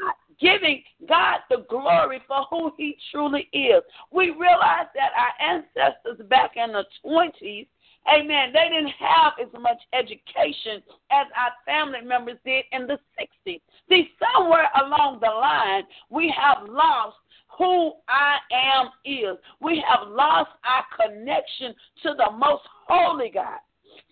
not 0.00 0.16
giving 0.40 0.82
God 1.08 1.38
the 1.50 1.64
glory 1.68 2.20
for 2.26 2.44
who 2.50 2.72
He 2.76 2.96
truly 3.10 3.48
is. 3.52 3.82
We 4.12 4.30
realize 4.30 4.86
that 4.94 5.10
our 5.16 5.50
ancestors 5.54 6.26
back 6.28 6.52
in 6.56 6.72
the 6.72 6.84
20s 7.04 7.66
Amen. 8.08 8.52
They 8.52 8.68
didn't 8.70 8.94
have 8.98 9.34
as 9.40 9.52
much 9.60 9.78
education 9.92 10.82
as 11.10 11.26
our 11.36 11.52
family 11.66 12.00
members 12.06 12.38
did 12.44 12.64
in 12.72 12.86
the 12.86 12.98
60s. 13.20 13.60
See, 13.88 14.10
somewhere 14.34 14.68
along 14.82 15.18
the 15.20 15.26
line, 15.28 15.82
we 16.10 16.34
have 16.36 16.68
lost 16.68 17.16
who 17.56 17.92
I 18.08 18.38
am 18.52 18.88
is. 19.04 19.36
We 19.60 19.82
have 19.88 20.08
lost 20.08 20.50
our 20.64 21.08
connection 21.08 21.74
to 22.04 22.14
the 22.16 22.30
most 22.38 22.62
holy 22.86 23.30
God. 23.32 23.58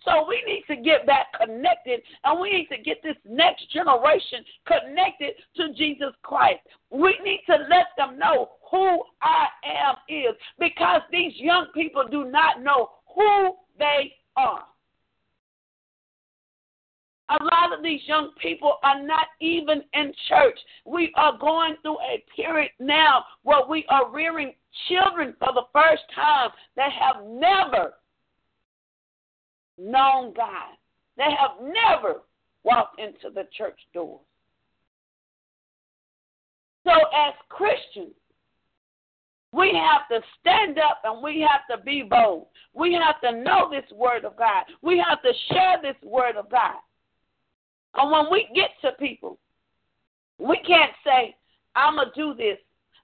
So 0.03 0.25
we 0.27 0.41
need 0.47 0.63
to 0.67 0.81
get 0.81 1.05
back 1.05 1.27
connected 1.39 2.01
and 2.23 2.39
we 2.39 2.51
need 2.51 2.67
to 2.75 2.81
get 2.81 3.01
this 3.03 3.15
next 3.27 3.71
generation 3.71 4.43
connected 4.65 5.33
to 5.57 5.73
Jesus 5.73 6.13
Christ. 6.23 6.59
We 6.91 7.17
need 7.23 7.41
to 7.47 7.57
let 7.69 7.87
them 7.97 8.17
know 8.17 8.49
who 8.71 9.03
I 9.21 9.47
am 9.65 9.95
is 10.07 10.35
because 10.59 11.01
these 11.11 11.33
young 11.35 11.67
people 11.73 12.05
do 12.09 12.25
not 12.25 12.61
know 12.63 12.89
who 13.17 13.55
they 13.79 14.13
are. 14.35 14.63
A 17.29 17.43
lot 17.43 17.77
of 17.77 17.83
these 17.83 17.99
young 18.05 18.31
people 18.41 18.75
are 18.83 19.03
not 19.03 19.27
even 19.41 19.83
in 19.93 20.13
church. 20.29 20.57
We 20.85 21.11
are 21.15 21.37
going 21.37 21.75
through 21.81 21.97
a 21.99 22.23
period 22.33 22.71
now 22.79 23.25
where 23.43 23.65
we 23.67 23.85
are 23.89 24.09
rearing 24.09 24.53
children 24.87 25.35
for 25.37 25.49
the 25.53 25.65
first 25.73 26.03
time 26.15 26.51
that 26.77 26.89
have 26.93 27.25
never 27.25 27.95
known 29.77 30.33
God. 30.33 30.77
They 31.17 31.23
have 31.23 31.61
never 31.61 32.21
walked 32.63 32.99
into 32.99 33.33
the 33.33 33.47
church 33.57 33.79
doors. 33.93 34.21
So, 36.85 36.91
as 36.91 37.33
Christians, 37.49 38.15
we 39.53 39.73
have 39.73 40.07
to 40.09 40.25
stand 40.39 40.77
up 40.77 41.01
and 41.03 41.23
we 41.23 41.45
have 41.49 41.65
to 41.77 41.83
be 41.83 42.03
bold. 42.03 42.47
We 42.73 42.93
have 42.93 43.19
to 43.21 43.43
know 43.43 43.69
this 43.71 43.89
word 43.91 44.25
of 44.25 44.37
God. 44.37 44.65
We 44.81 45.03
have 45.07 45.21
to 45.21 45.31
share 45.51 45.77
this 45.81 45.95
word 46.03 46.35
of 46.35 46.49
God. 46.49 46.75
And 47.95 48.11
when 48.11 48.31
we 48.31 48.47
get 48.53 48.71
to 48.81 48.91
people, 48.97 49.39
we 50.37 50.57
can't 50.67 50.91
say, 51.03 51.35
I'm 51.75 51.95
going 51.95 52.09
to 52.13 52.21
do 52.21 52.33
this. 52.35 52.57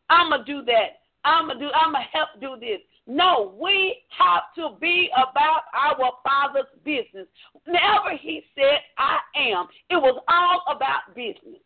I'm 0.10 0.30
going 0.30 0.46
to 0.46 0.54
do 0.54 0.66
that. 0.66 1.00
I'm 1.26 1.48
going 1.48 1.60
to 1.60 1.66
do 1.66 1.72
I'm 1.74 1.94
going 1.94 2.04
to 2.04 2.18
help 2.18 2.30
do 2.41 2.60
this. 2.60 2.80
No, 3.08 3.54
we 3.60 3.98
have 4.18 4.44
to 4.56 4.78
be 4.80 5.10
about 5.14 5.64
our 5.74 6.12
Father's 6.24 6.70
business. 6.84 7.28
Whenever 7.66 8.18
he 8.20 8.44
said, 8.56 8.80
I 8.98 9.18
am, 9.36 9.68
it 9.89 9.96
was 9.96 10.22
all 10.28 10.76
about 10.76 11.16
business. 11.16 11.62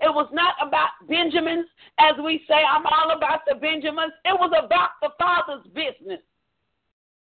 It 0.00 0.12
was 0.12 0.28
not 0.32 0.54
about 0.60 0.90
Benjamins, 1.08 1.66
as 1.98 2.14
we 2.24 2.42
say, 2.48 2.54
I'm 2.54 2.86
all 2.86 3.16
about 3.16 3.40
the 3.46 3.54
Benjamins. 3.54 4.12
It 4.24 4.38
was 4.38 4.52
about 4.56 4.90
the 5.02 5.10
Father's 5.18 5.66
business. 5.74 6.20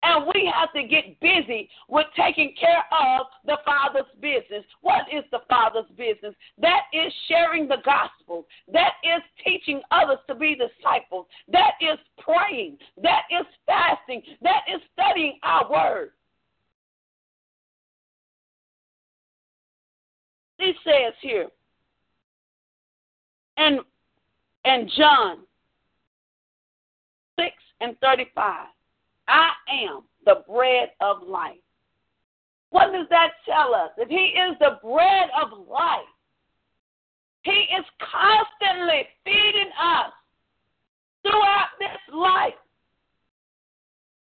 And 0.05 0.27
we 0.35 0.53
have 0.55 0.71
to 0.75 0.87
get 0.87 1.19
busy 1.21 1.69
with 1.89 2.07
taking 2.15 2.55
care 2.61 2.85
of 2.93 3.27
the 3.47 3.57
Father's 3.65 4.11
business. 4.21 4.63
What 4.83 5.05
is 5.11 5.25
the 5.33 5.41
Father's 5.49 5.89
business? 5.97 6.35
That 6.59 6.83
is 6.93 7.11
sharing 7.27 7.69
the 7.69 7.79
gospel. 7.85 8.47
That 8.71 8.93
is 9.03 9.23
teaching 9.43 9.81
others 9.91 10.19
to 10.29 10.35
be 10.35 10.57
disciples. 10.57 11.27
That 11.51 11.73
is 11.81 11.99
praying. 12.19 12.77
That 13.03 13.23
is 13.31 13.47
fasting. 13.65 14.23
That 14.43 14.65
is 14.73 14.83
studying 14.93 15.39
our 15.43 15.71
word. 15.71 16.11
It 20.59 20.77
says 20.85 21.15
here, 21.23 21.49
and 23.57 23.81
and 24.65 24.91
John 24.97 25.39
6 27.39 27.51
and 27.81 27.99
35. 28.01 28.67
I 29.29 29.51
am 29.71 30.03
the 30.25 30.43
bread 30.49 30.91
of 31.01 31.27
life. 31.27 31.59
What 32.71 32.93
does 32.93 33.07
that 33.11 33.33
tell 33.47 33.75
us? 33.75 33.91
If 33.99 34.09
He 34.09 34.17
is 34.39 34.57
the 34.59 34.79
bread 34.83 35.29
of 35.41 35.67
life, 35.69 36.01
He 37.43 37.51
is 37.79 37.85
constantly 38.01 39.07
feeding 39.25 39.71
us 39.81 40.13
throughout 41.23 41.69
this 41.79 42.15
life. 42.15 42.55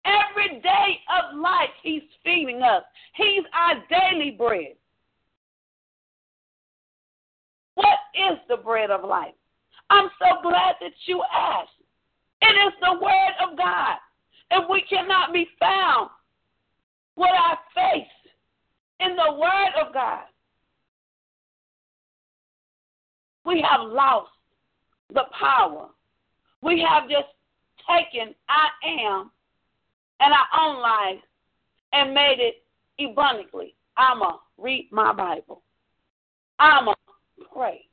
Every 0.06 0.60
day 0.60 1.00
of 1.18 1.38
life, 1.40 1.70
He's 1.82 2.04
feeding 2.24 2.62
us. 2.62 2.84
He's 3.16 3.44
our 3.54 3.76
daily 3.90 4.32
bread. 4.32 4.76
What 7.76 7.98
is 8.16 8.38
the 8.50 8.58
bread 8.58 8.92
of 8.92 9.04
life? 9.04 9.34
I'm 9.90 10.10
so 10.20 10.42
glad 10.42 10.76
that 10.82 10.94
you 11.06 11.24
asked. 11.34 11.70
It 12.42 12.46
is 12.46 12.74
the 12.82 12.94
Word 12.94 13.34
of 13.42 13.58
God. 13.58 13.98
If 14.52 14.70
we 14.70 14.82
cannot 14.90 15.34
be 15.34 15.48
found 15.60 16.10
with 17.16 17.32
our 17.32 17.58
face 17.74 18.08
in 19.00 19.16
the 19.16 19.34
Word 19.34 19.86
of 19.86 19.94
God, 19.94 20.24
we 23.46 23.66
have 23.70 23.82
lost 23.90 24.32
the 25.14 25.24
power. 25.40 25.90
We 26.62 26.86
have 26.88 27.10
just 27.10 27.28
taken 27.90 28.34
I 28.48 28.68
am 29.04 29.32
and 30.20 30.34
our 30.34 30.66
own 30.66 30.82
life 30.82 31.22
and 31.92 32.14
made 32.14 32.38
it 32.40 32.64
abundantly. 33.04 33.76
I'ma 33.98 34.38
read 34.58 34.88
my 34.92 35.14
Bible. 35.14 35.62
I'ma 36.60 36.93
pray. 37.54 37.86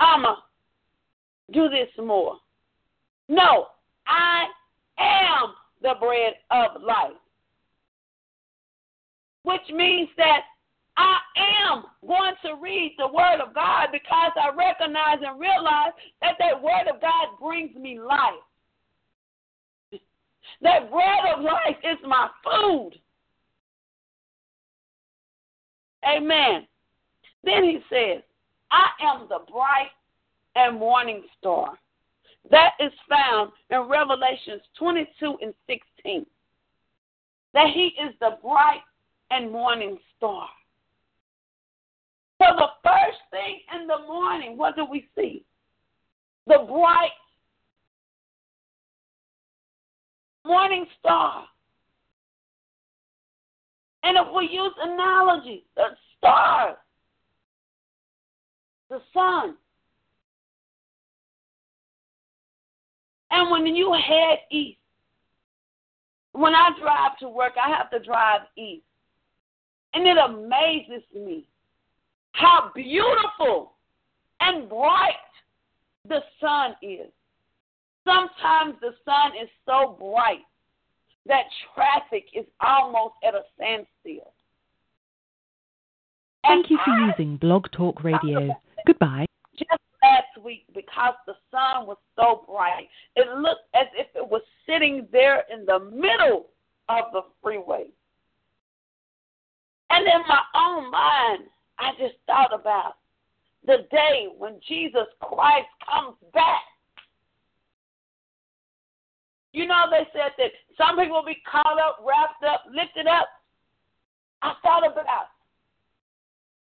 I'ma 0.00 0.36
do 1.52 1.68
this 1.68 1.88
more. 1.98 2.36
No, 3.28 3.66
I 4.06 4.46
am 4.98 5.54
the 5.82 5.94
bread 6.00 6.34
of 6.50 6.82
life. 6.82 7.12
Which 9.42 9.60
means 9.74 10.08
that 10.16 10.40
I 10.96 11.18
am 11.70 11.84
going 12.06 12.34
to 12.44 12.54
read 12.60 12.94
the 12.98 13.08
Word 13.08 13.40
of 13.46 13.54
God 13.54 13.88
because 13.92 14.32
I 14.36 14.54
recognize 14.54 15.18
and 15.26 15.40
realize 15.40 15.92
that 16.22 16.36
that 16.38 16.62
Word 16.62 16.88
of 16.92 17.00
God 17.00 17.38
brings 17.40 17.74
me 17.76 17.98
life. 18.00 18.42
That 20.62 20.90
bread 20.90 21.36
of 21.36 21.42
life 21.42 21.76
is 21.82 21.98
my 22.06 22.28
food. 22.42 22.92
Amen. 26.06 26.66
Then 27.42 27.64
he 27.64 27.78
says, 27.90 28.22
I 28.74 28.88
am 29.04 29.28
the 29.28 29.38
bright 29.52 29.92
and 30.56 30.78
morning 30.78 31.22
star. 31.38 31.78
That 32.50 32.72
is 32.80 32.90
found 33.08 33.52
in 33.70 33.88
Revelations 33.88 34.62
22 34.76 35.36
and 35.42 35.54
16. 35.68 36.26
That 37.52 37.68
he 37.72 37.94
is 38.02 38.12
the 38.18 38.38
bright 38.42 38.82
and 39.30 39.52
morning 39.52 39.96
star. 40.16 40.48
So 42.42 42.46
the 42.56 42.66
first 42.82 43.18
thing 43.30 43.60
in 43.80 43.86
the 43.86 43.98
morning, 44.08 44.58
what 44.58 44.74
do 44.74 44.84
we 44.84 45.08
see? 45.16 45.44
The 46.48 46.66
bright 46.68 47.10
morning 50.44 50.84
star. 50.98 51.44
And 54.02 54.18
if 54.18 54.34
we 54.34 54.48
use 54.50 54.72
analogy, 54.80 55.64
the 55.76 55.90
stars, 56.18 56.76
the 58.90 59.00
sun. 59.12 59.56
And 63.30 63.50
when 63.50 63.66
you 63.66 63.92
head 63.92 64.38
east, 64.50 64.78
when 66.32 66.54
I 66.54 66.70
drive 66.80 67.18
to 67.20 67.28
work, 67.28 67.52
I 67.62 67.68
have 67.76 67.90
to 67.90 67.98
drive 67.98 68.42
east. 68.56 68.84
And 69.94 70.06
it 70.06 70.16
amazes 70.16 71.04
me 71.14 71.46
how 72.32 72.70
beautiful 72.74 73.72
and 74.40 74.68
bright 74.68 75.14
the 76.08 76.20
sun 76.40 76.74
is. 76.82 77.10
Sometimes 78.04 78.74
the 78.80 78.94
sun 79.04 79.32
is 79.40 79.48
so 79.64 79.96
bright 79.98 80.44
that 81.26 81.44
traffic 81.74 82.26
is 82.34 82.44
almost 82.60 83.14
at 83.26 83.34
a 83.34 83.42
standstill. 83.56 84.32
Thank 86.42 86.70
you 86.70 86.78
for 86.84 86.92
using 86.92 87.38
Blog 87.38 87.66
Talk 87.72 88.04
Radio. 88.04 88.54
Goodbye. 88.86 89.26
Just 89.56 89.80
last 90.02 90.44
week, 90.44 90.64
because 90.74 91.14
the 91.26 91.34
sun 91.50 91.86
was 91.86 91.96
so 92.16 92.44
bright, 92.46 92.88
it 93.16 93.28
looked 93.38 93.68
as 93.74 93.86
if 93.94 94.08
it 94.14 94.28
was 94.28 94.42
sitting 94.66 95.06
there 95.12 95.44
in 95.52 95.64
the 95.64 95.78
middle 95.78 96.46
of 96.88 97.04
the 97.12 97.22
freeway. 97.42 97.86
And 99.90 100.06
in 100.06 100.22
my 100.28 100.42
own 100.54 100.90
mind, 100.90 101.44
I 101.78 101.92
just 101.98 102.14
thought 102.26 102.52
about 102.52 102.94
the 103.64 103.86
day 103.90 104.28
when 104.36 104.60
Jesus 104.66 105.06
Christ 105.20 105.68
comes 105.88 106.16
back 106.32 106.62
you 109.54 109.68
know, 109.68 109.84
they 109.88 110.02
said 110.12 110.32
that 110.36 110.50
some 110.76 110.98
people 110.98 111.16
will 111.16 111.24
be 111.24 111.40
caught 111.48 111.78
up, 111.78 112.04
wrapped 112.04 112.42
up, 112.42 112.64
lifted 112.74 113.06
up. 113.06 113.28
I 114.42 114.54
thought 114.64 114.84
about 114.84 115.30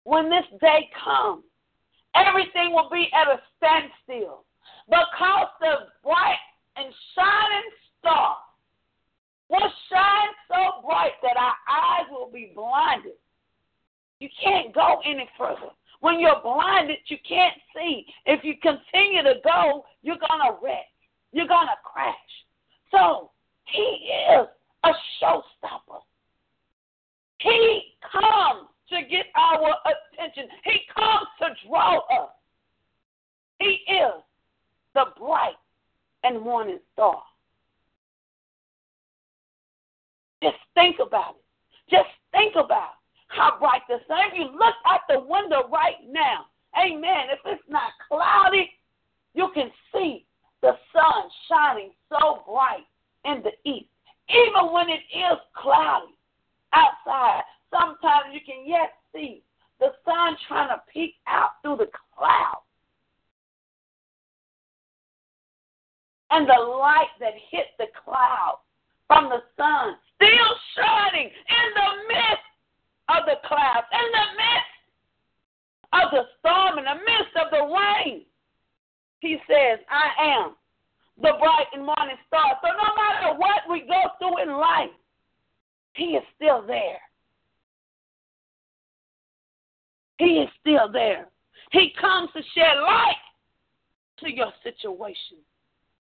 when 0.04 0.30
this 0.30 0.46
day 0.58 0.88
comes, 1.04 1.44
everything 2.26 2.72
will 2.72 2.88
be 2.90 3.08
at 3.12 3.28
a 3.28 3.40
standstill 3.56 4.44
because 4.88 5.48
the 5.60 5.74
bright 6.02 6.38
and 6.76 6.92
shining 7.14 7.70
star 7.98 8.36
will 9.48 9.72
shine 9.90 10.32
so 10.48 10.86
bright 10.86 11.12
that 11.22 11.36
our 11.36 11.54
eyes 11.68 12.06
will 12.10 12.30
be 12.32 12.52
blinded. 12.54 13.12
You 14.20 14.28
can't 14.42 14.74
go 14.74 15.00
any 15.04 15.28
further. 15.38 15.72
When 16.00 16.20
you're 16.20 16.40
blinded, 16.42 16.98
you 17.06 17.16
can't 17.28 17.54
see. 17.74 18.06
If 18.26 18.44
you 18.44 18.54
continue 18.62 19.22
to 19.22 19.34
go, 19.44 19.84
you're 20.02 20.16
going 20.16 20.40
to 20.46 20.56
wreck. 20.62 20.86
You're 21.32 21.48
going 21.48 21.66
to 21.66 21.76
crash. 21.84 22.14
So 22.90 23.30
he 23.64 23.80
is 23.80 24.46
a 24.84 24.90
showstopper. 25.20 26.00
He 27.40 27.94
comes 28.10 28.68
to 28.90 29.02
get 29.08 29.26
our 29.36 29.74
attention. 29.84 30.48
He 30.64 30.80
comes 30.94 31.26
to 31.40 31.68
draw 31.68 31.98
us. 31.98 32.30
He 33.60 33.80
is 33.92 34.22
the 34.94 35.04
bright 35.18 35.54
and 36.24 36.40
morning 36.40 36.78
star. 36.92 37.22
Just 40.42 40.56
think 40.74 40.96
about 41.04 41.36
it. 41.36 41.90
Just 41.90 42.08
think 42.32 42.54
about 42.54 42.92
how 43.28 43.58
bright 43.58 43.82
the 43.88 43.98
sun. 44.06 44.18
If 44.32 44.38
you 44.38 44.44
look 44.44 44.74
out 44.86 45.00
the 45.08 45.20
window 45.20 45.68
right 45.70 45.96
now, 46.08 46.46
amen, 46.78 47.28
if 47.30 47.40
it's 47.44 47.62
not 47.68 47.92
cloudy, 48.08 48.70
you 49.34 49.48
can 49.54 49.70
see 49.92 50.24
the 50.62 50.72
sun 50.92 51.24
shining 51.48 51.90
so 52.08 52.42
bright 52.46 52.86
in 53.24 53.42
the 53.42 53.70
east. 53.70 53.88
Even 54.28 54.72
when 54.72 54.88
it 54.88 55.00
is 55.14 55.38
cloudy 55.54 56.14
outside, 56.72 57.42
sometimes 57.70 58.32
you 58.32 58.40
can 58.44 58.66
yet 58.66 58.92
see 59.14 59.42
the 59.80 59.88
sun 60.04 60.36
trying 60.46 60.68
to 60.68 60.82
peek 60.92 61.14
out 61.26 61.50
through 61.62 61.76
the 61.76 61.90
clouds. 62.16 62.64
And 66.30 66.46
the 66.46 66.60
light 66.60 67.08
that 67.20 67.32
hit 67.50 67.66
the 67.78 67.86
cloud 68.04 68.58
from 69.06 69.30
the 69.30 69.40
sun 69.56 69.96
still 70.14 70.52
shining 70.76 71.26
in 71.26 71.66
the 71.74 71.90
midst 72.08 72.48
of 73.08 73.24
the 73.24 73.40
clouds, 73.46 73.86
in 73.92 74.08
the 74.12 74.26
midst 74.36 74.76
of 75.94 76.10
the 76.10 76.24
storm, 76.38 76.78
in 76.78 76.84
the 76.84 77.00
midst 77.00 77.34
of 77.40 77.50
the 77.50 77.64
rain. 77.64 78.22
He 79.20 79.38
says, 79.48 79.78
I 79.88 80.36
am 80.36 80.54
the 81.16 81.32
bright 81.40 81.66
and 81.72 81.84
morning 81.84 82.16
star. 82.26 82.58
So 82.62 82.68
no 82.68 82.94
matter 82.94 83.38
what 83.38 83.62
we 83.70 83.80
go 83.88 84.02
through 84.18 84.42
in 84.42 84.58
life, 84.58 84.90
He 85.94 86.16
is 86.16 86.22
still 86.36 86.62
there. 86.66 87.00
He 90.18 90.42
is 90.42 90.48
still 90.60 90.90
there. 90.92 91.28
He 91.72 91.92
comes 92.00 92.30
to 92.34 92.42
shed 92.54 92.76
light 92.82 93.22
to 94.20 94.30
your 94.30 94.52
situation. 94.62 95.38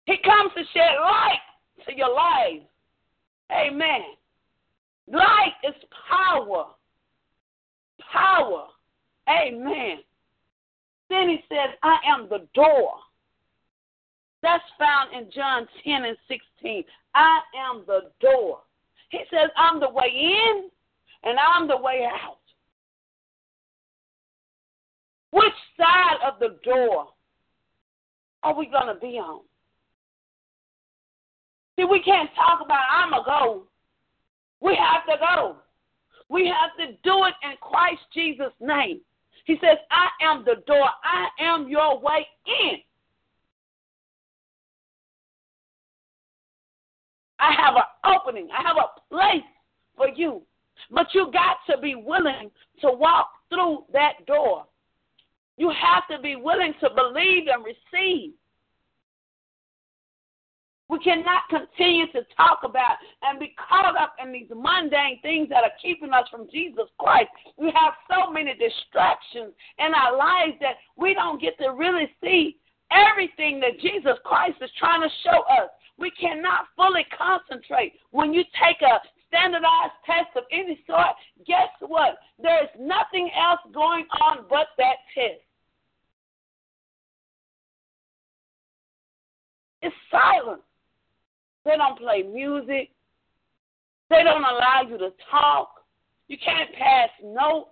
He 0.05 0.17
comes 0.23 0.51
to 0.55 0.63
shed 0.73 0.95
light 1.01 1.39
to 1.87 1.95
your 1.95 2.13
life. 2.13 2.63
Amen. 3.51 4.01
Light 5.11 5.53
is 5.63 5.75
power. 6.09 6.67
Power. 8.11 8.67
Amen. 9.29 9.97
Then 11.09 11.29
he 11.29 11.39
says, 11.49 11.75
I 11.83 11.97
am 12.07 12.27
the 12.29 12.47
door. 12.53 12.93
That's 14.41 14.63
found 14.77 15.13
in 15.13 15.31
John 15.59 15.67
10 15.83 16.05
and 16.05 16.17
16. 16.27 16.83
I 17.15 17.39
am 17.69 17.83
the 17.87 18.11
door. 18.21 18.59
He 19.09 19.19
says, 19.31 19.49
I'm 19.57 19.79
the 19.79 19.89
way 19.89 20.07
in 20.13 20.69
and 21.23 21.37
I'm 21.39 21.67
the 21.67 21.77
way 21.77 22.05
out. 22.05 22.37
Which 25.31 25.53
side 25.77 26.17
of 26.25 26.39
the 26.39 26.57
door 26.63 27.07
are 28.43 28.55
we 28.55 28.67
going 28.67 28.93
to 28.93 28.99
be 28.99 29.17
on? 29.17 29.41
See, 31.77 31.85
we 31.85 32.01
can't 32.01 32.29
talk 32.35 32.61
about 32.63 32.79
I'm 32.91 33.11
to 33.11 33.21
go. 33.25 33.63
We 34.61 34.75
have 34.75 35.05
to 35.05 35.19
go. 35.19 35.57
We 36.29 36.47
have 36.47 36.75
to 36.77 36.93
do 37.03 37.25
it 37.25 37.33
in 37.43 37.55
Christ 37.61 38.01
Jesus' 38.13 38.53
name. 38.59 39.01
He 39.45 39.55
says, 39.55 39.77
I 39.89 40.09
am 40.21 40.43
the 40.45 40.61
door. 40.67 40.89
I 41.03 41.27
am 41.39 41.67
your 41.67 41.99
way 41.99 42.27
in. 42.45 42.77
I 47.39 47.53
have 47.53 47.75
an 47.75 48.13
opening. 48.15 48.49
I 48.51 48.61
have 48.67 48.77
a 48.77 49.13
place 49.13 49.43
for 49.95 50.09
you. 50.09 50.41
But 50.91 51.07
you 51.13 51.31
got 51.31 51.57
to 51.69 51.81
be 51.81 51.95
willing 51.95 52.51
to 52.81 52.91
walk 52.91 53.29
through 53.49 53.85
that 53.93 54.25
door. 54.25 54.65
You 55.57 55.69
have 55.69 56.07
to 56.09 56.21
be 56.21 56.35
willing 56.35 56.73
to 56.81 56.89
believe 56.95 57.47
and 57.47 57.65
receive. 57.65 58.31
We 60.89 60.97
cannot 60.99 61.43
continue 61.49 62.07
to 62.13 62.21
talk 62.35 62.61
about 62.63 62.97
and 63.21 63.39
be 63.39 63.53
caught 63.69 63.95
up 63.95 64.15
in 64.23 64.31
these 64.31 64.47
mundane 64.49 65.19
things 65.21 65.47
that 65.49 65.63
are 65.63 65.71
keeping 65.79 66.11
us 66.11 66.27
from 66.31 66.47
Jesus 66.51 66.85
Christ. 66.97 67.29
We 67.57 67.71
have 67.75 67.93
so 68.09 68.31
many 68.31 68.55
distractions 68.55 69.53
in 69.77 69.93
our 69.93 70.17
lives 70.17 70.57
that 70.61 70.77
we 70.97 71.13
don't 71.13 71.39
get 71.39 71.59
to 71.59 71.73
really 71.73 72.09
see 72.23 72.57
everything 72.91 73.59
that 73.59 73.79
Jesus 73.79 74.17
Christ 74.25 74.57
is 74.61 74.71
trying 74.79 75.01
to 75.01 75.09
show 75.23 75.43
us. 75.61 75.69
We 75.99 76.11
cannot 76.11 76.67
fully 76.77 77.05
concentrate. 77.15 77.93
When 78.11 78.33
you 78.33 78.43
take 78.63 78.81
a 78.81 78.99
standardized 79.27 79.99
test 80.05 80.35
of 80.35 80.43
any 80.51 80.79
sort, 80.87 81.15
guess 81.45 81.69
what? 81.81 82.17
There 82.41 82.63
is 82.63 82.69
nothing 82.79 83.29
else 83.37 83.59
going 83.73 84.05
on 84.21 84.45
but 84.49 84.67
that 84.77 84.95
test. 85.13 85.41
It's 89.81 89.95
silent. 90.09 90.61
They 91.65 91.75
don't 91.77 91.97
play 91.99 92.23
music. 92.23 92.91
They 94.09 94.23
don't 94.23 94.43
allow 94.43 94.83
you 94.87 94.97
to 94.97 95.09
talk. 95.29 95.69
You 96.27 96.37
can't 96.43 96.73
pass 96.73 97.09
notes. 97.23 97.69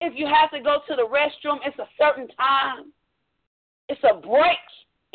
If 0.00 0.12
you 0.16 0.26
have 0.26 0.50
to 0.50 0.60
go 0.60 0.78
to 0.88 0.94
the 0.94 1.06
restroom, 1.06 1.58
it's 1.64 1.78
a 1.78 1.88
certain 1.98 2.28
time. 2.28 2.92
It's 3.88 4.02
a 4.04 4.20
break 4.20 4.58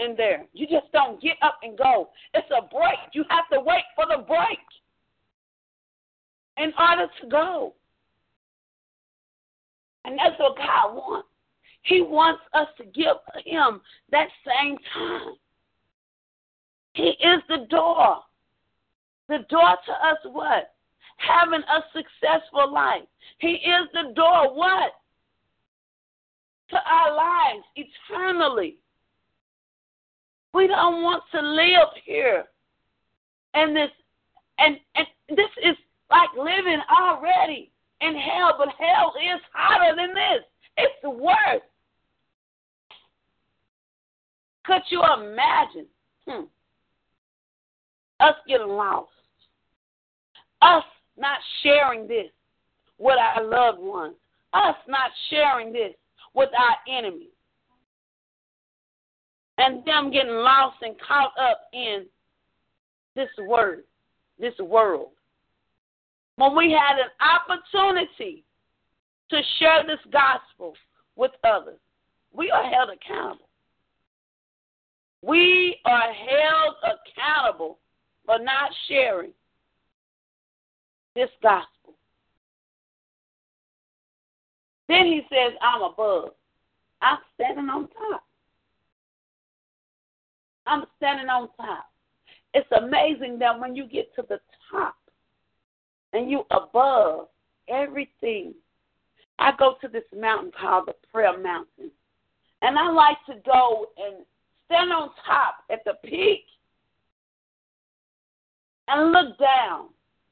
in 0.02 0.16
there. 0.16 0.46
You 0.54 0.68
just 0.68 0.92
don't 0.92 1.22
get 1.22 1.38
up 1.42 1.60
and 1.64 1.78
go. 1.78 2.10
It's 2.34 2.48
a 2.52 2.62
break. 2.62 3.00
You 3.14 3.24
have 3.30 3.48
to 3.54 3.60
wait 3.60 3.84
for 3.96 4.06
the 4.06 4.24
break 4.24 4.60
in 6.58 6.74
order 6.80 7.08
to 7.22 7.28
go. 7.28 7.74
And 10.06 10.18
that's 10.18 10.40
what 10.40 10.58
God 10.58 10.96
wants. 10.96 11.28
He 11.84 12.02
wants 12.02 12.42
us 12.54 12.68
to 12.78 12.86
give 12.86 13.18
Him 13.46 13.82
that 14.12 14.28
same 14.46 14.78
time. 14.94 15.36
He 16.94 17.04
is 17.04 17.42
the 17.48 17.66
door. 17.70 18.18
The 19.30 19.40
door 19.50 19.78
to 19.86 19.92
us 19.92 20.18
what? 20.26 20.74
Having 21.18 21.62
a 21.62 21.82
successful 21.94 22.72
life. 22.72 23.04
He 23.38 23.54
is 23.54 23.88
the 23.94 24.14
door 24.14 24.56
what? 24.56 24.92
To 26.72 26.78
our 26.78 27.16
lives 27.16 27.66
eternally. 27.76 28.78
We 30.54 30.68
don't 30.68 31.04
want 31.04 31.24
to 31.32 31.42
live 31.42 31.90
here. 32.04 32.46
And 33.54 33.76
this 33.76 33.90
and 34.60 34.78
and 34.96 35.08
this 35.30 35.50
is 35.64 35.76
like 36.10 36.30
living 36.38 36.82
already 36.90 37.72
in 38.02 38.16
hell, 38.16 38.56
but 38.58 38.70
hell 38.80 39.14
is 39.22 39.42
hotter 39.54 39.96
than 39.96 40.14
this. 40.14 40.44
It's 40.78 41.04
worse. 41.04 41.62
Could 44.66 44.82
you 44.90 45.02
imagine? 45.02 45.88
Hmm 46.28 46.46
us 48.22 48.36
getting 48.48 48.68
lost, 48.68 49.10
us 50.62 50.84
not 51.18 51.40
sharing 51.64 52.08
this 52.08 52.28
with 52.98 53.18
our 53.18 53.44
loved 53.44 53.80
ones, 53.80 54.16
us 54.54 54.76
not 54.88 55.12
sharing 55.30 55.74
this 55.74 55.94
with 56.36 56.50
our 56.58 56.98
enemies, 56.98 57.34
and 59.62 59.86
them 59.86 60.12
getting 60.12 60.32
lost 60.32 60.78
and 60.82 60.96
caught 61.08 61.34
up 61.40 61.62
in 61.72 62.06
this 63.16 63.30
word, 63.48 63.84
this 64.40 64.58
world. 64.60 65.10
When 66.38 66.56
we 66.56 66.72
had 66.72 66.98
an 66.98 67.12
opportunity 67.22 68.44
to 69.30 69.42
share 69.60 69.84
this 69.86 70.00
gospel 70.12 70.74
with 71.16 71.32
others, 71.44 71.78
we 72.34 72.50
are 72.50 72.64
held 72.64 72.90
accountable. 72.90 73.50
We 75.22 75.78
are 75.86 76.12
held 76.12 76.76
accountable 76.84 77.78
for 78.26 78.40
not 78.40 78.72
sharing 78.88 79.34
this 81.16 81.30
gospel. 81.44 81.94
Then 84.88 85.06
he 85.06 85.22
says, 85.30 85.54
I'm 85.62 85.84
above. 85.84 86.30
I'm 87.02 87.20
standing 87.36 87.70
on 87.70 87.88
top. 87.90 88.24
I'm 90.68 90.86
standing 90.98 91.30
on 91.30 91.50
top. 91.58 91.86
It's 92.54 92.68
amazing 92.72 93.40
that 93.40 93.60
when 93.60 93.76
you 93.76 93.88
get 93.88 94.14
to 94.16 94.24
the 94.28 94.40
top 94.70 94.96
and 96.14 96.30
you 96.30 96.44
above 96.52 97.28
everything. 97.70 98.54
I 99.40 99.52
go 99.58 99.76
to 99.82 99.88
this 99.88 100.04
mountain 100.16 100.52
called 100.60 100.88
the 100.88 100.96
Prayer 101.12 101.38
Mountain. 101.38 101.92
And 102.62 102.78
I 102.78 102.90
like 102.92 103.18
to 103.26 103.36
go 103.44 103.88
and 103.98 104.24
stand 104.66 104.94
on 104.94 105.10
top 105.26 105.56
at 105.72 105.84
the 105.84 105.94
peak 106.08 106.44
and 108.88 109.12
look 109.12 109.38
down 109.40 109.88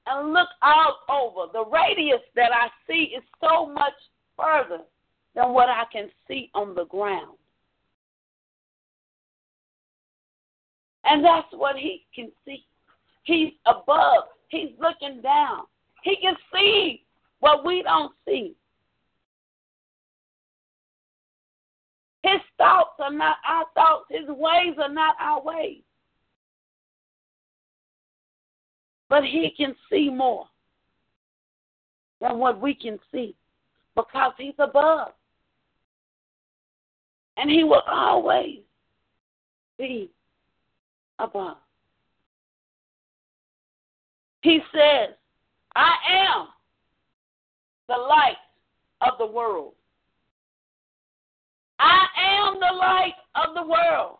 and 0.05 0.33
look 0.33 0.49
out 0.61 0.97
over. 1.09 1.51
The 1.51 1.65
radius 1.65 2.21
that 2.35 2.51
I 2.53 2.67
see 2.87 3.15
is 3.15 3.23
so 3.41 3.65
much 3.67 3.93
further 4.37 4.83
than 5.33 5.53
what 5.53 5.69
I 5.69 5.83
can 5.91 6.09
see 6.27 6.51
on 6.53 6.75
the 6.75 6.85
ground. 6.85 7.38
And 11.09 11.25
that's 11.25 11.47
what 11.51 11.75
he 11.75 12.05
can 12.13 12.31
see. 12.45 12.63
He's 13.23 13.53
above, 13.65 14.25
he's 14.49 14.69
looking 14.79 15.21
down. 15.21 15.63
He 16.03 16.15
can 16.21 16.35
see 16.53 17.03
what 17.39 17.65
we 17.65 17.81
don't 17.83 18.13
see. 18.27 18.55
His 22.23 22.41
thoughts 22.57 22.91
are 22.99 23.11
not 23.11 23.37
our 23.47 23.65
thoughts, 23.73 24.05
his 24.09 24.27
ways 24.27 24.75
are 24.79 24.93
not 24.93 25.15
our 25.19 25.41
ways. 25.41 25.81
But 29.09 29.23
he 29.23 29.51
can 29.57 29.75
see 29.91 30.09
more 30.09 30.45
than 32.21 32.37
what 32.37 32.61
we 32.61 32.75
can 32.75 32.99
see 33.11 33.35
because 33.95 34.33
he's 34.37 34.53
above. 34.59 35.13
And 37.37 37.49
he 37.49 37.63
will 37.63 37.83
always 37.87 38.59
be 39.77 40.11
above. 41.19 41.57
He 44.41 44.59
says, 44.73 45.15
I 45.75 45.91
am 46.11 46.47
the 47.87 47.97
light 47.97 48.37
of 49.01 49.17
the 49.19 49.25
world. 49.25 49.73
I 51.79 52.05
am 52.17 52.55
the 52.55 52.75
light 52.77 53.15
of 53.35 53.55
the 53.55 53.63
world. 53.63 54.17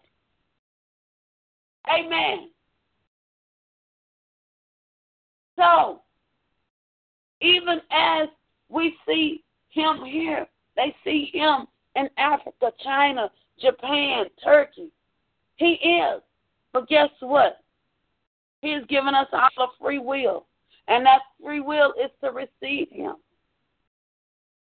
Amen. 1.90 2.50
So, 5.58 6.02
even 7.42 7.82
as 7.92 8.30
we 8.70 8.96
see 9.08 9.44
him 9.70 10.04
here, 10.06 10.48
they 10.76 10.96
see 11.04 11.30
him 11.34 11.66
in 11.96 12.10
Africa, 12.18 12.72
China, 12.84 13.30
Japan, 13.60 14.26
Turkey. 14.44 14.90
He 15.58 15.74
is. 15.74 16.22
But 16.74 16.88
guess 16.88 17.10
what? 17.20 17.60
He 18.62 18.72
has 18.72 18.84
given 18.90 19.16
us 19.16 19.28
all 19.32 19.66
a 19.66 19.68
free 19.82 20.00
will. 20.00 20.46
And 20.88 21.06
that 21.06 21.22
free 21.44 21.60
will 21.60 21.94
is 22.04 22.12
to 22.24 22.32
receive 22.32 22.90
him. 22.90 23.16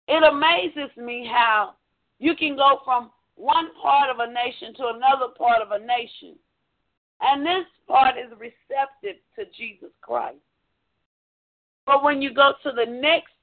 It 0.08 0.24
amazes 0.24 0.96
me 0.98 1.30
how 1.32 1.76
you 2.20 2.36
can 2.36 2.56
go 2.56 2.80
from 2.84 3.12
one 3.36 3.70
part 3.82 4.10
of 4.10 4.20
a 4.20 4.32
nation 4.32 4.74
to 4.76 4.88
another 4.96 5.34
part 5.38 5.62
of 5.62 5.72
a 5.72 5.86
nation. 5.86 6.36
And 7.22 7.46
this 7.46 7.66
part 7.88 8.16
is 8.18 8.32
receptive 8.32 9.22
to 9.36 9.46
Jesus 9.58 9.92
Christ. 10.02 10.38
But 11.86 12.04
when 12.04 12.22
you 12.22 12.34
go 12.34 12.54
to 12.64 12.72
the 12.72 12.86
next 12.86 13.34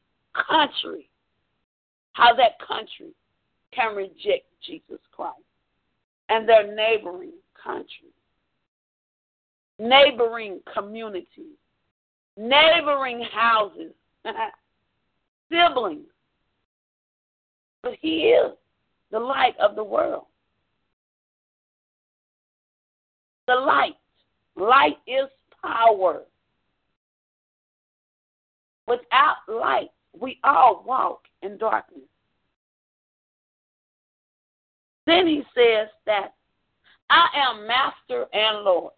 country, 0.49 1.09
how 2.13 2.35
that 2.35 2.59
country 2.67 3.13
can 3.73 3.95
reject 3.95 4.47
Jesus 4.65 5.01
Christ 5.13 5.37
and 6.29 6.49
their 6.49 6.75
neighboring 6.75 7.33
countries, 7.63 8.18
neighboring 9.79 10.61
communities, 10.75 11.57
neighboring 12.37 13.23
houses, 13.33 13.93
siblings. 15.51 16.07
But 17.83 17.93
he 18.01 18.31
is 18.31 18.53
the 19.11 19.21
light 19.21 19.55
of 19.61 19.77
the 19.77 19.85
world. 19.85 20.25
The 23.47 23.55
light. 23.55 23.95
Light 24.57 24.99
is 25.07 25.29
power. 25.65 26.23
Without 28.87 29.37
light, 29.49 29.91
we 30.19 30.39
all 30.45 30.83
walk 30.87 31.23
in 31.43 31.57
darkness. 31.59 32.03
Then 35.07 35.27
he 35.27 35.43
says 35.55 35.89
that 36.05 36.35
I 37.09 37.29
am 37.35 37.67
master 37.67 38.27
and 38.33 38.65
Lord. 38.65 38.93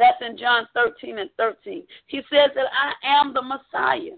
That's 0.00 0.16
in 0.26 0.38
John 0.38 0.66
13 0.72 1.18
and 1.18 1.28
13. 1.36 1.82
He 2.06 2.22
says 2.32 2.50
that 2.54 2.64
I 2.72 3.20
am 3.20 3.34
the 3.34 3.42
Messiah. 3.42 4.16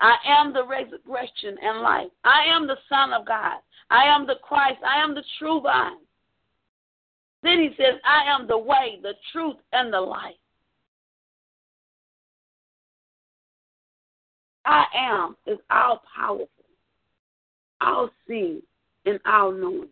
I 0.00 0.14
am 0.24 0.52
the 0.52 0.64
resurrection 0.64 1.56
and 1.60 1.80
life. 1.80 2.06
I 2.22 2.44
am 2.46 2.68
the 2.68 2.78
Son 2.88 3.12
of 3.12 3.26
God. 3.26 3.56
I 3.90 4.04
am 4.04 4.28
the 4.28 4.36
Christ. 4.44 4.78
I 4.86 5.02
am 5.02 5.16
the 5.16 5.24
true 5.40 5.60
vine. 5.60 5.96
Then 7.42 7.58
he 7.58 7.70
says, 7.76 7.98
I 8.04 8.32
am 8.32 8.46
the 8.46 8.56
way, 8.56 9.00
the 9.02 9.14
truth, 9.32 9.56
and 9.72 9.92
the 9.92 10.00
life. 10.00 10.34
I 14.64 14.84
am 14.94 15.36
is 15.48 15.58
all 15.68 16.00
powerful, 16.14 16.48
all 17.80 18.08
seeing, 18.28 18.62
and 19.04 19.18
all 19.26 19.50
knowing. 19.50 19.88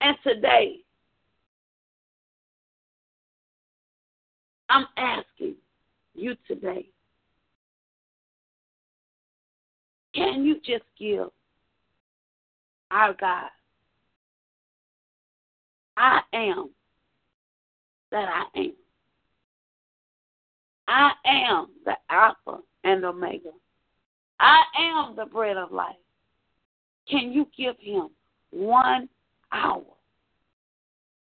And 0.00 0.16
today, 0.24 0.80
I'm 4.68 4.86
asking 4.96 5.56
you 6.14 6.36
today 6.46 6.86
can 10.14 10.44
you 10.44 10.56
just 10.64 10.84
give 10.98 11.28
our 12.90 13.14
God 13.14 13.50
I 15.96 16.20
am 16.32 16.70
that 18.10 18.28
I 18.28 18.58
am. 18.58 18.72
I 20.88 21.12
am 21.24 21.66
the 21.84 21.94
Alpha 22.10 22.62
and 22.84 23.04
Omega. 23.04 23.50
I 24.38 24.62
am 24.78 25.16
the 25.16 25.26
bread 25.26 25.56
of 25.56 25.72
life. 25.72 25.96
Can 27.08 27.32
you 27.32 27.48
give 27.56 27.76
him 27.80 28.10
one 28.50 29.08
hour? 29.52 29.84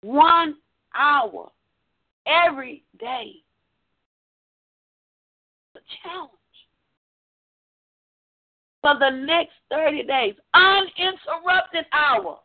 One 0.02 0.56
hour 0.94 1.50
every 2.46 2.84
day. 2.98 3.32
The 5.74 5.80
challenge. 6.02 6.30
For 8.82 8.98
the 8.98 9.10
next 9.10 9.52
30 9.70 10.04
days, 10.04 10.34
uninterrupted 10.54 11.84
hour. 11.92 12.38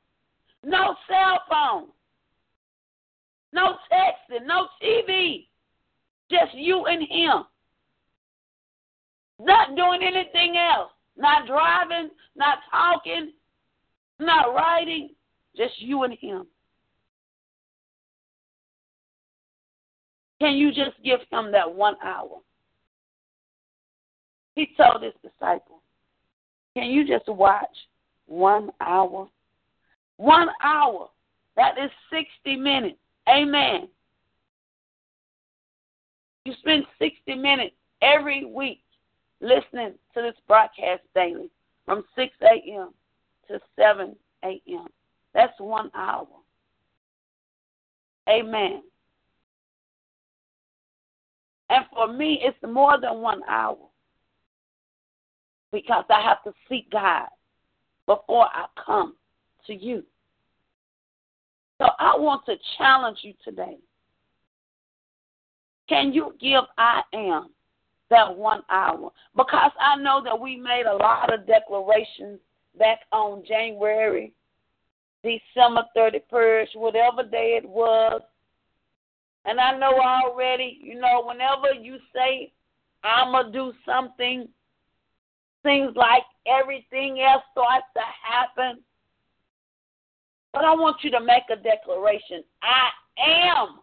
No 0.63 0.95
cell 1.07 1.41
phone. 1.49 1.88
No 3.53 3.77
texting, 3.91 4.45
no 4.45 4.67
TV. 4.83 5.47
Just 6.29 6.53
you 6.55 6.86
and 6.86 7.01
him. 7.01 7.45
Not 9.39 9.75
doing 9.75 10.01
anything 10.03 10.57
else. 10.57 10.91
Not 11.17 11.47
driving, 11.47 12.09
not 12.36 12.59
talking, 12.69 13.31
not 14.19 14.53
writing. 14.53 15.11
Just 15.55 15.79
you 15.79 16.03
and 16.03 16.13
him. 16.19 16.47
Can 20.39 20.55
you 20.55 20.69
just 20.69 21.01
give 21.03 21.19
him 21.31 21.51
that 21.51 21.73
one 21.73 21.95
hour? 22.03 22.39
He 24.55 24.69
told 24.77 25.03
his 25.03 25.13
disciples, 25.21 25.81
Can 26.75 26.89
you 26.89 27.07
just 27.07 27.27
watch 27.27 27.75
one 28.27 28.71
hour? 28.81 29.27
One 30.17 30.49
hour. 30.63 31.09
That 31.55 31.77
is 31.77 31.91
60 32.09 32.57
minutes. 32.57 32.97
Amen. 33.29 33.88
You 36.45 36.53
spend 36.59 36.86
60 36.99 37.36
minutes 37.36 37.75
every 38.01 38.45
week 38.45 38.81
listening 39.41 39.93
to 40.13 40.21
this 40.21 40.36
broadcast 40.47 41.01
daily 41.13 41.49
from 41.86 42.03
6 42.15 42.33
a.m. 42.41 42.93
to 43.47 43.59
7 43.77 44.15
a.m. 44.43 44.88
That's 45.33 45.59
one 45.59 45.91
hour. 45.95 46.27
Amen. 48.29 48.83
And 51.70 51.86
for 51.93 52.11
me, 52.11 52.41
it's 52.41 52.57
more 52.63 52.99
than 52.99 53.22
one 53.22 53.41
hour 53.49 53.78
because 55.72 56.05
I 56.09 56.22
have 56.22 56.43
to 56.43 56.53
seek 56.70 56.89
God 56.91 57.28
before 58.05 58.45
I 58.45 58.66
come 58.84 59.16
to 59.68 59.74
you. 59.74 60.03
So 61.80 61.88
I 61.99 62.16
want 62.18 62.45
to 62.45 62.55
challenge 62.78 63.20
you 63.22 63.34
today. 63.43 63.78
Can 65.89 66.13
you 66.13 66.34
give 66.39 66.63
I 66.78 67.01
am 67.13 67.49
that 68.09 68.36
one 68.36 68.61
hour? 68.70 69.11
Because 69.36 69.72
I 69.80 69.97
know 69.97 70.22
that 70.24 70.39
we 70.39 70.55
made 70.55 70.86
a 70.86 70.95
lot 70.95 71.34
of 71.34 71.45
declarations 71.45 72.39
back 72.78 72.99
on 73.11 73.43
January, 73.47 74.34
December 75.24 75.84
31st, 75.95 76.76
whatever 76.76 77.24
day 77.24 77.59
it 77.61 77.68
was. 77.68 78.22
And 79.45 79.59
I 79.59 79.77
know 79.77 79.99
already, 79.99 80.79
you 80.81 80.99
know, 80.99 81.23
whenever 81.25 81.79
you 81.79 81.97
say, 82.13 82.51
I'm 83.03 83.31
going 83.31 83.45
to 83.45 83.51
do 83.51 83.73
something, 83.85 84.47
seems 85.63 85.95
like 85.95 86.23
everything 86.47 87.21
else 87.21 87.43
starts 87.51 87.85
to 87.95 88.01
happen. 88.23 88.81
But 90.53 90.65
I 90.65 90.73
want 90.73 90.97
you 91.03 91.11
to 91.11 91.19
make 91.19 91.43
a 91.51 91.55
declaration. 91.55 92.43
I 92.63 92.89
am 93.53 93.79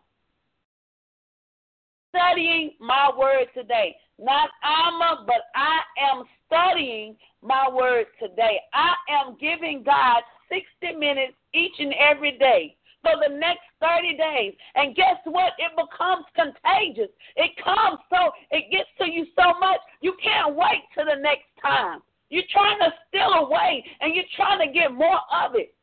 studying 2.08 2.72
my 2.80 3.10
word 3.16 3.46
today. 3.54 3.94
Not 4.18 4.50
I'm, 4.62 5.26
but 5.26 5.42
I 5.54 5.80
am 6.12 6.24
studying 6.46 7.16
my 7.42 7.68
word 7.72 8.06
today. 8.20 8.60
I 8.72 8.94
am 9.10 9.36
giving 9.40 9.82
God 9.84 10.22
60 10.48 10.96
minutes 10.98 11.34
each 11.54 11.72
and 11.78 11.94
every 11.94 12.38
day 12.38 12.76
for 13.02 13.12
the 13.20 13.34
next 13.34 13.66
30 13.80 14.16
days. 14.16 14.54
And 14.74 14.96
guess 14.96 15.18
what? 15.24 15.52
It 15.58 15.72
becomes 15.76 16.24
contagious. 16.34 17.10
It 17.36 17.50
comes 17.62 17.98
so, 18.08 18.30
it 18.50 18.70
gets 18.70 18.88
to 18.98 19.10
you 19.10 19.26
so 19.36 19.58
much, 19.58 19.80
you 20.00 20.14
can't 20.22 20.54
wait 20.54 20.86
till 20.94 21.04
the 21.04 21.20
next 21.20 21.50
time. 21.60 22.00
You're 22.30 22.48
trying 22.50 22.78
to 22.78 22.90
steal 23.08 23.44
away 23.44 23.84
and 24.00 24.14
you're 24.14 24.32
trying 24.36 24.66
to 24.66 24.72
get 24.72 24.92
more 24.92 25.20
of 25.30 25.54
it 25.54 25.74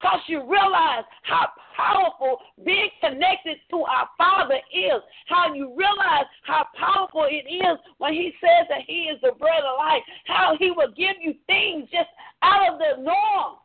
because 0.00 0.20
you 0.26 0.40
realize 0.40 1.04
how 1.22 1.48
powerful 1.76 2.38
being 2.64 2.88
connected 3.00 3.58
to 3.70 3.82
our 3.84 4.08
Father 4.16 4.60
is. 4.72 5.00
How 5.26 5.54
you 5.54 5.74
realize 5.76 6.24
how 6.42 6.66
powerful 6.78 7.26
it 7.30 7.48
is 7.48 7.78
when 7.98 8.12
He 8.14 8.32
says 8.40 8.66
that 8.68 8.80
He 8.86 9.08
is 9.12 9.18
the 9.22 9.32
bread 9.38 9.62
of 9.62 9.78
life. 9.78 10.02
How 10.26 10.56
He 10.58 10.70
will 10.70 10.90
give 10.96 11.16
you 11.20 11.34
things 11.46 11.88
just 11.90 12.08
out 12.42 12.72
of 12.72 12.78
the 12.78 13.02
norm. 13.02 13.56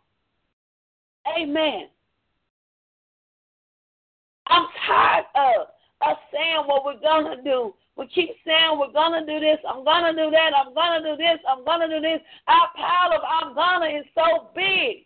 Amen. 1.38 1.88
I'm 4.48 4.68
tired 4.88 5.26
of 5.36 5.68
us 6.02 6.18
saying 6.32 6.64
what 6.66 6.86
we're 6.86 7.00
going 7.00 7.36
to 7.36 7.42
do. 7.44 7.74
We 7.98 8.08
keep 8.08 8.30
saying 8.46 8.78
we're 8.78 8.92
going 8.92 9.20
to 9.20 9.26
do 9.26 9.40
this, 9.40 9.58
I'm 9.68 9.84
going 9.84 10.04
to 10.04 10.22
do 10.22 10.30
that, 10.32 10.52
I'm 10.54 10.74
going 10.74 11.02
to 11.02 11.12
do 11.12 11.18
this, 11.18 11.40
I'm 11.48 11.64
going 11.64 11.80
to 11.80 11.88
do 11.88 12.02
this. 12.02 12.20
Our 12.48 12.68
pile 12.76 13.16
of 13.16 13.22
I'm 13.24 13.56
going 13.56 13.90
to 13.90 14.00
is 14.00 14.06
so 14.14 14.50
big. 14.54 15.06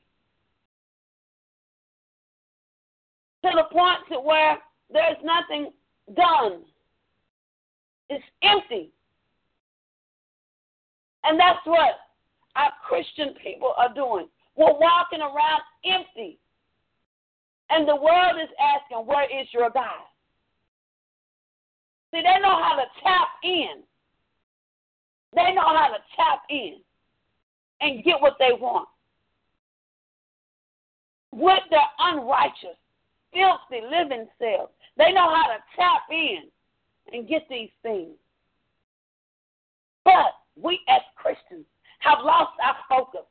to 3.44 3.50
the 3.56 3.64
point 3.72 4.00
to 4.12 4.20
where 4.20 4.58
there's 4.92 5.18
nothing 5.24 5.72
done. 6.16 6.64
It's 8.10 8.24
empty. 8.44 8.92
And 11.24 11.40
that's 11.40 11.60
what 11.66 11.96
our 12.56 12.72
Christian 12.88 13.34
people 13.42 13.74
are 13.78 13.94
doing. 13.94 14.28
We're 14.56 14.78
walking 14.78 15.22
around 15.22 15.62
empty. 15.86 16.40
And 17.70 17.88
the 17.88 17.96
world 17.96 18.36
is 18.42 18.50
asking, 18.60 19.06
Where 19.06 19.26
is 19.26 19.48
your 19.54 19.70
God? 19.70 20.06
See, 22.12 22.22
they 22.22 22.42
know 22.42 22.62
how 22.62 22.76
to 22.76 22.86
tap 23.04 23.28
in. 23.44 23.84
They 25.36 25.54
know 25.54 25.62
how 25.62 25.90
to 25.90 26.00
tap 26.16 26.42
in 26.50 26.78
and 27.82 28.04
get 28.04 28.20
what 28.20 28.38
they 28.40 28.52
want. 28.52 28.88
With 31.32 31.62
their 31.70 31.80
unrighteous 32.00 32.78
filthy 33.34 33.86
living 33.86 34.28
cells. 34.40 34.70
They 34.98 35.12
know 35.12 35.34
how 35.34 35.48
to 35.48 35.60
tap 35.76 36.04
in 36.12 36.44
and 37.14 37.28
get 37.28 37.48
these 37.50 37.70
things. 37.84 38.16
But 40.04 40.34
we 40.56 40.80
as 40.90 41.02
Christians 41.16 41.66
have 42.00 42.20
lost 42.24 42.54
our 42.64 42.76
focus. 42.90 43.29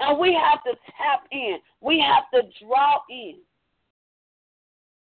And 0.00 0.18
we 0.18 0.34
have 0.34 0.62
to 0.64 0.72
tap 0.96 1.24
in. 1.30 1.58
We 1.80 2.00
have 2.00 2.24
to 2.34 2.48
draw 2.64 3.00
in. 3.10 3.36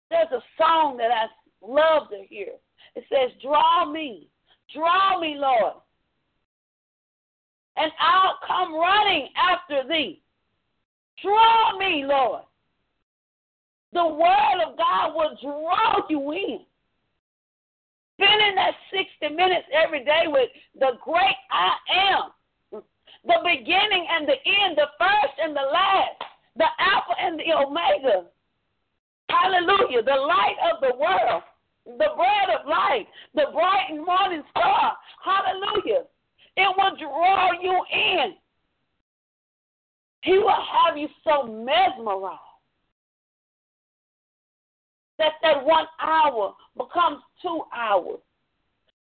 There's 0.09 0.31
a 0.31 0.41
song 0.57 0.97
that 0.97 1.11
I 1.11 1.25
love 1.61 2.09
to 2.09 2.23
hear. 2.29 2.53
It 2.95 3.03
says, 3.09 3.31
Draw 3.41 3.91
me, 3.91 4.29
draw 4.73 5.19
me, 5.19 5.35
Lord, 5.37 5.73
and 7.77 7.91
I'll 7.99 8.37
come 8.47 8.73
running 8.73 9.29
after 9.35 9.87
thee. 9.87 10.21
Draw 11.21 11.77
me, 11.77 12.05
Lord. 12.05 12.43
The 13.93 14.05
Word 14.05 14.67
of 14.67 14.77
God 14.77 15.15
will 15.15 15.37
draw 15.41 16.01
you 16.09 16.31
in. 16.31 16.59
Spending 18.19 18.55
that 18.55 18.73
60 18.91 19.35
minutes 19.35 19.67
every 19.73 20.05
day 20.05 20.23
with 20.27 20.49
the 20.79 20.91
great 21.03 21.35
I 21.51 21.75
am, 22.13 22.31
the 23.25 23.39
beginning 23.43 24.05
and 24.09 24.27
the 24.27 24.37
end, 24.37 24.77
the 24.77 24.87
first 24.99 25.33
and 25.41 25.55
the 25.55 25.67
last, 25.71 26.21
the 26.57 26.65
Alpha 26.79 27.13
and 27.19 27.39
the 27.39 27.53
Omega. 27.57 28.29
Hallelujah. 29.29 30.03
The 30.03 30.15
light 30.15 30.55
of 30.71 30.81
the 30.81 30.95
world, 30.97 31.43
the 31.85 32.13
bread 32.15 32.59
of 32.59 32.67
life, 32.67 33.07
the 33.33 33.45
bright 33.53 33.87
and 33.89 34.05
morning 34.05 34.43
star. 34.51 34.95
Hallelujah. 35.23 36.03
It 36.57 36.75
will 36.77 36.95
draw 36.97 37.51
you 37.61 37.83
in. 37.91 38.35
He 40.21 40.37
will 40.37 40.49
have 40.49 40.97
you 40.97 41.07
so 41.23 41.43
mesmerized 41.43 42.39
that 45.17 45.33
that 45.41 45.65
one 45.65 45.85
hour 45.99 46.53
becomes 46.77 47.21
two 47.41 47.61
hours. 47.75 48.19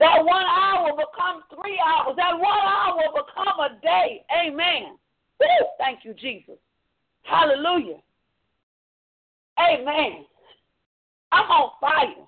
That 0.00 0.24
one 0.24 0.44
hour 0.44 0.92
becomes 0.92 1.44
three 1.50 1.80
hours. 1.84 2.14
That 2.16 2.38
one 2.38 2.58
hour 2.58 2.96
will 2.96 3.24
become 3.24 3.58
a 3.60 3.80
day. 3.82 4.24
Amen. 4.32 4.96
Woo! 5.40 5.66
Thank 5.78 6.04
you, 6.04 6.14
Jesus. 6.14 6.58
Hallelujah. 7.22 7.98
Amen. 9.58 10.24
I'm 11.32 11.50
on 11.50 11.70
fire. 11.80 12.24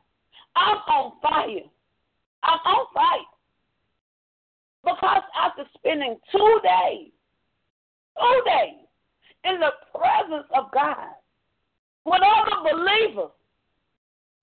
I'm 0.56 0.76
on 0.76 1.12
fire. 1.22 1.64
I'm 2.42 2.58
on 2.58 2.86
fire. 2.92 3.30
Because 4.82 5.22
after 5.40 5.64
spending 5.78 6.16
two 6.32 6.60
days, 6.62 7.10
two 8.18 8.42
days 8.46 8.86
in 9.44 9.60
the 9.60 9.70
presence 9.96 10.46
of 10.56 10.70
God 10.72 11.14
with 12.04 12.20
the 12.20 12.70
believers, 12.72 13.30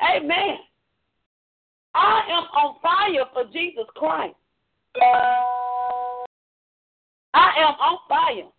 amen, 0.02 0.58
I 1.98 2.22
am 2.30 2.44
on 2.54 2.76
fire 2.82 3.26
for 3.34 3.52
Jesus 3.52 3.90
Christ. 3.96 4.36
I 7.34 7.50
am 7.58 7.74
on 7.82 7.98
fire. 8.08 8.50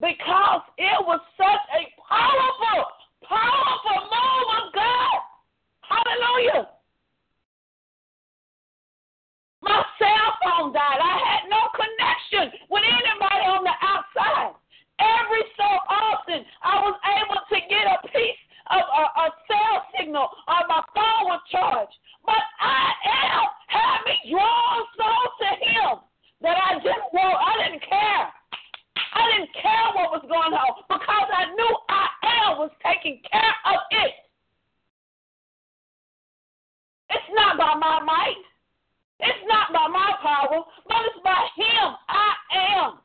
Because 0.00 0.62
it 0.78 1.06
was 1.06 1.18
such 1.36 1.64
a 1.74 1.82
powerful, 2.06 2.86
powerful 3.26 4.00
move 4.06 4.48
of 4.62 4.72
God. 4.74 5.18
Hallelujah. 5.82 6.68
My 9.60 9.82
cell 9.98 10.30
phone 10.44 10.72
died. 10.72 11.02
I 11.02 11.18
had 11.18 11.50
no 11.50 11.66
connection 11.74 12.60
with 12.70 12.84
anybody 12.86 13.42
on 13.50 13.64
the 13.64 13.74
outside. 13.82 14.54
Every 15.00 15.42
so 15.58 15.66
often, 15.90 16.46
I 16.62 16.78
was 16.78 16.94
able 17.18 17.42
to 17.42 17.58
get 17.68 17.90
a 17.90 17.98
piece 18.06 18.47
of 18.70 18.82
a, 18.82 19.04
a 19.20 19.26
cell 19.48 19.76
signal 19.98 20.28
or 20.48 20.60
my 20.68 20.82
phone 20.94 21.30
would 21.30 21.44
charge. 21.50 21.92
But 22.24 22.42
I 22.60 22.92
am 23.08 23.48
me 24.08 24.32
drawn 24.32 24.80
so 24.96 25.08
to 25.08 25.48
Him 25.60 25.90
that 26.40 26.56
I 26.56 26.80
didn't 26.80 27.12
know, 27.12 27.28
I 27.28 27.52
didn't 27.64 27.82
care. 27.84 28.26
I 29.14 29.22
didn't 29.32 29.52
care 29.54 29.88
what 29.94 30.12
was 30.12 30.24
going 30.28 30.52
on 30.52 30.70
because 30.88 31.28
I 31.32 31.52
knew 31.52 31.72
I 31.88 32.06
am 32.24 32.58
was 32.58 32.70
taking 32.84 33.20
care 33.30 33.56
of 33.66 33.80
it. 33.90 34.14
It's 37.10 37.30
not 37.34 37.56
by 37.58 37.74
my 37.74 38.00
might. 38.04 38.44
It's 39.20 39.44
not 39.48 39.72
by 39.72 39.88
my 39.88 40.12
power, 40.22 40.62
but 40.86 41.00
it's 41.06 41.22
by 41.24 41.42
Him. 41.56 41.96
I 42.08 42.30
am. 42.78 42.98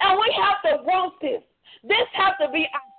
And 0.00 0.18
we 0.18 0.34
have 0.40 0.62
to 0.64 0.82
want 0.84 1.14
this. 1.20 1.42
This 1.84 2.08
has 2.14 2.34
to 2.40 2.50
be 2.52 2.66
our 2.72 2.89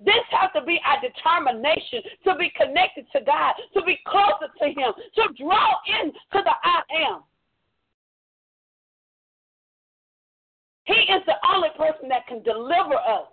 this 0.00 0.24
has 0.30 0.50
to 0.54 0.64
be 0.64 0.80
our 0.86 1.00
determination 1.00 2.02
to 2.24 2.34
be 2.36 2.52
connected 2.56 3.06
to 3.12 3.20
God, 3.24 3.54
to 3.74 3.82
be 3.82 3.98
closer 4.06 4.50
to 4.58 4.66
Him, 4.66 4.92
to 5.16 5.22
draw 5.38 5.68
in 6.02 6.12
to 6.12 6.40
the 6.44 6.54
I 6.62 6.82
am. 7.10 7.22
He 10.84 10.94
is 10.94 11.22
the 11.26 11.38
only 11.54 11.68
person 11.76 12.08
that 12.08 12.26
can 12.26 12.42
deliver 12.42 12.94
us. 12.94 13.28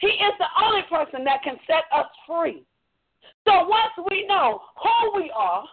He 0.00 0.08
is 0.08 0.32
the 0.38 0.48
only 0.64 0.82
person 0.88 1.24
that 1.24 1.42
can 1.42 1.56
set 1.66 1.84
us 1.94 2.06
free. 2.26 2.64
So 3.46 3.68
once 3.68 3.92
we 4.10 4.26
know 4.26 4.60
who 4.82 5.20
we 5.20 5.30
are, 5.34 5.64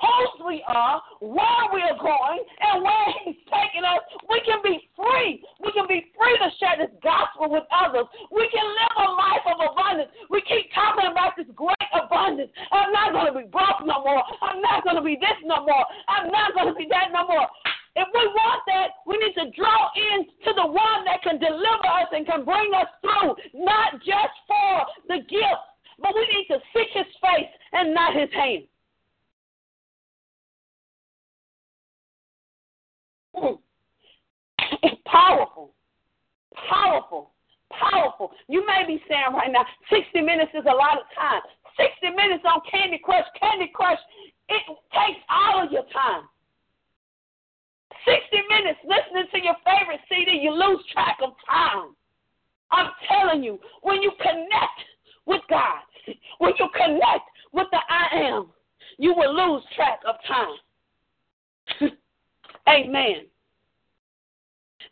whose 0.00 0.46
we 0.46 0.62
are, 0.66 1.02
where 1.20 1.64
we 1.74 1.82
are 1.82 1.98
going, 1.98 2.42
and 2.60 2.82
where 2.82 3.08
He's 3.24 3.38
taking 3.50 3.84
us, 3.84 4.02
we 4.30 4.40
can 4.46 4.62
be 4.62 4.88
free. 4.94 5.42
We 5.60 5.70
can 5.72 5.86
be 5.86 6.10
free 6.14 6.36
to 6.38 6.48
share 6.58 6.78
this 6.78 6.94
gospel 7.02 7.50
with 7.50 7.66
others. 7.74 8.06
We 8.30 8.48
can 8.50 8.64
live 8.64 8.94
a 8.96 9.08
life 9.12 9.44
of 9.46 9.58
abundance. 9.58 10.10
We 10.30 10.40
keep 10.46 10.70
talking 10.74 11.10
about 11.10 11.34
this 11.36 11.50
great 11.54 11.90
abundance. 11.94 12.50
I'm 12.70 12.92
not 12.92 13.12
going 13.12 13.28
to 13.32 13.36
be 13.38 13.46
broke 13.50 13.82
no 13.84 14.02
more. 14.02 14.22
I'm 14.42 14.62
not 14.62 14.84
going 14.84 14.96
to 14.96 15.04
be 15.04 15.18
this 15.18 15.38
no 15.44 15.66
more. 15.66 15.84
I'm 16.06 16.30
not 16.30 16.54
going 16.54 16.70
to 16.70 16.76
be 16.78 16.86
that 16.90 17.10
no 17.12 17.26
more. 17.26 17.46
If 17.98 18.06
we 18.14 18.24
want 18.30 18.62
that, 18.70 19.02
we 19.10 19.18
need 19.18 19.34
to 19.34 19.50
draw 19.58 19.90
in 19.98 20.22
to 20.46 20.50
the 20.54 20.66
one 20.66 21.02
that 21.10 21.18
can 21.26 21.42
deliver 21.42 21.88
us 21.98 22.06
and 22.14 22.22
can 22.24 22.44
bring 22.44 22.70
us 22.70 22.86
through, 23.02 23.34
not 23.58 23.98
just 24.06 24.34
for 24.46 24.86
the 25.08 25.18
gift, 25.26 25.66
but 25.98 26.14
we 26.14 26.22
need 26.30 26.46
to 26.46 26.62
seek 26.70 26.94
his 26.94 27.10
face 27.18 27.50
and 27.72 27.92
not 27.92 28.14
his 28.14 28.30
hand. 28.32 28.70
It's 34.82 35.00
powerful. 35.06 35.72
Powerful. 36.68 37.30
Powerful. 37.70 38.32
You 38.48 38.66
may 38.66 38.84
be 38.86 39.02
saying 39.08 39.32
right 39.32 39.50
now, 39.50 39.64
60 39.90 40.20
minutes 40.20 40.50
is 40.54 40.64
a 40.64 40.74
lot 40.74 40.98
of 40.98 41.06
time. 41.14 41.40
60 41.76 42.16
minutes 42.16 42.44
on 42.44 42.60
Candy 42.70 43.00
Crush. 43.02 43.24
Candy 43.38 43.70
Crush, 43.74 43.98
it 44.48 44.62
takes 44.92 45.22
all 45.30 45.64
of 45.64 45.70
your 45.70 45.84
time. 45.92 46.28
60 48.04 48.18
minutes 48.48 48.80
listening 48.84 49.28
to 49.32 49.38
your 49.42 49.56
favorite 49.64 50.00
CD, 50.08 50.40
you 50.42 50.50
lose 50.50 50.82
track 50.92 51.18
of 51.22 51.32
time. 51.48 51.94
I'm 52.70 52.90
telling 53.08 53.42
you, 53.42 53.58
when 53.82 54.02
you 54.02 54.12
connect 54.20 54.80
with 55.26 55.42
God, 55.48 55.82
when 56.38 56.52
you 56.58 56.68
connect 56.74 57.26
with 57.52 57.66
the 57.70 57.78
I 57.88 58.28
am, 58.28 58.48
you 58.98 59.14
will 59.14 59.34
lose 59.34 59.62
track 59.76 60.00
of 60.06 60.16
time. 60.26 60.56
Amen. 62.68 63.26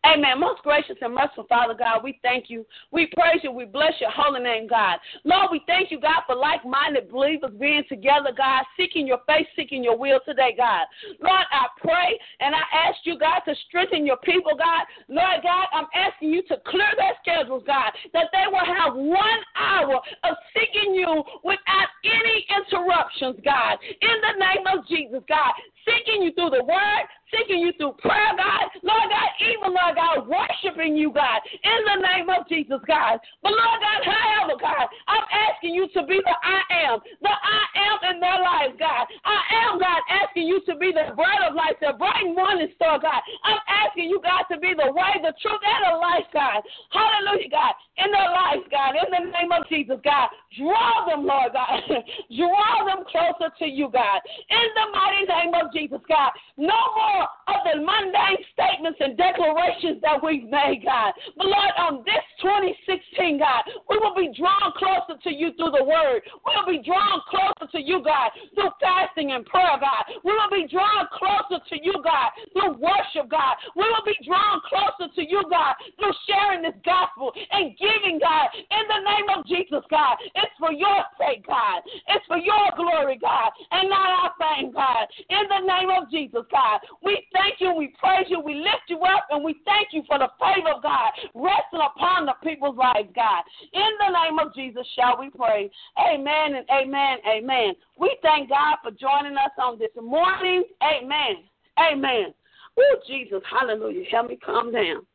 Amen. 0.05 0.39
Most 0.39 0.63
gracious 0.63 0.97
and 1.01 1.15
merciful 1.15 1.47
Father 1.49 1.75
God, 1.75 2.03
we 2.05 2.19
thank 2.23 2.49
you. 2.49 2.67
We 2.93 3.09
praise 3.17 3.41
you. 3.43 3.51
We 3.51 3.65
bless 3.65 3.93
your 4.01 4.11
holy 4.11 4.41
name, 4.41 4.67
God. 4.69 4.99
Lord, 5.25 5.49
we 5.51 5.63
thank 5.67 5.91
you, 5.91 6.01
God, 6.01 6.23
for 6.27 6.37
like 6.37 6.65
minded 6.65 7.11
believers 7.11 7.53
being 7.59 7.83
together, 7.89 8.31
God, 8.37 8.65
seeking 8.77 9.07
your 9.07 9.21
face, 9.27 9.47
seeking 9.57 9.83
your 9.83 9.97
will 9.97 10.21
today, 10.25 10.55
God. 10.57 10.87
Lord, 11.21 11.47
I 11.51 11.67
pray 11.81 12.19
and 12.41 12.55
I 12.55 12.63
ask 12.87 12.99
you, 13.05 13.19
God, 13.19 13.41
to 13.47 13.55
strengthen 13.69 14.07
your 14.07 14.19
people, 14.19 14.53
God. 14.57 14.87
Lord 15.09 15.43
God, 15.43 15.67
I'm 15.73 15.87
asking 15.95 16.31
you 16.31 16.43
to 16.43 16.57
clear 16.67 16.93
their 16.97 17.15
schedules, 17.23 17.65
God, 17.67 17.91
that 18.13 18.29
they 18.33 18.47
will 18.47 18.67
have 18.67 18.95
one 18.95 19.41
hour 19.59 20.01
of 20.25 20.37
seeking 20.55 20.95
you 20.95 21.23
without 21.43 21.91
any 22.05 22.47
interruptions, 22.55 23.41
God. 23.45 23.79
In 23.83 24.17
the 24.23 24.39
name 24.39 24.67
of 24.79 24.87
Jesus, 24.87 25.23
God, 25.29 25.53
seeking 25.87 26.23
you 26.23 26.35
through 26.35 26.51
the 26.51 26.65
word, 26.67 27.05
seeking 27.31 27.63
you 27.63 27.73
through 27.79 27.95
prayer, 28.03 28.35
God. 28.37 28.67
Lord 28.83 29.07
God, 29.09 29.31
even, 29.41 29.71
Lord 29.71 29.95
God, 29.95 30.27
worshiping 30.27 30.99
you, 30.99 31.15
God, 31.15 31.41
in 31.47 31.81
the 31.87 31.99
name 32.03 32.29
of 32.29 32.47
Jesus, 32.51 32.83
God. 32.87 33.23
But, 33.43 33.55
Lord 33.55 33.79
God, 33.79 34.01
however, 34.03 34.59
God, 34.59 34.87
I'm 35.07 35.27
asking 35.31 35.75
you 35.75 35.87
to 35.95 36.03
be 36.05 36.19
the 36.19 36.37
I 36.43 36.91
am, 36.91 36.99
the 37.23 37.31
I 37.31 37.63
am 37.87 38.15
in 38.15 38.21
their 38.21 38.41
lives, 38.43 38.75
God. 38.79 39.07
I 39.25 39.41
am, 39.65 39.79
God, 39.79 40.03
asking 40.11 40.51
you 40.51 40.61
to 40.67 40.75
be 40.77 40.91
the 40.91 41.15
bread 41.15 41.41
of 41.47 41.55
life, 41.55 41.79
the 41.81 41.95
bright 41.95 42.27
morning 42.35 42.69
star, 42.75 42.99
God. 42.99 43.23
I'm 43.47 43.63
asking 43.87 44.11
you, 44.11 44.21
God, 44.21 44.45
to 44.51 44.59
be 44.59 44.75
the 44.75 44.91
way, 44.91 45.13
the 45.23 45.35
truth, 45.39 45.63
and 45.63 45.83
the 45.87 45.97
life, 46.03 46.27
God. 46.35 46.61
Hallelujah, 46.91 47.51
God, 47.51 47.75
in 48.03 48.11
their 48.11 48.31
lives, 48.35 48.66
God, 48.87 48.95
in 49.03 49.11
the 49.11 49.31
name 49.33 49.53
of 49.53 49.67
Jesus, 49.69 49.97
God. 50.05 50.29
Draw 50.59 51.07
them, 51.07 51.27
Lord 51.27 51.53
God. 51.53 51.83
Draw 52.37 52.87
them 52.87 53.05
closer 53.11 53.51
to 53.59 53.67
you, 53.67 53.91
God. 53.91 54.21
In 54.51 54.69
the 54.75 54.87
mighty 54.93 55.25
name 55.27 55.55
of 55.55 55.73
Jesus, 55.73 56.01
God. 56.09 56.31
No 56.57 56.79
more 56.95 57.27
of 57.51 57.59
the 57.67 57.83
mundane 57.83 58.43
statements 58.55 58.99
and 59.01 59.17
declarations 59.17 60.01
that 60.03 60.23
we've 60.23 60.47
made, 60.49 60.83
God. 60.85 61.13
But 61.37 61.47
Lord, 61.47 61.73
on 61.79 61.93
this 62.07 62.23
2016, 62.43 63.39
God, 63.39 63.63
we 63.91 63.99
will 63.99 64.15
be 64.15 64.31
drawn 64.39 64.73
closer 64.79 65.19
to 65.19 65.31
you 65.33 65.51
through 65.59 65.75
the 65.75 65.85
word. 65.85 66.23
We'll 66.47 66.67
be 66.67 66.83
drawn 66.83 67.21
closer 67.27 67.67
to 67.73 67.81
you, 67.81 68.03
God, 68.03 68.31
through 68.55 68.71
fasting 68.81 69.33
and 69.33 69.45
prayer, 69.47 69.77
God. 69.81 70.05
We 70.23 70.33
will 70.33 70.53
be 70.53 70.71
drawn 70.71 71.11
closer 71.13 71.59
to 71.59 71.77
you, 71.83 71.95
God, 72.03 72.31
through 72.55 72.79
worship, 72.79 73.31
God. 73.31 73.59
We 73.75 73.83
will 73.83 74.07
be 74.07 74.17
drawn 74.25 74.63
closer 74.69 75.13
to 75.13 75.23
you, 75.23 75.43
God, 75.51 75.75
through 75.99 76.15
sharing 76.29 76.63
this 76.63 76.77
gospel 76.85 77.33
and 77.51 77.77
giving, 77.77 78.19
God, 78.23 78.49
in 78.77 78.87
the 78.89 79.03
name 79.09 79.29
of 79.37 79.47
Jesus, 79.47 79.85
God. 79.91 80.17
It's 80.35 80.57
for 80.59 80.73
your 80.73 81.01
sake, 81.19 81.47
God. 81.47 81.83
It's 82.09 82.27
for 82.27 82.39
your 82.39 82.71
glory, 82.77 83.19
God, 83.21 83.51
and 83.71 83.89
not 83.89 84.09
our 84.11 84.33
fame, 84.39 84.73
God. 84.73 85.07
In 85.31 85.45
the 85.49 85.67
name 85.67 85.91
of 85.91 86.11
Jesus, 86.11 86.45
God, 86.51 86.81
we 87.03 87.25
thank 87.33 87.61
you, 87.61 87.73
we 87.73 87.95
praise 87.99 88.27
you, 88.29 88.41
we 88.41 88.55
lift 88.55 88.89
you 88.89 89.01
up, 89.01 89.27
and 89.31 89.43
we 89.43 89.57
thank 89.65 89.89
you 89.93 90.03
for 90.07 90.19
the 90.19 90.29
favor 90.39 90.77
of 90.77 90.83
God 90.83 91.11
resting 91.35 91.81
upon 91.81 92.27
the 92.27 92.35
people's 92.43 92.77
lives, 92.77 93.09
God. 93.15 93.43
In 93.73 93.91
the 93.99 94.13
name 94.13 94.39
of 94.39 94.55
Jesus, 94.55 94.87
shall 94.95 95.19
we 95.19 95.31
pray. 95.31 95.71
Amen 95.99 96.57
and 96.57 96.67
amen, 96.71 97.19
amen. 97.27 97.75
We 97.99 98.17
thank 98.23 98.51
God 98.51 98.77
for 98.83 98.91
joining 98.91 99.37
us 99.37 99.53
on 99.59 99.79
this 99.79 99.91
morning. 100.01 100.65
Amen. 100.83 101.45
Amen. 101.79 102.35
Oh, 102.79 102.97
Jesus, 103.07 103.41
hallelujah. 103.51 104.05
Help 104.11 104.29
me 104.29 104.39
calm 104.45 104.73
down. 104.73 105.07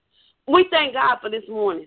We 0.47 0.67
thank 0.71 0.93
God 0.93 1.17
for 1.21 1.29
this 1.29 1.43
morning. 1.47 1.85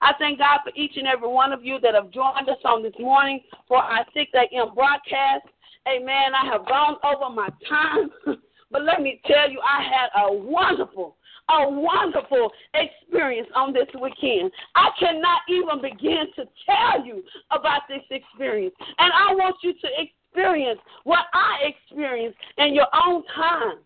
I 0.00 0.12
thank 0.18 0.38
God 0.38 0.60
for 0.64 0.72
each 0.74 0.96
and 0.96 1.06
every 1.06 1.28
one 1.28 1.52
of 1.52 1.64
you 1.64 1.78
that 1.80 1.94
have 1.94 2.10
joined 2.10 2.48
us 2.48 2.58
on 2.64 2.82
this 2.82 2.94
morning 2.98 3.40
for 3.68 3.78
our 3.78 4.04
6 4.14 4.30
a.m. 4.34 4.74
broadcast. 4.74 5.46
Amen. 5.88 6.34
I 6.34 6.46
have 6.46 6.66
gone 6.66 6.96
over 7.04 7.34
my 7.34 7.48
time, 7.68 8.10
but 8.70 8.82
let 8.82 9.00
me 9.00 9.20
tell 9.26 9.50
you, 9.50 9.60
I 9.60 9.82
had 9.82 10.22
a 10.22 10.32
wonderful, 10.32 11.16
a 11.48 11.68
wonderful 11.68 12.50
experience 12.74 13.48
on 13.54 13.72
this 13.72 13.88
weekend. 14.00 14.52
I 14.74 14.90
cannot 14.98 15.40
even 15.48 15.80
begin 15.82 16.26
to 16.36 16.44
tell 16.66 17.04
you 17.04 17.22
about 17.50 17.82
this 17.88 18.02
experience. 18.10 18.74
And 18.98 19.12
I 19.12 19.34
want 19.34 19.56
you 19.62 19.72
to 19.72 19.88
experience 19.98 20.80
what 21.04 21.26
I 21.32 21.72
experienced 21.72 22.38
in 22.58 22.74
your 22.74 22.88
own 23.06 23.24
time. 23.34 23.78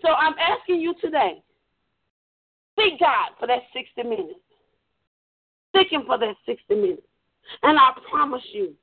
So 0.00 0.08
I'm 0.08 0.34
asking 0.38 0.80
you 0.80 0.94
today, 1.00 1.42
seek 2.78 2.98
God 2.98 3.30
for 3.38 3.46
that 3.46 3.62
60 3.74 4.02
minutes. 4.08 4.41
Seek 5.74 5.92
Him 5.92 6.02
for 6.06 6.18
that 6.18 6.34
60 6.46 6.74
minutes. 6.74 7.02
And 7.62 7.78
I 7.78 7.92
promise 8.10 8.42
you, 8.52 8.74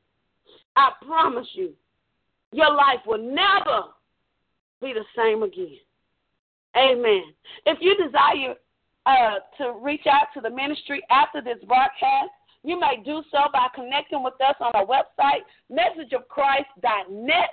I 0.76 0.92
promise 1.06 1.48
you, 1.54 1.74
your 2.52 2.74
life 2.74 3.00
will 3.06 3.20
never 3.20 3.90
be 4.82 4.94
the 4.94 5.06
same 5.16 5.44
again. 5.44 5.78
Amen. 6.76 7.24
If 7.66 7.80
you 7.82 7.96
desire 7.98 8.56
uh, 9.06 9.40
to 9.58 9.80
reach 9.82 10.06
out 10.08 10.28
to 10.34 10.42
the 10.42 10.50
ministry 10.50 11.02
after 11.10 11.42
this 11.42 11.58
broadcast, 11.68 12.32
you 12.64 12.80
may 12.80 13.02
do 13.04 13.24
so 13.32 13.40
by 13.54 13.68
connecting 13.74 14.24
with 14.24 14.34
us 14.42 14.56
on 14.60 14.72
our 14.74 14.86
website, 14.86 15.44
messageofchrist.net 15.72 17.50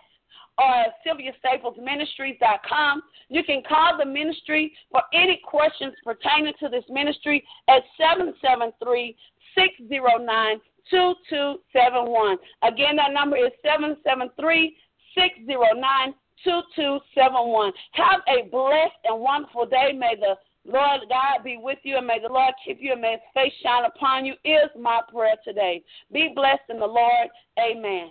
or 0.58 0.86
SylviaStaplesMinistries.com. 1.06 3.02
You 3.28 3.44
can 3.44 3.62
call 3.68 3.98
the 3.98 4.06
ministry 4.06 4.72
for 4.90 5.02
any 5.12 5.40
questions 5.44 5.94
pertaining 6.04 6.54
to 6.60 6.68
this 6.68 6.84
ministry 6.88 7.44
at 7.68 7.82
773 7.98 9.16
609 9.54 10.60
2271. 10.90 12.36
Again, 12.62 12.96
that 12.96 13.12
number 13.12 13.36
is 13.36 13.52
773 13.62 14.76
609 15.14 16.14
2271. 16.44 17.72
Have 17.92 18.20
a 18.28 18.48
blessed 18.48 19.00
and 19.04 19.20
wonderful 19.20 19.66
day. 19.66 19.92
May 19.96 20.14
the 20.18 20.36
Lord 20.70 21.00
God 21.08 21.44
be 21.44 21.58
with 21.60 21.78
you 21.82 21.96
and 21.96 22.06
may 22.06 22.18
the 22.20 22.32
Lord 22.32 22.54
keep 22.64 22.78
you 22.80 22.92
and 22.92 23.00
may 23.00 23.12
his 23.12 23.20
face 23.34 23.52
shine 23.62 23.84
upon 23.84 24.26
you 24.26 24.34
is 24.44 24.70
my 24.78 25.00
prayer 25.10 25.36
today. 25.44 25.82
Be 26.12 26.32
blessed 26.34 26.68
in 26.68 26.78
the 26.78 26.86
Lord. 26.86 27.28
Amen. 27.58 28.10